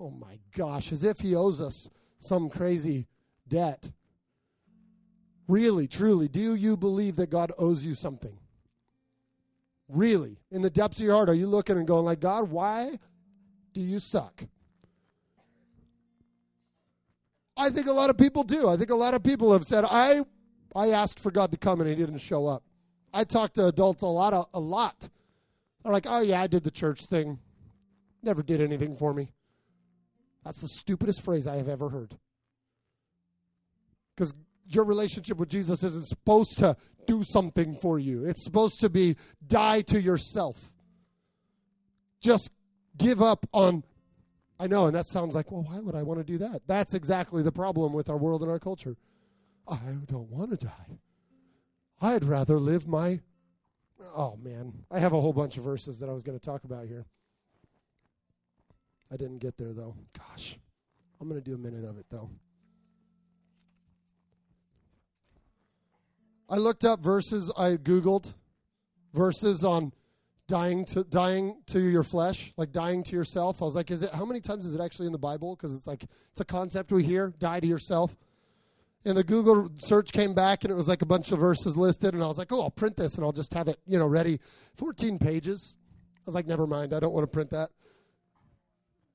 Oh 0.00 0.10
my 0.10 0.40
gosh, 0.56 0.90
as 0.90 1.04
if 1.04 1.20
he 1.20 1.36
owes 1.36 1.60
us 1.60 1.88
some 2.18 2.50
crazy 2.50 3.06
debt. 3.46 3.92
Really, 5.46 5.86
truly, 5.86 6.28
do 6.28 6.54
you 6.54 6.76
believe 6.76 7.16
that 7.16 7.30
God 7.30 7.52
owes 7.58 7.84
you 7.84 7.94
something? 7.94 8.38
Really, 9.88 10.38
in 10.50 10.62
the 10.62 10.70
depths 10.70 10.98
of 10.98 11.04
your 11.04 11.14
heart, 11.14 11.28
are 11.28 11.34
you 11.34 11.46
looking 11.46 11.76
and 11.76 11.86
going 11.86 12.04
like, 12.04 12.20
God, 12.20 12.50
why 12.50 12.98
do 13.74 13.80
you 13.80 14.00
suck? 14.00 14.44
I 17.56 17.70
think 17.70 17.86
a 17.86 17.92
lot 17.92 18.10
of 18.10 18.16
people 18.16 18.42
do. 18.42 18.68
I 18.68 18.76
think 18.76 18.90
a 18.90 18.96
lot 18.96 19.14
of 19.14 19.22
people 19.22 19.52
have 19.52 19.64
said, 19.64 19.84
I, 19.84 20.24
I 20.74 20.90
asked 20.90 21.20
for 21.20 21.30
God 21.30 21.52
to 21.52 21.58
come 21.58 21.80
and 21.80 21.88
he 21.88 21.94
didn't 21.94 22.18
show 22.18 22.46
up. 22.46 22.62
I 23.12 23.24
talk 23.24 23.52
to 23.54 23.66
adults 23.66 24.02
a 24.02 24.06
lot, 24.06 24.48
a 24.52 24.58
lot. 24.58 25.08
They're 25.82 25.92
like, 25.92 26.06
oh, 26.08 26.20
yeah, 26.20 26.40
I 26.40 26.46
did 26.46 26.64
the 26.64 26.70
church 26.70 27.04
thing. 27.04 27.38
Never 28.22 28.42
did 28.42 28.60
anything 28.60 28.96
for 28.96 29.12
me. 29.12 29.30
That's 30.44 30.60
the 30.60 30.68
stupidest 30.68 31.22
phrase 31.22 31.46
I 31.46 31.56
have 31.56 31.68
ever 31.68 31.90
heard. 31.90 32.16
Because 34.16 34.34
your 34.66 34.84
relationship 34.84 35.38
with 35.38 35.48
Jesus 35.48 35.82
isn't 35.82 36.06
supposed 36.06 36.58
to 36.58 36.76
do 37.06 37.22
something 37.22 37.76
for 37.76 37.98
you, 37.98 38.24
it's 38.24 38.42
supposed 38.42 38.80
to 38.80 38.88
be 38.88 39.16
die 39.46 39.82
to 39.82 40.00
yourself. 40.00 40.72
Just 42.20 42.50
give 42.96 43.22
up 43.22 43.46
on 43.52 43.84
I 44.58 44.66
know, 44.68 44.86
and 44.86 44.94
that 44.94 45.06
sounds 45.06 45.34
like, 45.34 45.50
well, 45.50 45.64
why 45.64 45.80
would 45.80 45.94
I 45.94 46.02
want 46.02 46.20
to 46.20 46.24
do 46.24 46.38
that? 46.38 46.62
That's 46.66 46.94
exactly 46.94 47.42
the 47.42 47.52
problem 47.52 47.92
with 47.92 48.08
our 48.08 48.16
world 48.16 48.42
and 48.42 48.50
our 48.50 48.60
culture. 48.60 48.96
I 49.66 49.78
don't 50.06 50.30
want 50.30 50.50
to 50.50 50.66
die. 50.66 51.00
I'd 52.00 52.24
rather 52.24 52.60
live 52.60 52.86
my. 52.86 53.20
Oh, 54.16 54.38
man. 54.40 54.84
I 54.90 55.00
have 55.00 55.12
a 55.12 55.20
whole 55.20 55.32
bunch 55.32 55.56
of 55.56 55.64
verses 55.64 55.98
that 55.98 56.08
I 56.08 56.12
was 56.12 56.22
going 56.22 56.38
to 56.38 56.44
talk 56.44 56.64
about 56.64 56.86
here. 56.86 57.06
I 59.12 59.16
didn't 59.16 59.38
get 59.38 59.56
there, 59.56 59.72
though. 59.72 59.96
Gosh. 60.16 60.58
I'm 61.20 61.28
going 61.28 61.40
to 61.40 61.44
do 61.44 61.54
a 61.54 61.58
minute 61.58 61.84
of 61.84 61.98
it, 61.98 62.06
though. 62.10 62.30
I 66.48 66.56
looked 66.56 66.84
up 66.84 67.00
verses, 67.00 67.50
I 67.56 67.76
Googled 67.76 68.34
verses 69.14 69.64
on 69.64 69.92
dying 70.46 70.84
to 70.84 71.02
dying 71.04 71.56
to 71.66 71.80
your 71.80 72.02
flesh 72.02 72.52
like 72.58 72.70
dying 72.70 73.02
to 73.02 73.16
yourself. 73.16 73.62
I 73.62 73.64
was 73.64 73.74
like 73.74 73.90
is 73.90 74.02
it 74.02 74.12
how 74.12 74.26
many 74.26 74.40
times 74.40 74.66
is 74.66 74.74
it 74.74 74.80
actually 74.80 75.06
in 75.06 75.12
the 75.12 75.18
bible? 75.18 75.56
Because 75.56 75.74
it's 75.74 75.86
like 75.86 76.04
it's 76.30 76.40
a 76.40 76.44
concept 76.44 76.92
we 76.92 77.02
hear 77.02 77.32
die 77.38 77.60
to 77.60 77.66
yourself. 77.66 78.14
And 79.06 79.16
the 79.16 79.24
google 79.24 79.70
search 79.76 80.12
came 80.12 80.34
back 80.34 80.64
and 80.64 80.70
it 80.70 80.74
was 80.74 80.88
like 80.88 81.00
a 81.00 81.06
bunch 81.06 81.32
of 81.32 81.38
verses 81.38 81.76
listed 81.76 82.12
and 82.12 82.22
i 82.22 82.26
was 82.26 82.36
like 82.36 82.52
oh 82.52 82.62
i'll 82.62 82.70
print 82.70 82.96
this 82.96 83.14
and 83.14 83.24
i'll 83.24 83.32
just 83.32 83.54
have 83.54 83.68
it 83.68 83.78
you 83.86 83.98
know 83.98 84.06
ready. 84.06 84.38
14 84.76 85.18
pages. 85.18 85.76
I 86.18 86.22
was 86.26 86.34
like 86.34 86.46
never 86.46 86.66
mind 86.66 86.92
i 86.92 87.00
don't 87.00 87.14
want 87.14 87.24
to 87.24 87.32
print 87.32 87.50
that. 87.50 87.70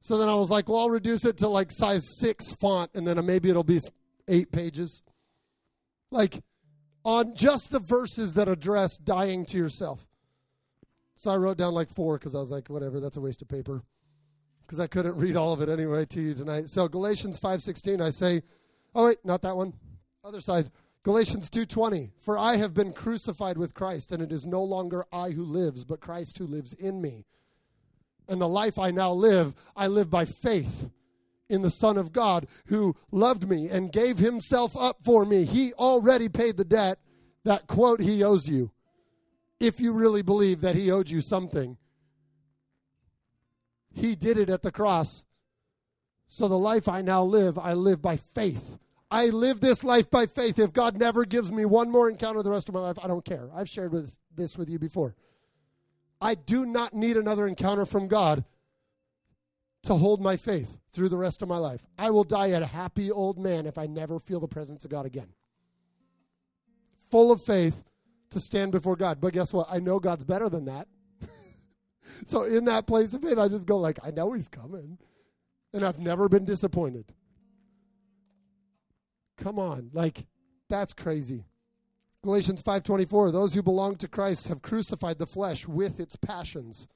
So 0.02 0.18
then 0.18 0.30
i 0.30 0.34
was 0.34 0.50
like 0.50 0.68
well 0.68 0.80
i'll 0.80 0.90
reduce 0.90 1.26
it 1.26 1.38
to 1.38 1.48
like 1.48 1.72
size 1.72 2.02
6 2.20 2.54
font 2.54 2.90
and 2.96 3.08
then 3.08 3.24
maybe 3.24 3.52
it'll 3.52 3.64
be 3.64 3.80
8 4.28 4.52
pages. 4.52 5.04
Like 6.10 6.42
on 7.04 7.36
just 7.36 7.72
the 7.72 7.80
verses 7.80 8.34
that 8.34 8.48
address 8.48 8.98
dying 8.98 9.46
to 9.46 9.58
yourself 9.58 10.10
so 11.20 11.32
I 11.32 11.36
wrote 11.36 11.58
down 11.58 11.74
like 11.74 11.90
four 11.90 12.18
because 12.18 12.34
I 12.34 12.40
was 12.40 12.50
like, 12.50 12.70
whatever, 12.70 13.02
that's 13.02 13.18
a 13.18 13.22
waste 13.22 13.42
of 13.42 13.50
paper. 13.50 13.84
Because 14.62 14.80
I 14.80 14.88
couldn't 14.88 15.18
read 15.18 15.36
all 15.36 15.52
of 15.52 15.60
it 15.60 15.68
anyway 15.68 16.06
to 16.06 16.22
you 16.22 16.34
tonight. 16.34 16.70
So 16.70 16.88
Galatians 16.88 17.38
5.16, 17.38 18.02
I 18.02 18.10
say, 18.10 18.42
oh 18.96 19.08
wait, 19.08 19.18
not 19.26 19.42
that 19.42 19.58
one. 19.58 19.74
Other 20.24 20.40
side. 20.40 20.72
Galatians 21.04 21.50
2:20 21.50 22.12
For 22.20 22.38
I 22.38 22.56
have 22.56 22.74
been 22.74 22.94
crucified 22.94 23.58
with 23.58 23.74
Christ 23.74 24.14
and 24.14 24.24
it 24.24 24.32
is 24.32 24.46
no 24.46 24.64
longer 24.64 25.04
I 25.12 25.32
who 25.32 25.44
lives 25.44 25.84
but 25.84 26.00
Christ 26.00 26.38
who 26.38 26.48
lives 26.48 26.72
in 26.72 27.02
me. 27.02 27.26
And 28.30 28.40
the 28.40 28.48
life 28.48 28.80
I 28.80 28.92
now 28.92 29.12
live, 29.12 29.56
I 29.76 29.88
live 29.88 30.10
by 30.10 30.24
faith 30.24 30.90
in 31.50 31.62
the 31.62 31.70
Son 31.70 31.98
of 31.98 32.14
God 32.14 32.48
who 32.68 32.96
loved 33.12 33.50
me 33.50 33.68
and 33.70 33.92
gave 33.92 34.20
himself 34.20 34.78
up 34.78 34.98
for 35.04 35.26
me. 35.26 35.46
He 35.46 35.74
already 35.74 36.30
paid 36.30 36.58
the 36.58 36.66
debt. 36.66 37.00
That 37.44 37.68
quote, 37.68 38.02
he 38.02 38.24
owes 38.24 38.48
you. 38.48 38.72
If 39.60 39.80
you 39.80 39.94
really 39.94 40.22
believe 40.22 40.62
that 40.62 40.76
he 40.76 40.92
owed 40.92 41.10
you 41.10 41.22
something, 41.22 41.78
he 43.92 44.16
did 44.16 44.38
it 44.38 44.50
at 44.50 44.62
the 44.62 44.72
cross. 44.72 45.26
So 46.28 46.48
the 46.48 46.58
life 46.58 46.88
I 46.88 47.02
now 47.02 47.24
live, 47.24 47.58
I 47.58 47.74
live 47.74 48.02
by 48.02 48.18
faith. 48.18 48.78
I 49.12 49.28
live 49.28 49.60
this 49.60 49.84
life 49.84 50.10
by 50.10 50.28
faith. 50.28 50.60
If 50.60 50.72
God 50.72 50.98
never 50.98 51.26
gives 51.26 51.52
me 51.52 51.66
one 51.66 51.90
more 51.90 52.10
encounter 52.10 52.44
the 52.44 52.52
rest 52.52 52.70
of 52.70 52.76
my 52.76 52.82
life, 52.82 53.00
I 53.02 53.08
don't 53.08 53.26
care. 53.26 53.50
I've 53.54 53.68
shared 53.68 53.92
with 53.92 54.18
this 54.36 54.58
with 54.58 54.70
you 54.70 54.78
before. 54.78 55.16
I 56.22 56.36
do 56.36 56.66
not 56.66 56.94
need 56.94 57.18
another 57.18 57.48
encounter 57.48 57.86
from 57.86 58.08
God 58.08 58.44
to 59.84 59.96
hold 59.96 60.22
my 60.22 60.36
faith 60.36 60.78
through 60.92 61.10
the 61.10 61.18
rest 61.18 61.42
of 61.42 61.48
my 61.48 61.58
life. 61.58 61.86
I 61.98 62.10
will 62.12 62.24
die 62.24 62.48
a 62.48 62.66
happy 62.66 63.12
old 63.12 63.40
man 63.40 63.66
if 63.66 63.78
I 63.78 63.86
never 63.86 64.20
feel 64.20 64.40
the 64.40 64.48
presence 64.48 64.84
of 64.86 64.92
God 64.92 65.06
again. 65.06 65.30
Full 67.12 67.32
of 67.32 67.42
faith 67.42 67.84
to 68.32 68.40
stand 68.40 68.72
before 68.72 68.96
God. 68.96 69.20
But 69.22 69.34
guess 69.34 69.54
what? 69.54 69.68
I 69.70 69.80
know 69.80 70.00
God's 70.00 70.24
better 70.24 70.50
than 70.50 70.66
that. 70.66 70.88
so 72.26 72.44
in 72.44 72.66
that 72.66 72.88
place 72.88 73.14
of 73.14 73.22
faith, 73.22 73.38
I 73.38 73.48
just 73.48 73.66
go 73.66 73.78
like, 73.78 74.00
I 74.04 74.12
know 74.12 74.34
he's 74.34 74.48
coming. 74.48 74.98
And 75.74 75.86
I've 75.86 76.00
never 76.00 76.28
been 76.28 76.46
disappointed. 76.46 77.06
Come 79.38 79.58
on, 79.58 79.92
like 79.94 80.26
that's 80.68 80.94
crazy. 80.94 81.46
Galatians 82.24 82.62
5:24 82.62 83.32
Those 83.32 83.54
who 83.54 83.64
belong 83.64 83.96
to 83.98 84.08
Christ 84.08 84.48
have 84.50 84.62
crucified 84.62 85.18
the 85.18 85.28
flesh 85.28 85.68
with 85.68 86.00
its 86.00 86.16
passions. 86.16 86.88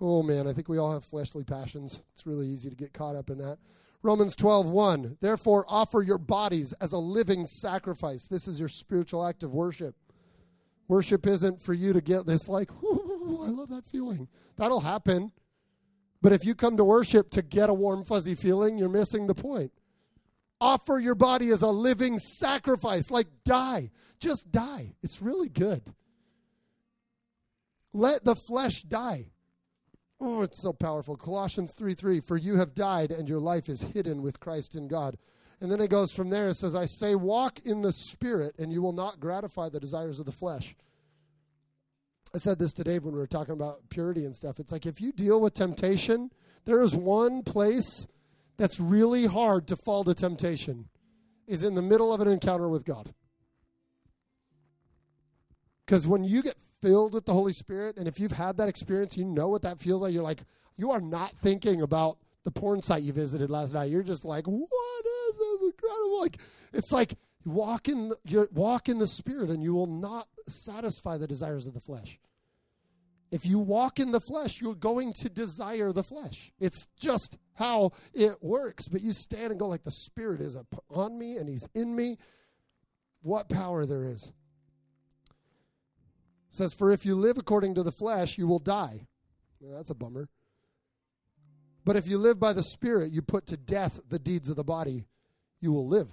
Oh 0.00 0.22
man, 0.22 0.46
I 0.46 0.52
think 0.52 0.68
we 0.68 0.78
all 0.78 0.92
have 0.92 1.04
fleshly 1.04 1.44
passions. 1.44 2.00
It's 2.12 2.26
really 2.26 2.48
easy 2.48 2.70
to 2.70 2.76
get 2.76 2.92
caught 2.92 3.16
up 3.16 3.30
in 3.30 3.38
that. 3.38 3.58
Romans 4.02 4.34
12:1 4.34 5.18
Therefore 5.20 5.64
offer 5.68 6.02
your 6.02 6.18
bodies 6.18 6.72
as 6.74 6.92
a 6.92 6.98
living 6.98 7.46
sacrifice. 7.46 8.26
This 8.26 8.48
is 8.48 8.58
your 8.58 8.68
spiritual 8.68 9.24
act 9.24 9.42
of 9.42 9.54
worship. 9.54 9.94
Worship 10.88 11.26
isn't 11.26 11.62
for 11.62 11.72
you 11.72 11.92
to 11.92 12.00
get 12.00 12.26
this 12.26 12.48
like, 12.48 12.70
I 12.82 13.48
love 13.48 13.68
that 13.70 13.86
feeling. 13.86 14.28
That'll 14.56 14.80
happen. 14.80 15.32
But 16.20 16.32
if 16.32 16.44
you 16.44 16.54
come 16.54 16.76
to 16.76 16.84
worship 16.84 17.30
to 17.30 17.42
get 17.42 17.70
a 17.70 17.74
warm 17.74 18.04
fuzzy 18.04 18.34
feeling, 18.34 18.78
you're 18.78 18.88
missing 18.88 19.26
the 19.26 19.34
point. 19.34 19.72
Offer 20.60 21.00
your 21.00 21.16
body 21.16 21.50
as 21.50 21.62
a 21.62 21.68
living 21.68 22.18
sacrifice, 22.18 23.10
like 23.10 23.26
die. 23.44 23.90
Just 24.20 24.52
die. 24.52 24.94
It's 25.02 25.20
really 25.20 25.48
good. 25.48 25.82
Let 27.92 28.24
the 28.24 28.36
flesh 28.36 28.82
die. 28.82 29.32
Oh, 30.24 30.42
it's 30.42 30.62
so 30.62 30.72
powerful. 30.72 31.16
Colossians 31.16 31.74
3 31.76 31.94
3 31.94 32.20
For 32.20 32.36
you 32.36 32.54
have 32.54 32.74
died, 32.74 33.10
and 33.10 33.28
your 33.28 33.40
life 33.40 33.68
is 33.68 33.82
hidden 33.82 34.22
with 34.22 34.38
Christ 34.38 34.76
in 34.76 34.86
God. 34.86 35.18
And 35.60 35.70
then 35.70 35.80
it 35.80 35.90
goes 35.90 36.12
from 36.12 36.30
there. 36.30 36.48
It 36.48 36.56
says, 36.56 36.76
I 36.76 36.86
say, 36.86 37.16
walk 37.16 37.58
in 37.64 37.82
the 37.82 37.92
Spirit, 37.92 38.54
and 38.56 38.72
you 38.72 38.82
will 38.82 38.92
not 38.92 39.18
gratify 39.18 39.68
the 39.68 39.80
desires 39.80 40.20
of 40.20 40.26
the 40.26 40.32
flesh. 40.32 40.76
I 42.32 42.38
said 42.38 42.60
this 42.60 42.72
to 42.74 42.84
Dave 42.84 43.02
when 43.04 43.14
we 43.14 43.18
were 43.18 43.26
talking 43.26 43.52
about 43.52 43.88
purity 43.88 44.24
and 44.24 44.34
stuff. 44.34 44.60
It's 44.60 44.70
like 44.70 44.86
if 44.86 45.00
you 45.00 45.10
deal 45.10 45.40
with 45.40 45.54
temptation, 45.54 46.30
there 46.66 46.82
is 46.82 46.94
one 46.94 47.42
place 47.42 48.06
that's 48.56 48.78
really 48.78 49.26
hard 49.26 49.66
to 49.66 49.76
fall 49.76 50.04
to 50.04 50.14
temptation 50.14 50.88
is 51.48 51.64
in 51.64 51.74
the 51.74 51.82
middle 51.82 52.14
of 52.14 52.20
an 52.20 52.28
encounter 52.28 52.68
with 52.68 52.84
God. 52.84 53.12
Because 55.84 56.06
when 56.06 56.22
you 56.22 56.42
get 56.42 56.56
filled 56.82 57.14
with 57.14 57.24
the 57.24 57.32
Holy 57.32 57.52
Spirit, 57.52 57.96
and 57.96 58.06
if 58.06 58.20
you've 58.20 58.32
had 58.32 58.58
that 58.58 58.68
experience, 58.68 59.16
you 59.16 59.24
know 59.24 59.48
what 59.48 59.62
that 59.62 59.80
feels 59.80 60.02
like. 60.02 60.12
You're 60.12 60.22
like, 60.22 60.42
you 60.76 60.90
are 60.90 61.00
not 61.00 61.32
thinking 61.38 61.80
about 61.80 62.18
the 62.44 62.50
porn 62.50 62.82
site 62.82 63.04
you 63.04 63.12
visited 63.12 63.48
last 63.48 63.72
night. 63.72 63.90
You're 63.90 64.02
just 64.02 64.24
like, 64.24 64.46
what 64.46 64.68
is 65.28 65.38
this 65.38 65.62
incredible? 65.62 66.20
Like, 66.20 66.38
it's 66.72 66.92
like 66.92 67.14
walk 67.44 67.88
in, 67.88 68.12
you 68.24 68.48
walk 68.52 68.88
in 68.88 68.98
the 68.98 69.06
Spirit, 69.06 69.48
and 69.50 69.62
you 69.62 69.72
will 69.72 69.86
not 69.86 70.26
satisfy 70.48 71.16
the 71.16 71.28
desires 71.28 71.66
of 71.66 71.74
the 71.74 71.80
flesh. 71.80 72.18
If 73.30 73.46
you 73.46 73.58
walk 73.60 73.98
in 73.98 74.12
the 74.12 74.20
flesh, 74.20 74.60
you're 74.60 74.74
going 74.74 75.14
to 75.14 75.30
desire 75.30 75.90
the 75.90 76.02
flesh. 76.02 76.52
It's 76.60 76.86
just 77.00 77.38
how 77.54 77.92
it 78.12 78.36
works. 78.42 78.88
But 78.88 79.00
you 79.00 79.14
stand 79.14 79.52
and 79.52 79.58
go 79.58 79.68
like 79.68 79.84
the 79.84 79.90
Spirit 79.90 80.42
is 80.42 80.56
on 80.90 81.18
me 81.18 81.36
and 81.36 81.48
He's 81.48 81.66
in 81.74 81.96
me. 81.96 82.18
What 83.22 83.48
power 83.48 83.86
there 83.86 84.04
is. 84.04 84.32
Says, 86.52 86.74
For 86.74 86.92
if 86.92 87.06
you 87.06 87.16
live 87.16 87.38
according 87.38 87.74
to 87.76 87.82
the 87.82 87.90
flesh, 87.90 88.36
you 88.36 88.46
will 88.46 88.58
die. 88.58 89.06
Well, 89.58 89.74
that's 89.74 89.88
a 89.88 89.94
bummer. 89.94 90.28
But 91.84 91.96
if 91.96 92.06
you 92.06 92.18
live 92.18 92.38
by 92.38 92.52
the 92.52 92.62
Spirit, 92.62 93.10
you 93.10 93.22
put 93.22 93.46
to 93.46 93.56
death 93.56 93.98
the 94.08 94.18
deeds 94.18 94.50
of 94.50 94.56
the 94.56 94.62
body, 94.62 95.06
you 95.60 95.72
will 95.72 95.88
live. 95.88 96.08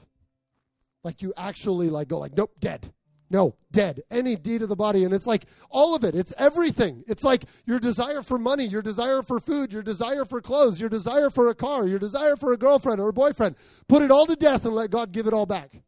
Like 1.04 1.22
you 1.22 1.34
actually 1.36 1.90
like 1.90 2.08
go 2.08 2.18
like, 2.18 2.38
nope, 2.38 2.54
dead. 2.62 2.94
No, 3.30 3.58
dead. 3.72 4.02
Any 4.10 4.38
deed 4.38 4.62
of 4.64 4.70
the 4.70 4.78
body. 4.78 5.04
And 5.04 5.14
it's 5.14 5.28
like 5.28 5.46
all 5.70 5.94
of 5.94 6.06
it. 6.06 6.16
It's 6.16 6.34
everything. 6.38 7.04
It's 7.06 7.24
like 7.24 7.44
your 7.66 7.80
desire 7.80 8.24
for 8.24 8.40
money, 8.40 8.66
your 8.66 8.82
desire 8.82 9.22
for 9.22 9.40
food, 9.42 9.74
your 9.74 9.84
desire 9.84 10.26
for 10.26 10.42
clothes, 10.42 10.80
your 10.80 10.90
desire 10.90 11.30
for 11.30 11.50
a 11.50 11.54
car, 11.54 11.86
your 11.86 12.00
desire 12.00 12.38
for 12.38 12.54
a 12.54 12.58
girlfriend 12.58 13.02
or 13.02 13.10
a 13.10 13.14
boyfriend. 13.14 13.56
Put 13.88 14.02
it 14.04 14.10
all 14.10 14.26
to 14.26 14.36
death 14.36 14.66
and 14.66 14.74
let 14.74 14.90
God 14.90 15.12
give 15.12 15.28
it 15.28 15.34
all 15.34 15.46
back. 15.46 15.84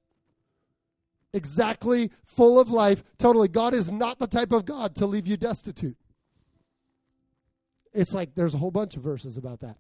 Exactly 1.34 2.12
full 2.26 2.60
of 2.60 2.70
life, 2.70 3.04
totally. 3.18 3.48
God 3.48 3.74
is 3.74 3.90
not 3.90 4.20
the 4.20 4.28
type 4.28 4.52
of 4.52 4.66
God 4.66 4.96
to 4.96 5.06
leave 5.06 5.28
you 5.28 5.38
destitute. 5.38 5.98
It's 7.94 8.14
like 8.14 8.36
there's 8.36 8.54
a 8.54 8.58
whole 8.58 8.72
bunch 8.72 8.96
of 8.96 9.04
verses 9.04 9.38
about 9.38 9.62
that. 9.62 9.78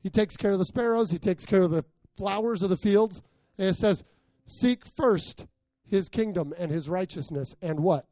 He 0.00 0.10
takes 0.10 0.36
care 0.36 0.52
of 0.52 0.58
the 0.58 0.64
sparrows, 0.64 1.10
he 1.10 1.18
takes 1.18 1.46
care 1.46 1.62
of 1.62 1.70
the 1.70 1.84
flowers 2.16 2.62
of 2.62 2.70
the 2.70 2.76
fields. 2.76 3.22
And 3.58 3.68
it 3.68 3.74
says, 3.74 4.04
Seek 4.46 4.84
first 4.84 5.46
his 5.84 6.08
kingdom 6.08 6.52
and 6.58 6.70
his 6.70 6.88
righteousness 6.88 7.54
and 7.60 7.80
what 7.80 8.06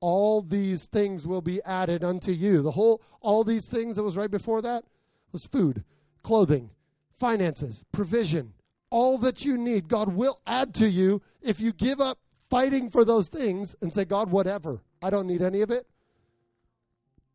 all 0.00 0.42
these 0.42 0.86
things 0.86 1.26
will 1.26 1.40
be 1.40 1.62
added 1.64 2.04
unto 2.04 2.30
you 2.30 2.62
the 2.62 2.70
whole 2.70 3.02
all 3.20 3.42
these 3.42 3.66
things 3.66 3.96
that 3.96 4.02
was 4.02 4.16
right 4.16 4.30
before 4.30 4.62
that 4.62 4.84
was 5.32 5.44
food 5.46 5.82
clothing 6.22 6.70
finances 7.18 7.82
provision 7.92 8.52
all 8.90 9.18
that 9.18 9.44
you 9.44 9.56
need 9.56 9.88
god 9.88 10.14
will 10.14 10.40
add 10.46 10.74
to 10.74 10.88
you 10.88 11.20
if 11.42 11.60
you 11.60 11.72
give 11.72 12.00
up 12.00 12.18
fighting 12.48 12.88
for 12.88 13.04
those 13.04 13.28
things 13.28 13.74
and 13.82 13.92
say 13.92 14.04
god 14.04 14.30
whatever 14.30 14.80
i 15.02 15.10
don't 15.10 15.26
need 15.26 15.42
any 15.42 15.60
of 15.60 15.70
it 15.70 15.86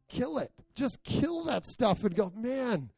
kill 0.08 0.38
it 0.38 0.52
just 0.76 1.04
kill 1.04 1.44
that 1.44 1.66
stuff 1.66 2.04
and 2.04 2.16
go 2.16 2.32
man 2.36 2.90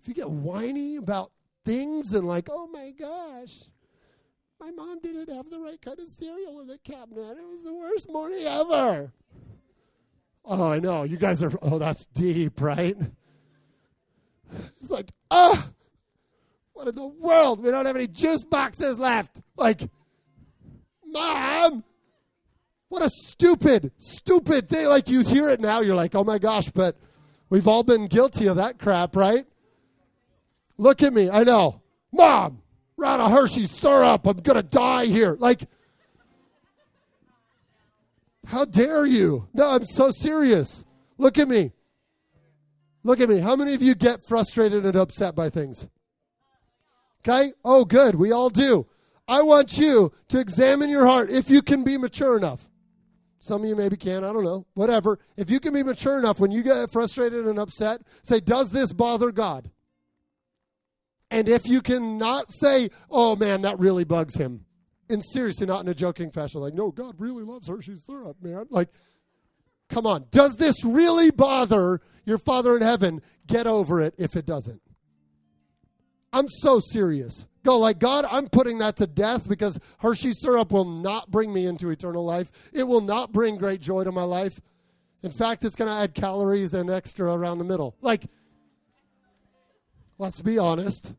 if 0.00 0.08
you 0.08 0.14
get 0.14 0.30
whiny 0.30 0.96
about 0.96 1.30
things 1.64 2.12
and 2.12 2.26
like 2.26 2.48
oh 2.50 2.66
my 2.66 2.90
gosh 2.90 3.64
my 4.60 4.70
mom 4.70 4.98
didn't 5.00 5.30
have 5.30 5.50
the 5.50 5.58
right 5.58 5.80
kind 5.80 5.98
of 5.98 6.08
cereal 6.08 6.60
in 6.60 6.68
the 6.68 6.78
cabinet. 6.78 7.36
It 7.38 7.46
was 7.46 7.62
the 7.64 7.74
worst 7.74 8.08
morning 8.08 8.46
ever. 8.46 9.12
Oh, 10.44 10.70
I 10.72 10.78
know. 10.78 11.02
You 11.02 11.16
guys 11.16 11.42
are, 11.42 11.52
oh, 11.60 11.78
that's 11.78 12.06
deep, 12.06 12.60
right? 12.60 12.96
It's 14.80 14.90
like, 14.90 15.10
ah, 15.30 15.68
what 16.74 16.86
in 16.88 16.94
the 16.94 17.06
world? 17.06 17.62
We 17.62 17.70
don't 17.70 17.86
have 17.86 17.96
any 17.96 18.06
juice 18.06 18.44
boxes 18.44 18.98
left. 18.98 19.40
Like, 19.56 19.88
mom, 21.06 21.82
what 22.88 23.02
a 23.02 23.08
stupid, 23.08 23.92
stupid 23.96 24.68
thing. 24.68 24.86
Like, 24.86 25.08
you 25.08 25.20
hear 25.20 25.48
it 25.50 25.60
now, 25.60 25.80
you're 25.80 25.96
like, 25.96 26.14
oh 26.14 26.24
my 26.24 26.38
gosh, 26.38 26.68
but 26.70 26.96
we've 27.48 27.66
all 27.66 27.82
been 27.82 28.06
guilty 28.06 28.46
of 28.46 28.56
that 28.56 28.78
crap, 28.78 29.16
right? 29.16 29.46
Look 30.76 31.02
at 31.02 31.12
me. 31.12 31.30
I 31.30 31.44
know. 31.44 31.80
Mom, 32.12 32.62
Ran 32.96 33.20
a 33.20 33.28
Hershey 33.28 33.66
syrup. 33.66 34.26
I'm 34.26 34.38
going 34.38 34.56
to 34.56 34.62
die 34.62 35.06
here. 35.06 35.36
Like, 35.38 35.68
how 38.46 38.64
dare 38.64 39.04
you? 39.06 39.48
No, 39.52 39.70
I'm 39.70 39.84
so 39.86 40.10
serious. 40.10 40.84
Look 41.18 41.38
at 41.38 41.48
me. 41.48 41.72
Look 43.02 43.20
at 43.20 43.28
me. 43.28 43.38
How 43.38 43.56
many 43.56 43.74
of 43.74 43.82
you 43.82 43.94
get 43.94 44.20
frustrated 44.26 44.86
and 44.86 44.96
upset 44.96 45.34
by 45.34 45.50
things? 45.50 45.88
Okay? 47.26 47.52
Oh, 47.64 47.84
good. 47.84 48.14
We 48.14 48.32
all 48.32 48.50
do. 48.50 48.86
I 49.26 49.42
want 49.42 49.78
you 49.78 50.12
to 50.28 50.38
examine 50.38 50.90
your 50.90 51.06
heart 51.06 51.30
if 51.30 51.48
you 51.48 51.62
can 51.62 51.82
be 51.82 51.96
mature 51.96 52.36
enough. 52.36 52.68
Some 53.38 53.62
of 53.62 53.68
you 53.68 53.76
maybe 53.76 53.96
can, 53.96 54.24
I 54.24 54.32
don't 54.32 54.44
know. 54.44 54.66
Whatever. 54.74 55.18
If 55.36 55.50
you 55.50 55.60
can 55.60 55.72
be 55.74 55.82
mature 55.82 56.18
enough 56.18 56.40
when 56.40 56.50
you 56.50 56.62
get 56.62 56.90
frustrated 56.92 57.46
and 57.46 57.58
upset, 57.58 58.00
say, 58.22 58.40
Does 58.40 58.70
this 58.70 58.92
bother 58.92 59.32
God? 59.32 59.70
And 61.34 61.48
if 61.48 61.66
you 61.66 61.82
cannot 61.82 62.52
say, 62.52 62.90
oh 63.10 63.34
man, 63.34 63.62
that 63.62 63.80
really 63.80 64.04
bugs 64.04 64.36
him, 64.36 64.66
and 65.10 65.20
seriously, 65.24 65.66
not 65.66 65.82
in 65.82 65.88
a 65.88 65.94
joking 65.94 66.30
fashion, 66.30 66.60
like, 66.60 66.74
no, 66.74 66.92
God 66.92 67.16
really 67.18 67.42
loves 67.42 67.68
Hershey's 67.68 68.04
syrup, 68.06 68.36
man. 68.40 68.66
Like, 68.70 68.88
come 69.88 70.06
on. 70.06 70.26
Does 70.30 70.54
this 70.54 70.84
really 70.84 71.32
bother 71.32 72.00
your 72.24 72.38
Father 72.38 72.76
in 72.76 72.82
heaven? 72.82 73.20
Get 73.48 73.66
over 73.66 74.00
it 74.00 74.14
if 74.16 74.36
it 74.36 74.46
doesn't. 74.46 74.80
I'm 76.34 76.48
so 76.48 76.80
serious. 76.80 77.46
Go 77.62 77.78
like, 77.78 78.00
God, 78.00 78.26
I'm 78.28 78.48
putting 78.48 78.78
that 78.78 78.96
to 78.96 79.06
death 79.06 79.48
because 79.48 79.78
Hershey 80.00 80.32
syrup 80.32 80.72
will 80.72 80.84
not 80.84 81.30
bring 81.30 81.52
me 81.52 81.64
into 81.64 81.90
eternal 81.90 82.24
life. 82.24 82.50
It 82.72 82.82
will 82.82 83.00
not 83.00 83.32
bring 83.32 83.56
great 83.56 83.80
joy 83.80 84.02
to 84.02 84.10
my 84.10 84.24
life. 84.24 84.60
In 85.22 85.30
fact, 85.30 85.64
it's 85.64 85.76
going 85.76 85.88
to 85.88 85.96
add 85.96 86.12
calories 86.12 86.74
and 86.74 86.90
extra 86.90 87.32
around 87.32 87.58
the 87.58 87.64
middle. 87.64 87.96
Like, 88.00 88.26
let's 90.18 90.40
be 90.40 90.58
honest. 90.58 91.14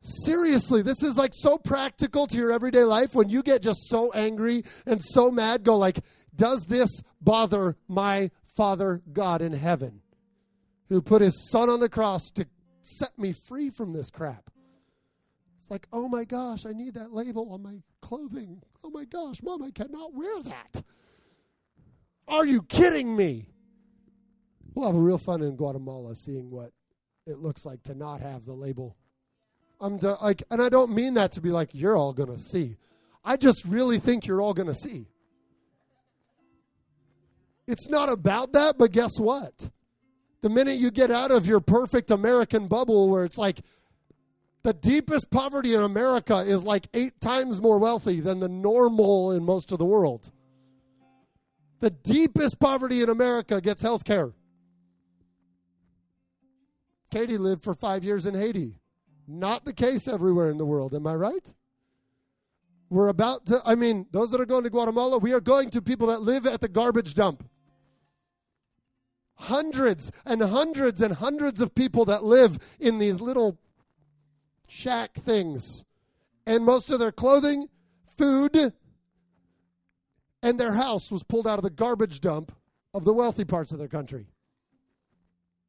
Seriously, 0.00 0.80
this 0.80 1.02
is 1.02 1.18
like 1.18 1.32
so 1.34 1.58
practical 1.58 2.26
to 2.26 2.36
your 2.38 2.50
everyday 2.50 2.84
life 2.84 3.14
when 3.14 3.28
you 3.28 3.42
get 3.42 3.60
just 3.60 3.86
so 3.88 4.10
angry 4.12 4.64
and 4.86 5.04
so 5.04 5.30
mad. 5.30 5.62
Go 5.62 5.76
like, 5.76 6.00
does 6.34 6.64
this 6.64 7.02
bother 7.20 7.76
my 7.86 8.30
Father 8.56 9.02
God 9.12 9.42
in 9.42 9.52
heaven, 9.52 10.00
who 10.88 11.02
put 11.02 11.22
His 11.22 11.50
Son 11.50 11.68
on 11.68 11.80
the 11.80 11.88
cross 11.88 12.30
to 12.34 12.46
set 12.80 13.18
me 13.18 13.32
free 13.32 13.70
from 13.70 13.92
this 13.92 14.10
crap? 14.10 14.50
It's 15.60 15.70
like, 15.70 15.86
oh 15.92 16.08
my 16.08 16.24
gosh, 16.24 16.66
I 16.66 16.72
need 16.72 16.94
that 16.94 17.12
label 17.12 17.52
on 17.52 17.62
my 17.62 17.82
clothing. 18.00 18.62
Oh 18.82 18.90
my 18.90 19.04
gosh, 19.04 19.42
mom, 19.42 19.62
I 19.62 19.70
cannot 19.70 20.14
wear 20.14 20.42
that. 20.44 20.82
Are 22.26 22.46
you 22.46 22.62
kidding 22.62 23.16
me? 23.16 23.50
We'll 24.74 24.86
have 24.86 24.96
a 24.96 25.00
real 25.00 25.18
fun 25.18 25.42
in 25.42 25.56
Guatemala 25.56 26.14
seeing 26.14 26.50
what 26.50 26.72
it 27.26 27.38
looks 27.38 27.64
like 27.66 27.82
to 27.84 27.94
not 27.94 28.20
have 28.20 28.44
the 28.44 28.52
label 28.52 28.96
I'm 29.80 29.98
like, 29.98 30.42
and 30.50 30.60
I 30.60 30.68
don't 30.68 30.92
mean 30.92 31.14
that 31.14 31.32
to 31.32 31.40
be 31.40 31.50
like 31.50 31.70
you're 31.72 31.96
all 31.96 32.12
to 32.12 32.38
see. 32.38 32.76
I 33.24 33.36
just 33.36 33.64
really 33.64 33.98
think 33.98 34.26
you're 34.26 34.40
all 34.40 34.54
to 34.54 34.74
see. 34.74 35.06
It's 37.66 37.88
not 37.88 38.08
about 38.08 38.52
that, 38.52 38.78
but 38.78 38.92
guess 38.92 39.18
what? 39.18 39.70
The 40.40 40.48
minute 40.48 40.78
you 40.78 40.90
get 40.90 41.10
out 41.10 41.32
of 41.32 41.46
your 41.46 41.60
perfect 41.60 42.10
American 42.10 42.68
bubble 42.68 43.08
where 43.08 43.24
it's 43.24 43.38
like 43.38 43.60
the 44.62 44.72
deepest 44.72 45.30
poverty 45.30 45.74
in 45.74 45.82
America 45.82 46.38
is 46.38 46.62
like 46.62 46.86
eight 46.94 47.20
times 47.20 47.60
more 47.60 47.78
wealthy 47.78 48.20
than 48.20 48.38
the 48.38 48.48
normal 48.48 49.32
in 49.32 49.44
most 49.44 49.72
of 49.72 49.78
the 49.78 49.84
world. 49.84 50.30
The 51.80 51.90
deepest 51.90 52.58
poverty 52.58 53.02
in 53.02 53.08
America 53.08 53.60
gets 53.60 53.82
health 53.82 54.04
care. 54.04 54.32
Katie 57.10 57.38
lived 57.38 57.64
for 57.64 57.74
five 57.74 58.04
years 58.04 58.26
in 58.26 58.34
Haiti. 58.34 58.74
Not 59.26 59.64
the 59.64 59.72
case 59.72 60.08
everywhere 60.08 60.50
in 60.50 60.58
the 60.58 60.66
world, 60.66 60.94
am 60.94 61.06
I 61.06 61.14
right? 61.14 61.54
We're 62.90 63.08
about 63.08 63.46
to, 63.46 63.60
I 63.64 63.74
mean, 63.74 64.06
those 64.10 64.30
that 64.30 64.40
are 64.40 64.46
going 64.46 64.64
to 64.64 64.70
Guatemala, 64.70 65.18
we 65.18 65.32
are 65.32 65.40
going 65.40 65.70
to 65.70 65.82
people 65.82 66.06
that 66.08 66.22
live 66.22 66.46
at 66.46 66.60
the 66.60 66.68
garbage 66.68 67.14
dump. 67.14 67.48
Hundreds 69.40 70.10
and 70.24 70.42
hundreds 70.42 71.00
and 71.00 71.14
hundreds 71.14 71.60
of 71.60 71.74
people 71.74 72.04
that 72.04 72.24
live 72.24 72.58
in 72.80 72.98
these 72.98 73.20
little 73.20 73.58
shack 74.68 75.14
things. 75.14 75.84
And 76.44 76.64
most 76.64 76.90
of 76.90 76.98
their 76.98 77.12
clothing, 77.12 77.68
food, 78.16 78.72
and 80.42 80.58
their 80.58 80.72
house 80.72 81.10
was 81.10 81.22
pulled 81.22 81.46
out 81.46 81.58
of 81.58 81.62
the 81.62 81.70
garbage 81.70 82.20
dump 82.20 82.52
of 82.92 83.04
the 83.04 83.12
wealthy 83.12 83.44
parts 83.44 83.70
of 83.70 83.78
their 83.78 83.88
country. 83.88 84.26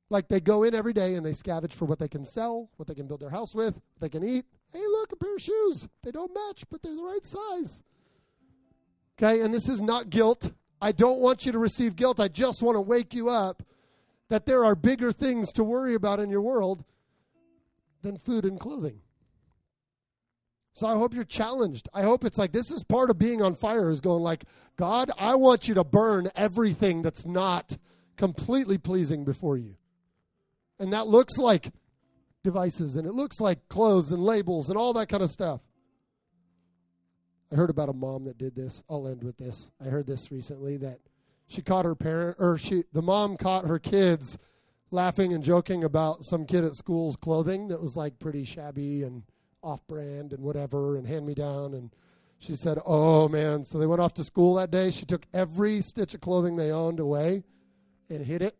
Like 0.10 0.28
they 0.28 0.40
go 0.40 0.64
in 0.64 0.74
every 0.74 0.94
day 0.94 1.14
and 1.16 1.26
they 1.26 1.34
scavenge 1.34 1.74
for 1.74 1.86
what 1.86 2.00
they 2.00 2.08
can 2.08 2.26
sell, 2.26 2.70
what 2.78 2.88
they 2.88 2.96
can 2.96 3.08
build 3.08 3.20
their 3.20 3.30
house 3.30 3.54
with, 3.54 3.76
what 3.76 4.00
they 4.00 4.10
can 4.10 4.24
eat. 4.28 4.46
Hey, 4.74 4.86
look, 4.88 5.12
a 5.12 5.16
pair 5.16 5.36
of 5.36 5.42
shoes. 5.42 5.88
They 6.04 6.12
don't 6.12 6.34
match, 6.34 6.64
but 6.70 6.82
they're 6.82 6.96
the 6.96 7.04
right 7.04 7.24
size. 7.24 7.84
Okay, 9.18 9.42
and 9.42 9.54
this 9.54 9.70
is 9.70 9.82
not 9.82 10.10
guilt. 10.10 10.52
I 10.82 10.92
don't 10.92 11.20
want 11.20 11.46
you 11.46 11.52
to 11.52 11.60
receive 11.60 11.96
guilt. 11.96 12.20
I 12.20 12.28
just 12.28 12.62
want 12.62 12.76
to 12.76 12.82
wake 12.82 13.14
you 13.14 13.30
up 13.30 13.64
that 14.30 14.46
there 14.46 14.64
are 14.64 14.76
bigger 14.76 15.12
things 15.12 15.52
to 15.54 15.64
worry 15.64 15.96
about 15.96 16.20
in 16.20 16.30
your 16.30 16.42
world 16.42 16.86
than 18.02 18.18
food 18.18 18.46
and 18.46 18.60
clothing. 18.60 19.02
So 20.74 20.88
I 20.88 20.96
hope 20.96 21.14
you're 21.14 21.26
challenged. 21.26 21.90
I 21.94 22.04
hope 22.04 22.24
it's 22.24 22.38
like 22.38 22.54
this 22.54 22.72
is 22.72 22.84
part 22.84 23.10
of 23.10 23.18
being 23.18 23.42
on 23.42 23.56
fire 23.56 23.92
is 23.92 24.00
going 24.00 24.24
like, 24.24 24.46
God, 24.78 25.12
I 25.18 25.36
want 25.36 25.68
you 25.68 25.74
to 25.74 25.84
burn 25.84 26.30
everything 26.36 27.02
that's 27.02 27.26
not 27.26 27.78
completely 28.16 28.78
pleasing 28.78 29.26
before 29.26 29.58
you. 29.58 29.76
And 30.80 30.94
that 30.94 31.08
looks 31.08 31.38
like 31.38 31.74
devices 32.44 32.96
and 32.96 33.06
it 33.06 33.14
looks 33.14 33.42
like 33.42 33.68
clothes 33.68 34.12
and 34.12 34.24
labels 34.24 34.70
and 34.70 34.78
all 34.78 34.94
that 34.94 35.10
kind 35.10 35.24
of 35.24 35.30
stuff. 35.30 35.60
I 37.52 37.56
heard 37.56 37.70
about 37.70 37.90
a 37.90 37.94
mom 37.94 38.26
that 38.26 38.38
did 38.38 38.56
this. 38.56 38.84
I'll 38.90 39.08
end 39.08 39.24
with 39.24 39.38
this. 39.38 39.70
I 39.84 39.86
heard 39.86 40.08
this 40.08 40.32
recently 40.32 40.78
that 40.78 41.00
she 41.48 41.62
caught 41.62 41.86
her 41.86 41.96
parent 41.96 42.38
or 42.40 42.58
she 42.58 42.84
the 42.94 43.02
mom 43.02 43.38
caught 43.38 43.68
her 43.68 43.80
kids 43.80 44.38
laughing 44.92 45.34
and 45.34 45.44
joking 45.44 45.84
about 45.84 46.26
some 46.26 46.46
kid 46.46 46.64
at 46.64 46.76
school's 46.76 47.16
clothing 47.16 47.68
that 47.70 47.82
was 47.82 47.98
like 47.98 48.20
pretty 48.20 48.44
shabby 48.44 49.04
and 49.04 49.24
off 49.64 49.86
brand 49.88 50.32
and 50.34 50.44
whatever 50.44 50.96
and 50.96 51.08
hand 51.08 51.26
me 51.26 51.34
down 51.34 51.74
and 51.74 51.92
she 52.38 52.56
said, 52.56 52.80
"Oh 52.86 53.28
man." 53.28 53.66
So 53.66 53.78
they 53.78 53.88
went 53.88 54.02
off 54.02 54.14
to 54.14 54.24
school 54.24 54.54
that 54.56 54.72
day. 54.72 54.92
She 54.92 55.06
took 55.06 55.26
every 55.34 55.82
stitch 55.82 56.14
of 56.14 56.22
clothing 56.22 56.56
they 56.56 56.72
owned 56.72 57.00
away 57.00 57.44
and 58.10 58.26
hid 58.26 58.42
it 58.42 58.56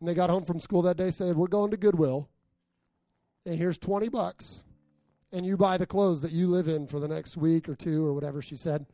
and 0.00 0.08
they 0.08 0.14
got 0.14 0.30
home 0.30 0.44
from 0.44 0.60
school 0.60 0.82
that 0.82 0.96
day, 0.96 1.10
said, 1.10 1.36
We're 1.36 1.46
going 1.46 1.70
to 1.70 1.76
Goodwill, 1.76 2.28
and 3.44 3.56
here's 3.56 3.78
20 3.78 4.08
bucks, 4.08 4.62
and 5.32 5.44
you 5.44 5.56
buy 5.56 5.76
the 5.76 5.86
clothes 5.86 6.20
that 6.22 6.32
you 6.32 6.46
live 6.46 6.68
in 6.68 6.86
for 6.86 7.00
the 7.00 7.08
next 7.08 7.36
week 7.36 7.68
or 7.68 7.74
two 7.74 8.06
or 8.06 8.12
whatever 8.12 8.40
she 8.42 8.56
said. 8.56 8.86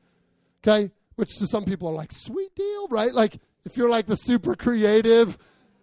Okay? 0.63 0.93
Which 1.17 1.37
to 1.39 1.47
some 1.47 1.65
people 1.65 1.89
are 1.89 1.95
like, 1.95 2.13
Sweet 2.13 2.55
deal, 2.55 2.89
right? 2.89 3.13
Like, 3.13 3.39
if 3.65 3.77
you're 3.77 3.91
like 3.91 4.07
the 4.07 4.17
super 4.17 4.55
creative 4.55 5.39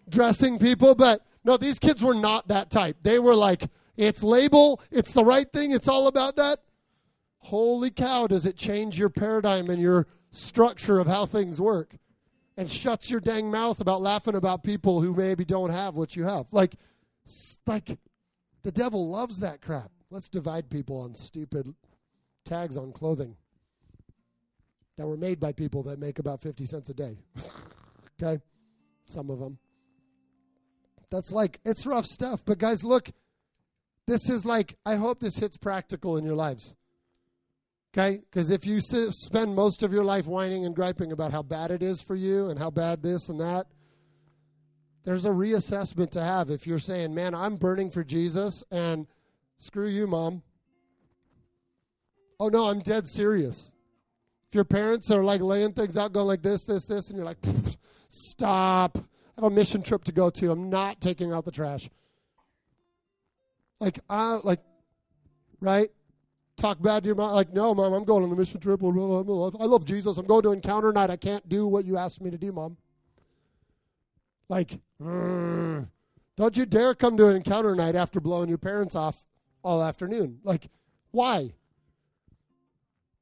dressing 0.10 0.60
people, 0.60 0.96
but 0.96 1.26
no, 1.44 1.58
these 1.58 1.80
kids 1.80 2.04
were 2.04 2.16
not 2.16 2.48
that 2.48 2.70
type. 2.70 2.98
They 3.04 3.20
were 3.20 3.36
like, 3.36 3.68
It's 3.96 4.24
label, 4.24 4.82
it's 4.92 5.12
the 5.12 5.26
right 5.26 5.52
thing, 5.52 5.72
it's 5.72 5.88
all 5.88 6.08
about 6.08 6.36
that. 6.38 6.60
Holy 7.40 7.90
cow, 7.90 8.28
does 8.28 8.46
it 8.46 8.58
change 8.58 9.00
your 9.00 9.10
paradigm 9.10 9.70
and 9.70 9.82
your 9.82 10.08
structure 10.32 11.00
of 11.00 11.08
how 11.08 11.26
things 11.26 11.62
work? 11.62 11.96
and 12.60 12.70
shuts 12.70 13.10
your 13.10 13.22
dang 13.22 13.50
mouth 13.50 13.80
about 13.80 14.02
laughing 14.02 14.36
about 14.36 14.64
people 14.64 15.00
who 15.00 15.14
maybe 15.14 15.46
don't 15.46 15.70
have 15.70 15.96
what 15.96 16.18
you 16.18 16.26
have. 16.26 16.46
Like, 16.52 16.76
like 17.66 17.98
the 18.64 18.72
devil 18.72 19.10
loves 19.10 19.40
that 19.40 19.62
crap. 19.62 19.90
Let's 20.12 20.28
divide 20.28 20.70
people 20.70 20.98
on 20.98 21.14
stupid 21.16 21.74
tags 22.44 22.78
on 22.78 22.92
clothing 22.92 23.36
that 24.98 25.08
were 25.08 25.18
made 25.18 25.40
by 25.40 25.52
people 25.52 25.84
that 25.84 26.00
make 26.00 26.20
about 26.20 26.42
50 26.42 26.66
cents 26.66 26.90
a 26.90 26.94
day. 26.94 27.18
okay? 28.22 28.42
Some 29.06 29.30
of 29.30 29.40
them. 29.40 29.58
That's 31.12 31.32
like, 31.32 31.60
it's 31.64 31.86
rough 31.86 32.06
stuff. 32.06 32.44
But 32.46 32.58
guys, 32.58 32.84
look, 32.84 33.10
this 34.08 34.30
is 34.30 34.46
like, 34.46 34.76
I 34.86 34.96
hope 34.96 35.20
this 35.20 35.38
hits 35.38 35.58
practical 35.58 36.18
in 36.18 36.26
your 36.26 36.36
lives. 36.36 36.76
Okay? 37.94 38.22
Because 38.30 38.52
if 38.52 38.66
you 38.66 38.82
spend 38.82 39.56
most 39.56 39.84
of 39.84 39.94
your 39.94 40.04
life 40.04 40.28
whining 40.28 40.66
and 40.66 40.76
griping 40.76 41.12
about 41.12 41.32
how 41.32 41.44
bad 41.44 41.72
it 41.72 41.82
is 41.82 42.02
for 42.02 42.16
you 42.16 42.50
and 42.50 42.60
how 42.60 42.70
bad 42.70 43.02
this 43.02 43.30
and 43.30 43.40
that, 43.40 43.68
there's 45.06 45.26
a 45.26 45.30
reassessment 45.30 46.12
to 46.12 46.24
have. 46.24 46.50
If 46.50 46.68
you're 46.68 46.80
saying, 46.80 47.14
man, 47.14 47.34
I'm 47.34 47.56
burning 47.56 47.90
for 47.90 48.04
Jesus 48.04 48.64
and 48.70 49.08
screw 49.60 49.88
you, 49.88 50.08
mom. 50.08 50.42
Oh, 52.40 52.48
no, 52.48 52.70
I'm 52.70 52.80
dead 52.80 53.08
serious. 53.08 53.72
If 54.50 54.56
your 54.56 54.64
parents 54.64 55.12
are 55.12 55.24
like 55.24 55.42
laying 55.42 55.74
things 55.74 55.96
out, 55.96 56.12
going 56.12 56.26
like 56.26 56.42
this, 56.42 56.64
this, 56.64 56.86
this, 56.86 57.10
and 57.10 57.18
you're 57.18 57.26
like, 57.26 57.38
stop. 58.10 58.98
I 58.98 59.42
have 59.42 59.52
a 59.52 59.56
mission 59.56 59.84
trip 59.84 60.04
to 60.06 60.12
go 60.12 60.32
to. 60.32 60.52
I'm 60.52 60.72
not 60.72 61.00
taking 61.00 61.32
out 61.32 61.46
the 61.46 61.52
trash. 61.52 61.88
Like, 63.80 64.00
I, 64.10 64.40
like, 64.44 64.62
right? 65.62 65.92
talk 66.60 66.82
bad 66.82 67.04
to 67.04 67.08
your 67.08 67.16
mom. 67.16 67.34
Like, 67.34 67.54
no, 67.54 67.74
mom, 67.74 67.94
I'm 67.94 68.04
going 68.04 68.24
on 68.24 68.30
the 68.30 68.36
mission 68.36 68.60
trip. 68.60 68.82
I 68.84 68.86
love 69.66 69.86
Jesus. 69.86 70.18
I'm 70.18 70.26
going 70.26 70.44
to 70.44 70.52
encounter 70.52 70.92
night. 70.92 71.10
I 71.10 71.16
can't 71.16 71.48
do 71.50 71.68
what 71.68 71.86
you 71.86 71.98
asked 71.98 72.22
me 72.22 72.30
to 72.30 72.38
do, 72.38 72.52
mom. 72.52 72.78
Like, 74.48 74.80
mm, 75.02 75.88
don't 76.36 76.58
you 76.58 76.66
dare 76.66 76.96
come 76.96 77.18
to 77.18 77.28
an 77.28 77.36
encounter 77.36 77.76
night 77.76 77.96
after 77.96 78.20
blowing 78.20 78.50
your 78.50 78.58
parents 78.58 78.96
off 78.96 79.24
all 79.64 79.84
afternoon. 79.84 80.40
Like, 80.44 80.70
why? 81.12 81.52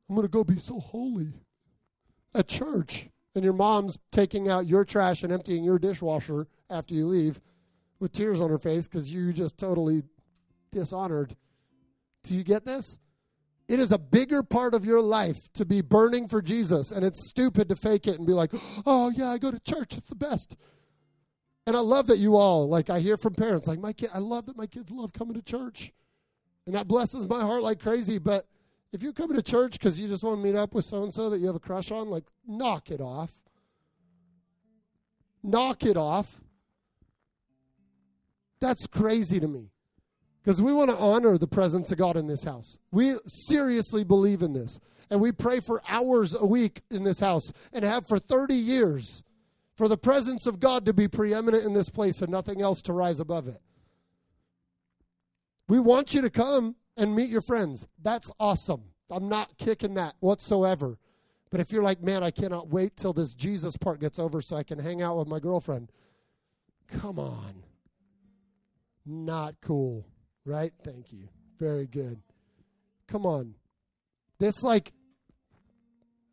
I'm 0.10 0.16
going 0.16 0.28
to 0.28 0.32
go 0.32 0.44
be 0.44 0.60
so 0.60 0.80
holy 0.80 1.34
at 2.34 2.48
church. 2.48 3.10
And 3.36 3.44
your 3.44 3.54
mom's 3.54 4.00
taking 4.12 4.50
out 4.50 4.66
your 4.66 4.84
trash 4.84 5.22
and 5.22 5.32
emptying 5.32 5.64
your 5.64 5.78
dishwasher 5.78 6.48
after 6.70 6.96
you 6.96 7.06
leave 7.06 7.40
with 8.00 8.12
tears 8.12 8.42
on 8.42 8.50
her 8.50 8.58
face 8.58 8.88
because 8.88 9.14
you 9.14 9.32
just 9.32 9.58
totally 9.58 10.04
dishonored. 10.72 11.36
Do 12.24 12.34
you 12.34 12.44
get 12.44 12.66
this? 12.66 12.98
It 13.68 13.80
is 13.80 13.92
a 13.92 13.98
bigger 13.98 14.44
part 14.44 14.74
of 14.74 14.86
your 14.86 15.02
life 15.02 15.52
to 15.54 15.66
be 15.66 15.82
burning 15.82 16.28
for 16.28 16.42
Jesus, 16.42 16.90
and 16.92 17.04
it's 17.04 17.30
stupid 17.30 17.68
to 17.70 17.76
fake 17.76 18.08
it 18.08 18.18
and 18.18 18.26
be 18.26 18.34
like, 18.34 18.52
oh, 18.86 19.10
yeah, 19.10 19.30
I 19.30 19.38
go 19.38 19.52
to 19.52 19.60
church, 19.60 19.98
it's 19.98 20.10
the 20.10 20.16
best. 20.16 20.56
And 21.66 21.76
I 21.76 21.82
love 21.82 22.08
that 22.08 22.18
you 22.18 22.38
all, 22.38 22.70
like, 22.70 22.90
I 22.90 23.02
hear 23.02 23.18
from 23.18 23.36
parents, 23.36 23.68
like, 23.68 23.80
my 23.80 23.92
kid, 23.92 24.10
I 24.14 24.20
love 24.20 24.46
that 24.46 24.56
my 24.56 24.68
kids 24.68 24.90
love 24.90 25.12
coming 25.12 25.34
to 25.34 25.42
church. 25.42 25.92
And 26.68 26.76
that 26.76 26.88
blesses 26.88 27.28
my 27.28 27.42
heart 27.42 27.64
like 27.64 27.80
crazy. 27.80 28.20
But 28.20 28.46
if 28.92 29.02
you're 29.02 29.14
coming 29.14 29.38
to 29.38 29.42
church 29.42 29.72
because 29.72 30.00
you 30.00 30.08
just 30.08 30.24
want 30.24 30.38
to 30.38 30.44
meet 30.44 30.56
up 30.56 30.74
with 30.74 30.86
so 30.86 31.02
and 31.02 31.12
so 31.12 31.30
that 31.30 31.40
you 31.40 31.48
have 31.48 31.56
a 31.56 31.60
crush 31.60 31.92
on, 31.92 32.10
like, 32.10 32.26
knock 32.46 32.92
it 32.92 33.00
off. 33.00 33.32
Knock 35.42 35.86
it 35.86 35.96
off. 35.96 36.42
That's 38.60 38.86
crazy 38.86 39.40
to 39.40 39.48
me. 39.48 39.72
Because 40.44 40.62
we 40.62 40.74
want 40.74 40.90
to 40.90 40.98
honor 40.98 41.38
the 41.38 41.48
presence 41.48 41.92
of 41.92 41.98
God 41.98 42.18
in 42.18 42.28
this 42.28 42.44
house. 42.44 42.78
We 42.92 43.16
seriously 43.26 44.04
believe 44.04 44.42
in 44.42 44.52
this. 44.54 44.80
And 45.10 45.22
we 45.22 45.32
pray 45.32 45.62
for 45.62 45.82
hours 45.88 46.36
a 46.36 46.46
week 46.46 46.82
in 46.92 47.06
this 47.06 47.22
house 47.22 47.54
and 47.72 47.86
have 47.86 48.06
for 48.08 48.20
30 48.20 48.56
years 48.56 49.24
for 49.78 49.88
the 49.88 49.98
presence 49.98 50.46
of 50.48 50.60
God 50.60 50.86
to 50.86 50.94
be 50.94 51.08
preeminent 51.08 51.64
in 51.64 51.74
this 51.74 51.90
place 51.90 52.22
and 52.22 52.30
nothing 52.30 52.62
else 52.62 52.82
to 52.82 52.94
rise 52.94 53.22
above 53.22 53.48
it. 53.48 53.62
We 55.68 55.80
want 55.80 56.14
you 56.14 56.22
to 56.22 56.30
come 56.30 56.76
and 56.96 57.16
meet 57.16 57.30
your 57.30 57.42
friends. 57.42 57.88
That's 58.02 58.32
awesome. 58.40 58.84
I'm 59.10 59.30
not 59.30 59.58
kicking 59.58 59.94
that 59.96 60.16
whatsoever. 60.20 60.98
But 61.50 61.62
if 61.62 61.72
you're 61.72 61.84
like, 61.84 62.02
man, 62.02 62.24
I 62.24 62.32
cannot 62.32 62.70
wait 62.70 62.96
till 62.96 63.14
this 63.14 63.34
Jesus 63.34 63.78
part 63.78 64.00
gets 64.00 64.20
over 64.20 64.42
so 64.42 64.56
I 64.58 64.64
can 64.64 64.80
hang 64.80 65.02
out 65.02 65.18
with 65.18 65.28
my 65.28 65.40
girlfriend, 65.40 65.92
come 66.88 67.20
on. 67.20 67.64
Not 69.06 69.56
cool, 69.62 70.06
right? 70.44 70.74
Thank 70.84 71.14
you. 71.14 71.30
Very 71.58 71.88
good. 71.88 72.20
Come 73.08 73.26
on. 73.26 73.56
This, 74.40 74.62
like, 74.62 74.92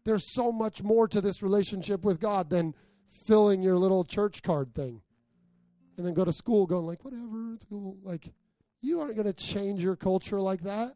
there's 0.05 0.35
so 0.35 0.51
much 0.51 0.83
more 0.83 1.07
to 1.09 1.21
this 1.21 1.43
relationship 1.43 2.05
with 2.05 2.21
God 2.21 2.51
than 2.51 2.75
filling 3.25 3.63
your 3.63 3.79
little 3.79 4.05
church 4.05 4.43
card 4.43 4.75
thing 4.75 5.01
and 5.97 6.07
then 6.07 6.15
go 6.15 6.25
to 6.25 6.33
school 6.33 6.67
going 6.67 6.85
like 6.85 7.05
whatever 7.05 7.55
it's 7.55 7.65
cool 7.65 7.97
like 8.03 8.33
you 8.85 9.01
aren't 9.01 9.15
going 9.15 9.27
to 9.27 9.33
change 9.33 9.83
your 9.83 9.97
culture 9.97 10.41
like 10.41 10.63
that. 10.63 10.95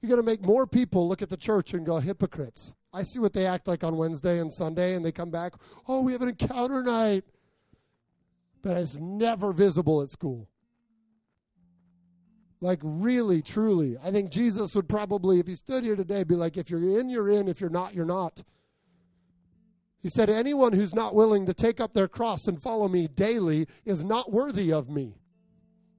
You're 0.00 0.08
going 0.08 0.20
to 0.20 0.26
make 0.26 0.42
more 0.42 0.66
people 0.66 1.08
look 1.08 1.22
at 1.22 1.30
the 1.30 1.36
church 1.36 1.74
and 1.74 1.86
go 1.86 1.98
hypocrites. 1.98 2.74
I 2.92 3.02
see 3.02 3.18
what 3.18 3.32
they 3.32 3.46
act 3.46 3.68
like 3.68 3.82
on 3.84 3.96
wednesday 3.96 4.38
and 4.38 4.52
sunday 4.52 4.94
and 4.94 5.02
they 5.02 5.12
come 5.12 5.30
back 5.30 5.54
oh 5.88 6.02
we 6.02 6.12
have 6.12 6.20
an 6.20 6.28
encounter 6.28 6.82
night. 6.82 7.24
But 8.60 8.76
it's 8.76 8.96
never 8.96 9.52
visible 9.52 10.02
at 10.02 10.10
school. 10.10 10.48
Like 12.60 12.80
really 12.82 13.40
truly 13.42 13.96
i 14.04 14.10
think 14.10 14.30
jesus 14.30 14.74
would 14.74 14.88
probably 14.88 15.40
if 15.40 15.46
he 15.46 15.54
stood 15.54 15.84
here 15.84 15.96
today 15.96 16.22
be 16.24 16.34
like 16.34 16.56
if 16.56 16.68
you're 16.68 17.00
in 17.00 17.08
you're 17.08 17.30
in. 17.30 17.48
If 17.48 17.60
you're 17.60 17.70
not 17.70 17.94
you're 17.94 18.04
not. 18.04 18.42
He 20.02 20.08
said, 20.08 20.28
Anyone 20.28 20.72
who's 20.72 20.94
not 20.94 21.14
willing 21.14 21.46
to 21.46 21.54
take 21.54 21.80
up 21.80 21.92
their 21.94 22.08
cross 22.08 22.48
and 22.48 22.60
follow 22.60 22.88
me 22.88 23.06
daily 23.06 23.68
is 23.84 24.02
not 24.02 24.32
worthy 24.32 24.72
of 24.72 24.90
me. 24.90 25.14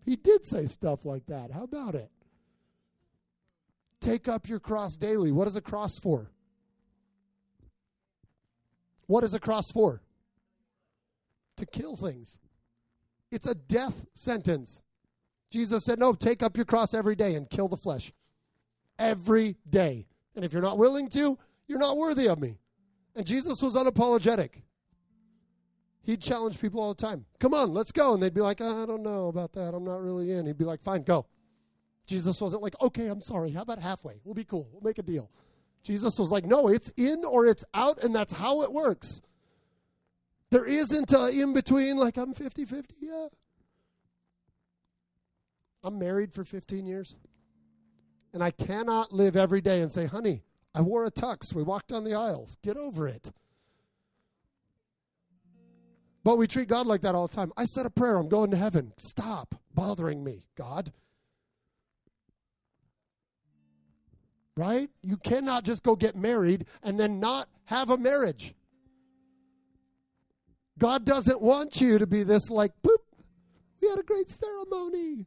He 0.05 0.15
did 0.15 0.45
say 0.45 0.67
stuff 0.67 1.05
like 1.05 1.25
that. 1.27 1.51
How 1.51 1.63
about 1.63 1.95
it? 1.95 2.11
Take 3.99 4.27
up 4.27 4.49
your 4.49 4.59
cross 4.59 4.95
daily. 4.95 5.31
What 5.31 5.47
is 5.47 5.55
a 5.55 5.61
cross 5.61 5.97
for? 5.97 6.29
What 9.07 9.23
is 9.23 9.33
a 9.33 9.39
cross 9.39 9.71
for? 9.71 10.01
To 11.57 11.65
kill 11.65 11.95
things. 11.95 12.37
It's 13.31 13.47
a 13.47 13.55
death 13.55 14.05
sentence. 14.13 14.81
Jesus 15.49 15.85
said, 15.85 15.99
No, 15.99 16.13
take 16.13 16.43
up 16.43 16.57
your 16.57 16.65
cross 16.65 16.93
every 16.93 17.15
day 17.15 17.35
and 17.35 17.49
kill 17.49 17.67
the 17.67 17.77
flesh. 17.77 18.11
Every 18.99 19.55
day. 19.69 20.07
And 20.35 20.43
if 20.43 20.51
you're 20.51 20.61
not 20.61 20.77
willing 20.77 21.09
to, 21.09 21.37
you're 21.67 21.79
not 21.79 21.97
worthy 21.97 22.27
of 22.27 22.39
me. 22.39 22.57
And 23.15 23.25
Jesus 23.25 23.61
was 23.61 23.75
unapologetic. 23.75 24.63
He'd 26.03 26.21
challenge 26.21 26.59
people 26.59 26.81
all 26.81 26.93
the 26.93 27.01
time. 27.01 27.25
Come 27.39 27.53
on, 27.53 27.73
let's 27.73 27.91
go. 27.91 28.13
And 28.13 28.21
they'd 28.21 28.33
be 28.33 28.41
like, 28.41 28.59
ah, 28.61 28.83
I 28.83 28.85
don't 28.85 29.03
know 29.03 29.27
about 29.27 29.53
that. 29.53 29.73
I'm 29.73 29.85
not 29.85 30.01
really 30.01 30.31
in. 30.31 30.45
He'd 30.45 30.57
be 30.57 30.65
like, 30.65 30.83
fine, 30.83 31.03
go. 31.03 31.25
Jesus 32.05 32.41
wasn't 32.41 32.61
like, 32.61 32.75
okay, 32.81 33.07
I'm 33.07 33.21
sorry. 33.21 33.51
How 33.51 33.61
about 33.61 33.79
halfway? 33.79 34.19
We'll 34.25 34.33
be 34.33 34.43
cool. 34.43 34.67
We'll 34.73 34.81
make 34.83 34.97
a 34.97 35.03
deal. 35.03 35.31
Jesus 35.83 36.19
was 36.19 36.29
like, 36.29 36.45
no, 36.45 36.67
it's 36.67 36.91
in 36.97 37.23
or 37.25 37.47
it's 37.47 37.63
out, 37.73 38.03
and 38.03 38.13
that's 38.13 38.33
how 38.33 38.63
it 38.63 38.71
works. 38.71 39.21
There 40.49 40.65
isn't 40.65 41.11
a 41.13 41.29
in 41.29 41.53
between, 41.53 41.97
like, 41.97 42.17
I'm 42.17 42.33
50 42.33 42.65
50. 42.65 42.95
Yeah. 42.99 43.27
I'm 45.83 45.99
married 45.99 46.33
for 46.33 46.45
15 46.45 46.85
years, 46.85 47.15
and 48.33 48.43
I 48.43 48.51
cannot 48.51 49.11
live 49.11 49.35
every 49.35 49.61
day 49.61 49.81
and 49.81 49.91
say, 49.91 50.05
honey, 50.05 50.43
I 50.73 50.81
wore 50.81 51.05
a 51.05 51.11
tux. 51.11 51.53
We 51.53 51.63
walked 51.63 51.89
down 51.89 52.03
the 52.03 52.15
aisles. 52.15 52.57
Get 52.63 52.77
over 52.77 53.07
it. 53.07 53.31
But 56.24 56.38
we 56.38 56.47
treat 56.47 56.69
God 56.69 56.88
like 56.88 57.01
that 57.01 57.15
all 57.15 57.28
the 57.28 57.36
time. 57.36 57.51
I 57.57 57.65
said 57.65 57.86
a 57.86 57.89
prayer. 57.89 58.17
I'm 58.17 58.30
going 58.30 58.51
to 58.51 58.57
heaven. 58.57 58.93
Stop 58.97 59.55
bothering 59.74 60.24
me, 60.24 60.45
God. 60.55 60.93
Right? 64.55 64.89
You 65.01 65.17
cannot 65.17 65.63
just 65.65 65.84
go 65.84 65.95
get 65.95 66.15
married 66.15 66.65
and 66.82 66.99
then 66.99 67.19
not 67.19 67.49
have 67.65 67.89
a 67.89 67.97
marriage. 67.97 68.53
God 70.78 71.05
doesn't 71.05 71.41
want 71.41 71.82
you 71.82 71.99
to 71.99 72.07
be 72.07 72.24
this 72.24 72.49
like, 72.49 72.71
boop, 72.84 72.97
we 73.82 73.89
had 73.89 73.99
a 73.99 74.03
great 74.03 74.30
ceremony. 74.30 75.26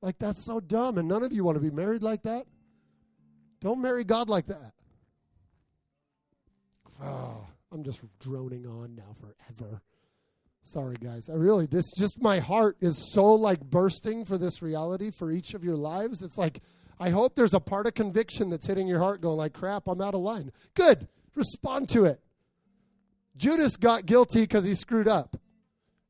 Like, 0.00 0.18
that's 0.18 0.44
so 0.44 0.60
dumb. 0.60 0.98
And 0.98 1.08
none 1.08 1.22
of 1.22 1.32
you 1.32 1.44
want 1.44 1.56
to 1.56 1.60
be 1.60 1.70
married 1.70 2.02
like 2.02 2.22
that. 2.22 2.46
Don't 3.60 3.80
marry 3.80 4.04
God 4.04 4.28
like 4.28 4.46
that. 4.46 4.72
Oh, 7.02 7.46
I'm 7.72 7.82
just 7.82 8.00
droning 8.20 8.66
on 8.66 8.94
now 8.94 9.14
forever. 9.18 9.80
Sorry, 10.62 10.96
guys. 10.96 11.28
I 11.28 11.34
really, 11.34 11.66
this 11.66 11.90
just 11.96 12.20
my 12.20 12.38
heart 12.38 12.76
is 12.80 13.12
so 13.12 13.34
like 13.34 13.60
bursting 13.60 14.24
for 14.24 14.38
this 14.38 14.62
reality 14.62 15.10
for 15.10 15.32
each 15.32 15.54
of 15.54 15.64
your 15.64 15.76
lives. 15.76 16.22
It's 16.22 16.38
like, 16.38 16.60
I 17.00 17.10
hope 17.10 17.34
there's 17.34 17.54
a 17.54 17.60
part 17.60 17.86
of 17.86 17.94
conviction 17.94 18.50
that's 18.50 18.66
hitting 18.66 18.86
your 18.86 19.00
heart 19.00 19.20
going 19.20 19.38
like, 19.38 19.54
crap, 19.54 19.88
I'm 19.88 20.00
out 20.00 20.14
of 20.14 20.20
line. 20.20 20.52
Good. 20.74 21.08
Respond 21.34 21.88
to 21.90 22.04
it. 22.04 22.20
Judas 23.36 23.76
got 23.76 24.06
guilty 24.06 24.42
because 24.42 24.64
he 24.64 24.74
screwed 24.74 25.08
up. 25.08 25.36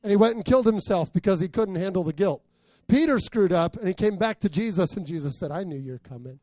And 0.02 0.10
he 0.10 0.16
went 0.16 0.34
and 0.34 0.44
killed 0.44 0.66
himself 0.66 1.12
because 1.12 1.40
he 1.40 1.48
couldn't 1.48 1.76
handle 1.76 2.02
the 2.02 2.12
guilt. 2.12 2.42
Peter 2.88 3.20
screwed 3.20 3.52
up 3.52 3.76
and 3.76 3.86
he 3.86 3.94
came 3.94 4.16
back 4.18 4.40
to 4.40 4.48
Jesus, 4.48 4.96
and 4.96 5.06
Jesus 5.06 5.38
said, 5.38 5.52
I 5.52 5.62
knew 5.62 5.78
you're 5.78 5.98
coming. 5.98 6.40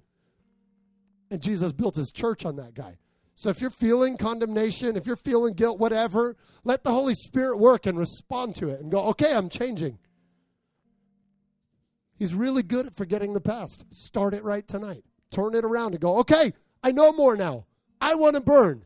And 1.30 1.42
Jesus 1.42 1.74
built 1.74 1.96
his 1.96 2.10
church 2.10 2.46
on 2.46 2.56
that 2.56 2.74
guy. 2.74 2.98
So 3.40 3.50
if 3.50 3.62
you're 3.62 3.70
feeling 3.70 4.18
condemnation, 4.18 4.98
if 4.98 5.08
you're 5.08 5.16
feeling 5.16 5.54
guilt, 5.54 5.80
whatever, 5.80 6.36
let 6.66 6.84
the 6.84 6.92
Holy 6.92 7.14
Spirit 7.14 7.58
work 7.58 7.86
and 7.86 7.98
respond 7.98 8.54
to 8.56 8.68
it 8.68 8.82
and 8.82 8.92
go, 8.92 9.06
okay, 9.12 9.34
I'm 9.34 9.48
changing. 9.48 9.98
He's 12.18 12.36
really 12.36 12.64
good 12.64 12.88
at 12.88 12.98
forgetting 12.98 13.32
the 13.32 13.40
past. 13.40 13.86
Start 13.92 14.34
it 14.34 14.44
right 14.44 14.68
tonight. 14.68 15.06
Turn 15.32 15.56
it 15.56 15.64
around 15.64 15.94
and 15.94 16.02
go, 16.02 16.18
okay, 16.18 16.52
I 16.84 16.92
know 16.92 17.14
more 17.14 17.38
now. 17.38 17.66
I 18.02 18.16
want 18.16 18.36
to 18.36 18.42
burn. 18.42 18.84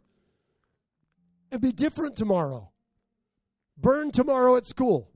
And 1.51 1.59
be 1.59 1.71
different 1.71 2.15
tomorrow. 2.15 2.69
Burn 3.75 4.11
tomorrow 4.11 4.55
at 4.55 4.67
school 4.67 5.09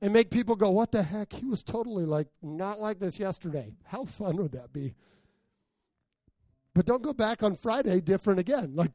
and 0.00 0.12
make 0.12 0.32
people 0.32 0.56
go, 0.56 0.72
what 0.72 0.90
the 0.90 1.04
heck? 1.04 1.32
He 1.32 1.46
was 1.46 1.62
totally 1.62 2.06
like 2.06 2.26
not 2.42 2.80
like 2.80 2.98
this 2.98 3.20
yesterday. 3.20 3.72
How 3.84 4.04
fun 4.04 4.34
would 4.38 4.50
that 4.50 4.72
be? 4.72 4.94
But 6.74 6.86
don't 6.86 7.02
go 7.02 7.12
back 7.12 7.42
on 7.42 7.56
Friday 7.56 8.00
different 8.00 8.38
again. 8.40 8.72
Like, 8.74 8.92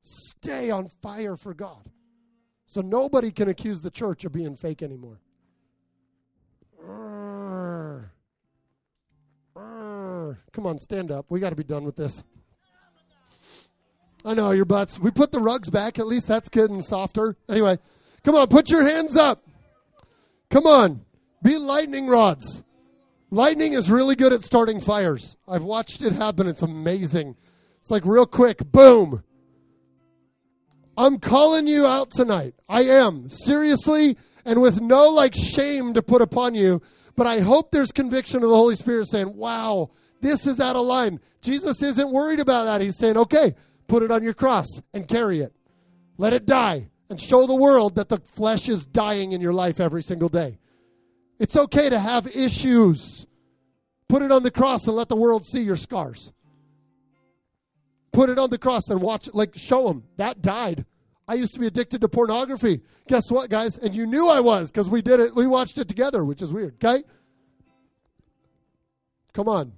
stay 0.00 0.70
on 0.70 0.88
fire 1.02 1.36
for 1.36 1.54
God. 1.54 1.90
So 2.66 2.80
nobody 2.80 3.30
can 3.30 3.48
accuse 3.48 3.80
the 3.80 3.90
church 3.90 4.24
of 4.24 4.32
being 4.32 4.56
fake 4.56 4.82
anymore. 4.82 5.20
Come 10.52 10.66
on, 10.66 10.78
stand 10.78 11.10
up. 11.10 11.26
We 11.28 11.38
got 11.38 11.50
to 11.50 11.56
be 11.56 11.64
done 11.64 11.84
with 11.84 11.96
this. 11.96 12.24
I 14.24 14.34
know 14.34 14.50
your 14.50 14.64
butts. 14.64 14.98
We 14.98 15.10
put 15.12 15.30
the 15.30 15.38
rugs 15.38 15.70
back. 15.70 15.98
At 15.98 16.06
least 16.06 16.26
that's 16.26 16.48
and 16.52 16.84
softer. 16.84 17.36
Anyway, 17.48 17.78
come 18.24 18.34
on, 18.34 18.48
put 18.48 18.70
your 18.70 18.82
hands 18.82 19.16
up. 19.16 19.44
Come 20.50 20.66
on, 20.66 21.04
be 21.42 21.58
lightning 21.58 22.08
rods. 22.08 22.64
Lightning 23.36 23.74
is 23.74 23.90
really 23.90 24.16
good 24.16 24.32
at 24.32 24.42
starting 24.42 24.80
fires. 24.80 25.36
I've 25.46 25.62
watched 25.62 26.00
it 26.00 26.14
happen. 26.14 26.46
It's 26.46 26.62
amazing. 26.62 27.36
It's 27.80 27.90
like 27.90 28.06
real 28.06 28.24
quick, 28.24 28.72
boom. 28.72 29.22
I'm 30.96 31.18
calling 31.18 31.66
you 31.66 31.86
out 31.86 32.10
tonight. 32.10 32.54
I 32.66 32.84
am. 32.84 33.28
Seriously, 33.28 34.16
and 34.46 34.62
with 34.62 34.80
no 34.80 35.10
like 35.10 35.34
shame 35.34 35.92
to 35.92 36.02
put 36.02 36.22
upon 36.22 36.54
you, 36.54 36.80
but 37.14 37.26
I 37.26 37.40
hope 37.40 37.72
there's 37.72 37.92
conviction 37.92 38.42
of 38.42 38.48
the 38.48 38.56
Holy 38.56 38.74
Spirit 38.74 39.10
saying, 39.10 39.36
wow, 39.36 39.90
this 40.22 40.46
is 40.46 40.58
out 40.58 40.76
of 40.76 40.86
line. 40.86 41.20
Jesus 41.42 41.82
isn't 41.82 42.10
worried 42.10 42.40
about 42.40 42.64
that. 42.64 42.80
He's 42.80 42.96
saying, 42.96 43.18
okay, 43.18 43.54
put 43.86 44.02
it 44.02 44.10
on 44.10 44.22
your 44.22 44.32
cross 44.32 44.80
and 44.94 45.06
carry 45.06 45.40
it. 45.40 45.54
Let 46.16 46.32
it 46.32 46.46
die 46.46 46.88
and 47.10 47.20
show 47.20 47.46
the 47.46 47.54
world 47.54 47.96
that 47.96 48.08
the 48.08 48.18
flesh 48.18 48.66
is 48.70 48.86
dying 48.86 49.32
in 49.32 49.42
your 49.42 49.52
life 49.52 49.78
every 49.78 50.02
single 50.02 50.30
day. 50.30 50.58
It's 51.38 51.56
okay 51.56 51.90
to 51.90 51.98
have 51.98 52.26
issues. 52.26 53.26
Put 54.08 54.22
it 54.22 54.32
on 54.32 54.42
the 54.42 54.50
cross 54.50 54.86
and 54.86 54.96
let 54.96 55.08
the 55.08 55.16
world 55.16 55.44
see 55.44 55.62
your 55.62 55.76
scars. 55.76 56.32
Put 58.12 58.30
it 58.30 58.38
on 58.38 58.50
the 58.50 58.58
cross 58.58 58.88
and 58.88 59.02
watch 59.02 59.28
like 59.34 59.56
show 59.56 59.88
them 59.88 60.04
that 60.16 60.40
died. 60.40 60.86
I 61.28 61.34
used 61.34 61.54
to 61.54 61.60
be 61.60 61.66
addicted 61.66 62.00
to 62.00 62.08
pornography. 62.08 62.80
Guess 63.08 63.30
what, 63.30 63.50
guys? 63.50 63.76
And 63.76 63.94
you 63.94 64.06
knew 64.06 64.28
I 64.28 64.40
was 64.40 64.70
because 64.70 64.88
we 64.88 65.02
did 65.02 65.20
it. 65.20 65.34
We 65.34 65.46
watched 65.46 65.76
it 65.76 65.88
together, 65.88 66.24
which 66.24 66.40
is 66.40 66.52
weird. 66.52 66.74
Okay? 66.74 67.04
Come 69.34 69.48
on. 69.48 69.72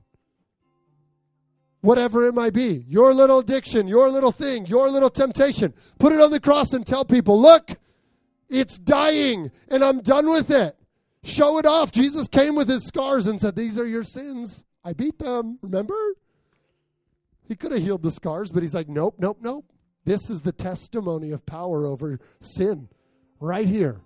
Whatever 1.81 2.27
it 2.27 2.35
might 2.35 2.53
be, 2.53 2.85
your 2.87 3.13
little 3.13 3.41
addiction, 3.41 3.89
your 3.89 4.09
little 4.09 4.31
thing, 4.31 4.67
your 4.67 4.89
little 4.89 5.11
temptation, 5.11 5.75
put 5.99 6.13
it 6.13 6.21
on 6.21 6.31
the 6.31 6.41
cross 6.41 6.73
and 6.73 6.87
tell 6.87 7.05
people, 7.05 7.41
look, 7.41 7.77
it's 8.49 8.79
dying 8.79 9.51
and 9.69 9.83
I'm 9.83 10.01
done 10.01 10.29
with 10.29 10.51
it. 10.51 10.78
Show 11.29 11.59
it 11.59 11.67
off. 11.67 11.93
Jesus 11.93 12.29
came 12.29 12.55
with 12.55 12.69
his 12.69 12.87
scars 12.87 13.27
and 13.27 13.41
said, 13.41 13.57
These 13.57 13.79
are 13.79 13.87
your 13.87 14.05
sins. 14.05 14.65
I 14.85 14.93
beat 14.93 15.19
them. 15.19 15.59
Remember? 15.63 15.95
He 17.47 17.57
could 17.57 17.73
have 17.73 17.83
healed 17.83 18.03
the 18.03 18.13
scars, 18.13 18.51
but 18.51 18.63
he's 18.63 18.75
like, 18.75 18.89
Nope, 18.89 19.17
nope, 19.19 19.39
nope. 19.41 19.65
This 20.05 20.31
is 20.31 20.41
the 20.41 20.53
testimony 20.53 21.31
of 21.33 21.45
power 21.45 21.87
over 21.87 22.19
sin 22.41 22.89
right 23.41 23.67
here. 23.67 24.01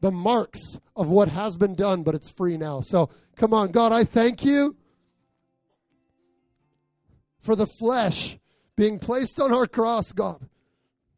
The 0.00 0.10
marks 0.10 0.78
of 0.96 1.08
what 1.08 1.28
has 1.28 1.56
been 1.56 1.74
done, 1.74 2.02
but 2.02 2.14
it's 2.14 2.30
free 2.30 2.56
now. 2.56 2.80
So 2.80 3.08
come 3.36 3.54
on, 3.54 3.70
God, 3.70 3.92
I 3.92 4.04
thank 4.04 4.44
you 4.44 4.76
for 7.40 7.56
the 7.56 7.66
flesh 7.66 8.38
being 8.76 8.98
placed 8.98 9.40
on 9.40 9.52
our 9.52 9.66
cross, 9.66 10.12
God. 10.12 10.48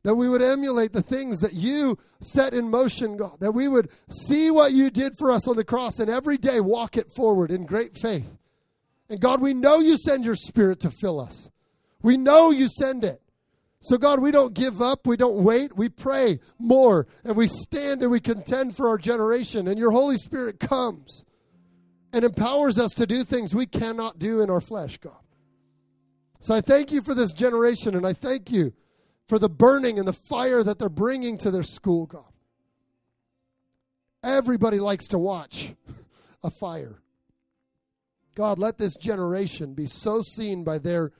That 0.04 0.14
we 0.14 0.28
would 0.28 0.42
emulate 0.42 0.92
the 0.92 1.02
things 1.02 1.40
that 1.40 1.54
you 1.54 1.98
set 2.22 2.54
in 2.54 2.70
motion, 2.70 3.16
God. 3.16 3.40
That 3.40 3.52
we 3.52 3.68
would 3.68 3.90
see 4.08 4.50
what 4.50 4.72
you 4.72 4.90
did 4.90 5.16
for 5.18 5.32
us 5.32 5.48
on 5.48 5.56
the 5.56 5.64
cross 5.64 5.98
and 5.98 6.08
every 6.08 6.38
day 6.38 6.60
walk 6.60 6.96
it 6.96 7.10
forward 7.16 7.50
in 7.50 7.66
great 7.66 7.96
faith. 7.96 8.36
And 9.08 9.20
God, 9.20 9.40
we 9.40 9.54
know 9.54 9.80
you 9.80 9.96
send 9.96 10.24
your 10.24 10.34
spirit 10.34 10.80
to 10.80 10.90
fill 10.90 11.20
us. 11.20 11.50
We 12.02 12.16
know 12.16 12.50
you 12.50 12.68
send 12.68 13.02
it. 13.02 13.22
So, 13.80 13.98
God, 13.98 14.20
we 14.20 14.30
don't 14.30 14.54
give 14.54 14.80
up. 14.80 15.06
We 15.06 15.16
don't 15.16 15.42
wait. 15.42 15.76
We 15.76 15.90
pray 15.90 16.38
more 16.58 17.06
and 17.22 17.36
we 17.36 17.48
stand 17.48 18.02
and 18.02 18.10
we 18.10 18.20
contend 18.20 18.76
for 18.76 18.88
our 18.88 18.96
generation. 18.96 19.68
And 19.68 19.78
your 19.78 19.90
Holy 19.90 20.16
Spirit 20.16 20.58
comes 20.58 21.24
and 22.12 22.24
empowers 22.24 22.78
us 22.78 22.92
to 22.92 23.06
do 23.06 23.24
things 23.24 23.54
we 23.54 23.66
cannot 23.66 24.18
do 24.18 24.40
in 24.40 24.48
our 24.48 24.60
flesh, 24.60 24.98
God. 24.98 25.18
So 26.40 26.54
I 26.54 26.60
thank 26.60 26.92
you 26.92 27.02
for 27.02 27.14
this 27.14 27.32
generation 27.32 27.94
and 27.94 28.06
I 28.06 28.12
thank 28.12 28.50
you 28.50 28.72
for 29.28 29.38
the 29.38 29.48
burning 29.48 29.98
and 29.98 30.06
the 30.06 30.12
fire 30.12 30.62
that 30.62 30.78
they're 30.78 30.88
bringing 30.88 31.38
to 31.38 31.50
their 31.50 31.62
school, 31.62 32.06
God. 32.06 32.24
Everybody 34.22 34.80
likes 34.80 35.08
to 35.08 35.18
watch 35.18 35.74
a 36.42 36.50
fire. 36.50 37.00
God, 38.34 38.58
let 38.58 38.78
this 38.78 38.96
generation 38.96 39.74
be 39.74 39.86
so 39.86 40.22
seen 40.22 40.64
by 40.64 40.78
their 40.78 41.12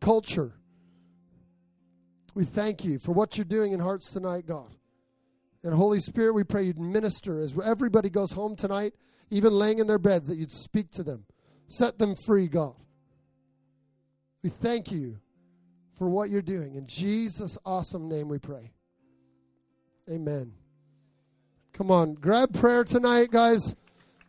culture 0.00 0.54
we 2.34 2.44
thank 2.44 2.84
you 2.84 2.98
for 2.98 3.12
what 3.12 3.36
you're 3.36 3.44
doing 3.44 3.72
in 3.72 3.80
hearts 3.80 4.12
tonight, 4.12 4.46
God. 4.46 4.70
And 5.62 5.74
Holy 5.74 6.00
Spirit, 6.00 6.32
we 6.32 6.44
pray 6.44 6.64
you'd 6.64 6.78
minister 6.78 7.38
as 7.38 7.54
everybody 7.62 8.08
goes 8.08 8.32
home 8.32 8.56
tonight, 8.56 8.94
even 9.30 9.52
laying 9.52 9.78
in 9.78 9.86
their 9.86 9.98
beds, 9.98 10.28
that 10.28 10.36
you'd 10.36 10.52
speak 10.52 10.90
to 10.92 11.02
them. 11.02 11.24
Set 11.68 11.98
them 11.98 12.14
free, 12.14 12.48
God. 12.48 12.74
We 14.42 14.50
thank 14.50 14.90
you 14.90 15.18
for 16.00 16.08
what 16.08 16.30
you're 16.30 16.40
doing. 16.40 16.76
In 16.76 16.86
Jesus' 16.86 17.58
awesome 17.66 18.08
name 18.08 18.30
we 18.30 18.38
pray. 18.38 18.72
Amen. 20.10 20.54
Come 21.74 21.90
on, 21.90 22.14
grab 22.14 22.54
prayer 22.54 22.84
tonight, 22.84 23.30
guys. 23.30 23.76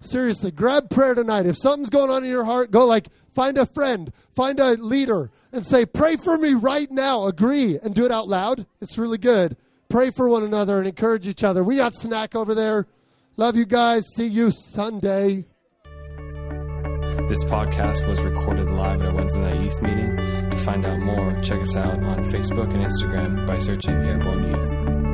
Seriously, 0.01 0.51
grab 0.51 0.89
prayer 0.89 1.15
tonight. 1.15 1.45
If 1.45 1.55
something's 1.57 1.89
going 1.89 2.09
on 2.09 2.25
in 2.25 2.29
your 2.29 2.43
heart, 2.43 2.71
go 2.71 2.85
like 2.85 3.07
find 3.33 3.57
a 3.57 3.65
friend, 3.65 4.11
find 4.35 4.59
a 4.59 4.71
leader, 4.71 5.31
and 5.53 5.65
say, 5.65 5.85
Pray 5.85 6.17
for 6.17 6.37
me 6.37 6.55
right 6.55 6.91
now. 6.91 7.25
Agree 7.27 7.79
and 7.81 7.95
do 7.95 8.03
it 8.03 8.11
out 8.11 8.27
loud. 8.27 8.65
It's 8.81 8.97
really 8.97 9.17
good. 9.17 9.55
Pray 9.87 10.11
for 10.11 10.27
one 10.27 10.43
another 10.43 10.77
and 10.77 10.87
encourage 10.87 11.25
each 11.25 11.45
other. 11.45 11.63
We 11.63 11.77
got 11.77 11.95
snack 11.95 12.35
over 12.35 12.53
there. 12.53 12.85
Love 13.37 13.55
you 13.55 13.65
guys. 13.65 14.03
See 14.17 14.27
you 14.27 14.51
Sunday. 14.51 15.45
This 17.29 17.43
podcast 17.43 18.07
was 18.07 18.21
recorded 18.21 18.69
live 18.69 19.01
at 19.01 19.09
a 19.09 19.13
Wednesday 19.13 19.41
night 19.41 19.61
youth 19.61 19.81
meeting. 19.81 20.15
To 20.17 20.57
find 20.57 20.85
out 20.85 20.99
more, 20.99 21.39
check 21.41 21.61
us 21.61 21.75
out 21.75 22.01
on 22.03 22.23
Facebook 22.25 22.73
and 22.73 22.85
Instagram 22.85 23.45
by 23.45 23.59
searching 23.59 23.93
Airborne 23.93 24.51
Youth. 24.51 25.10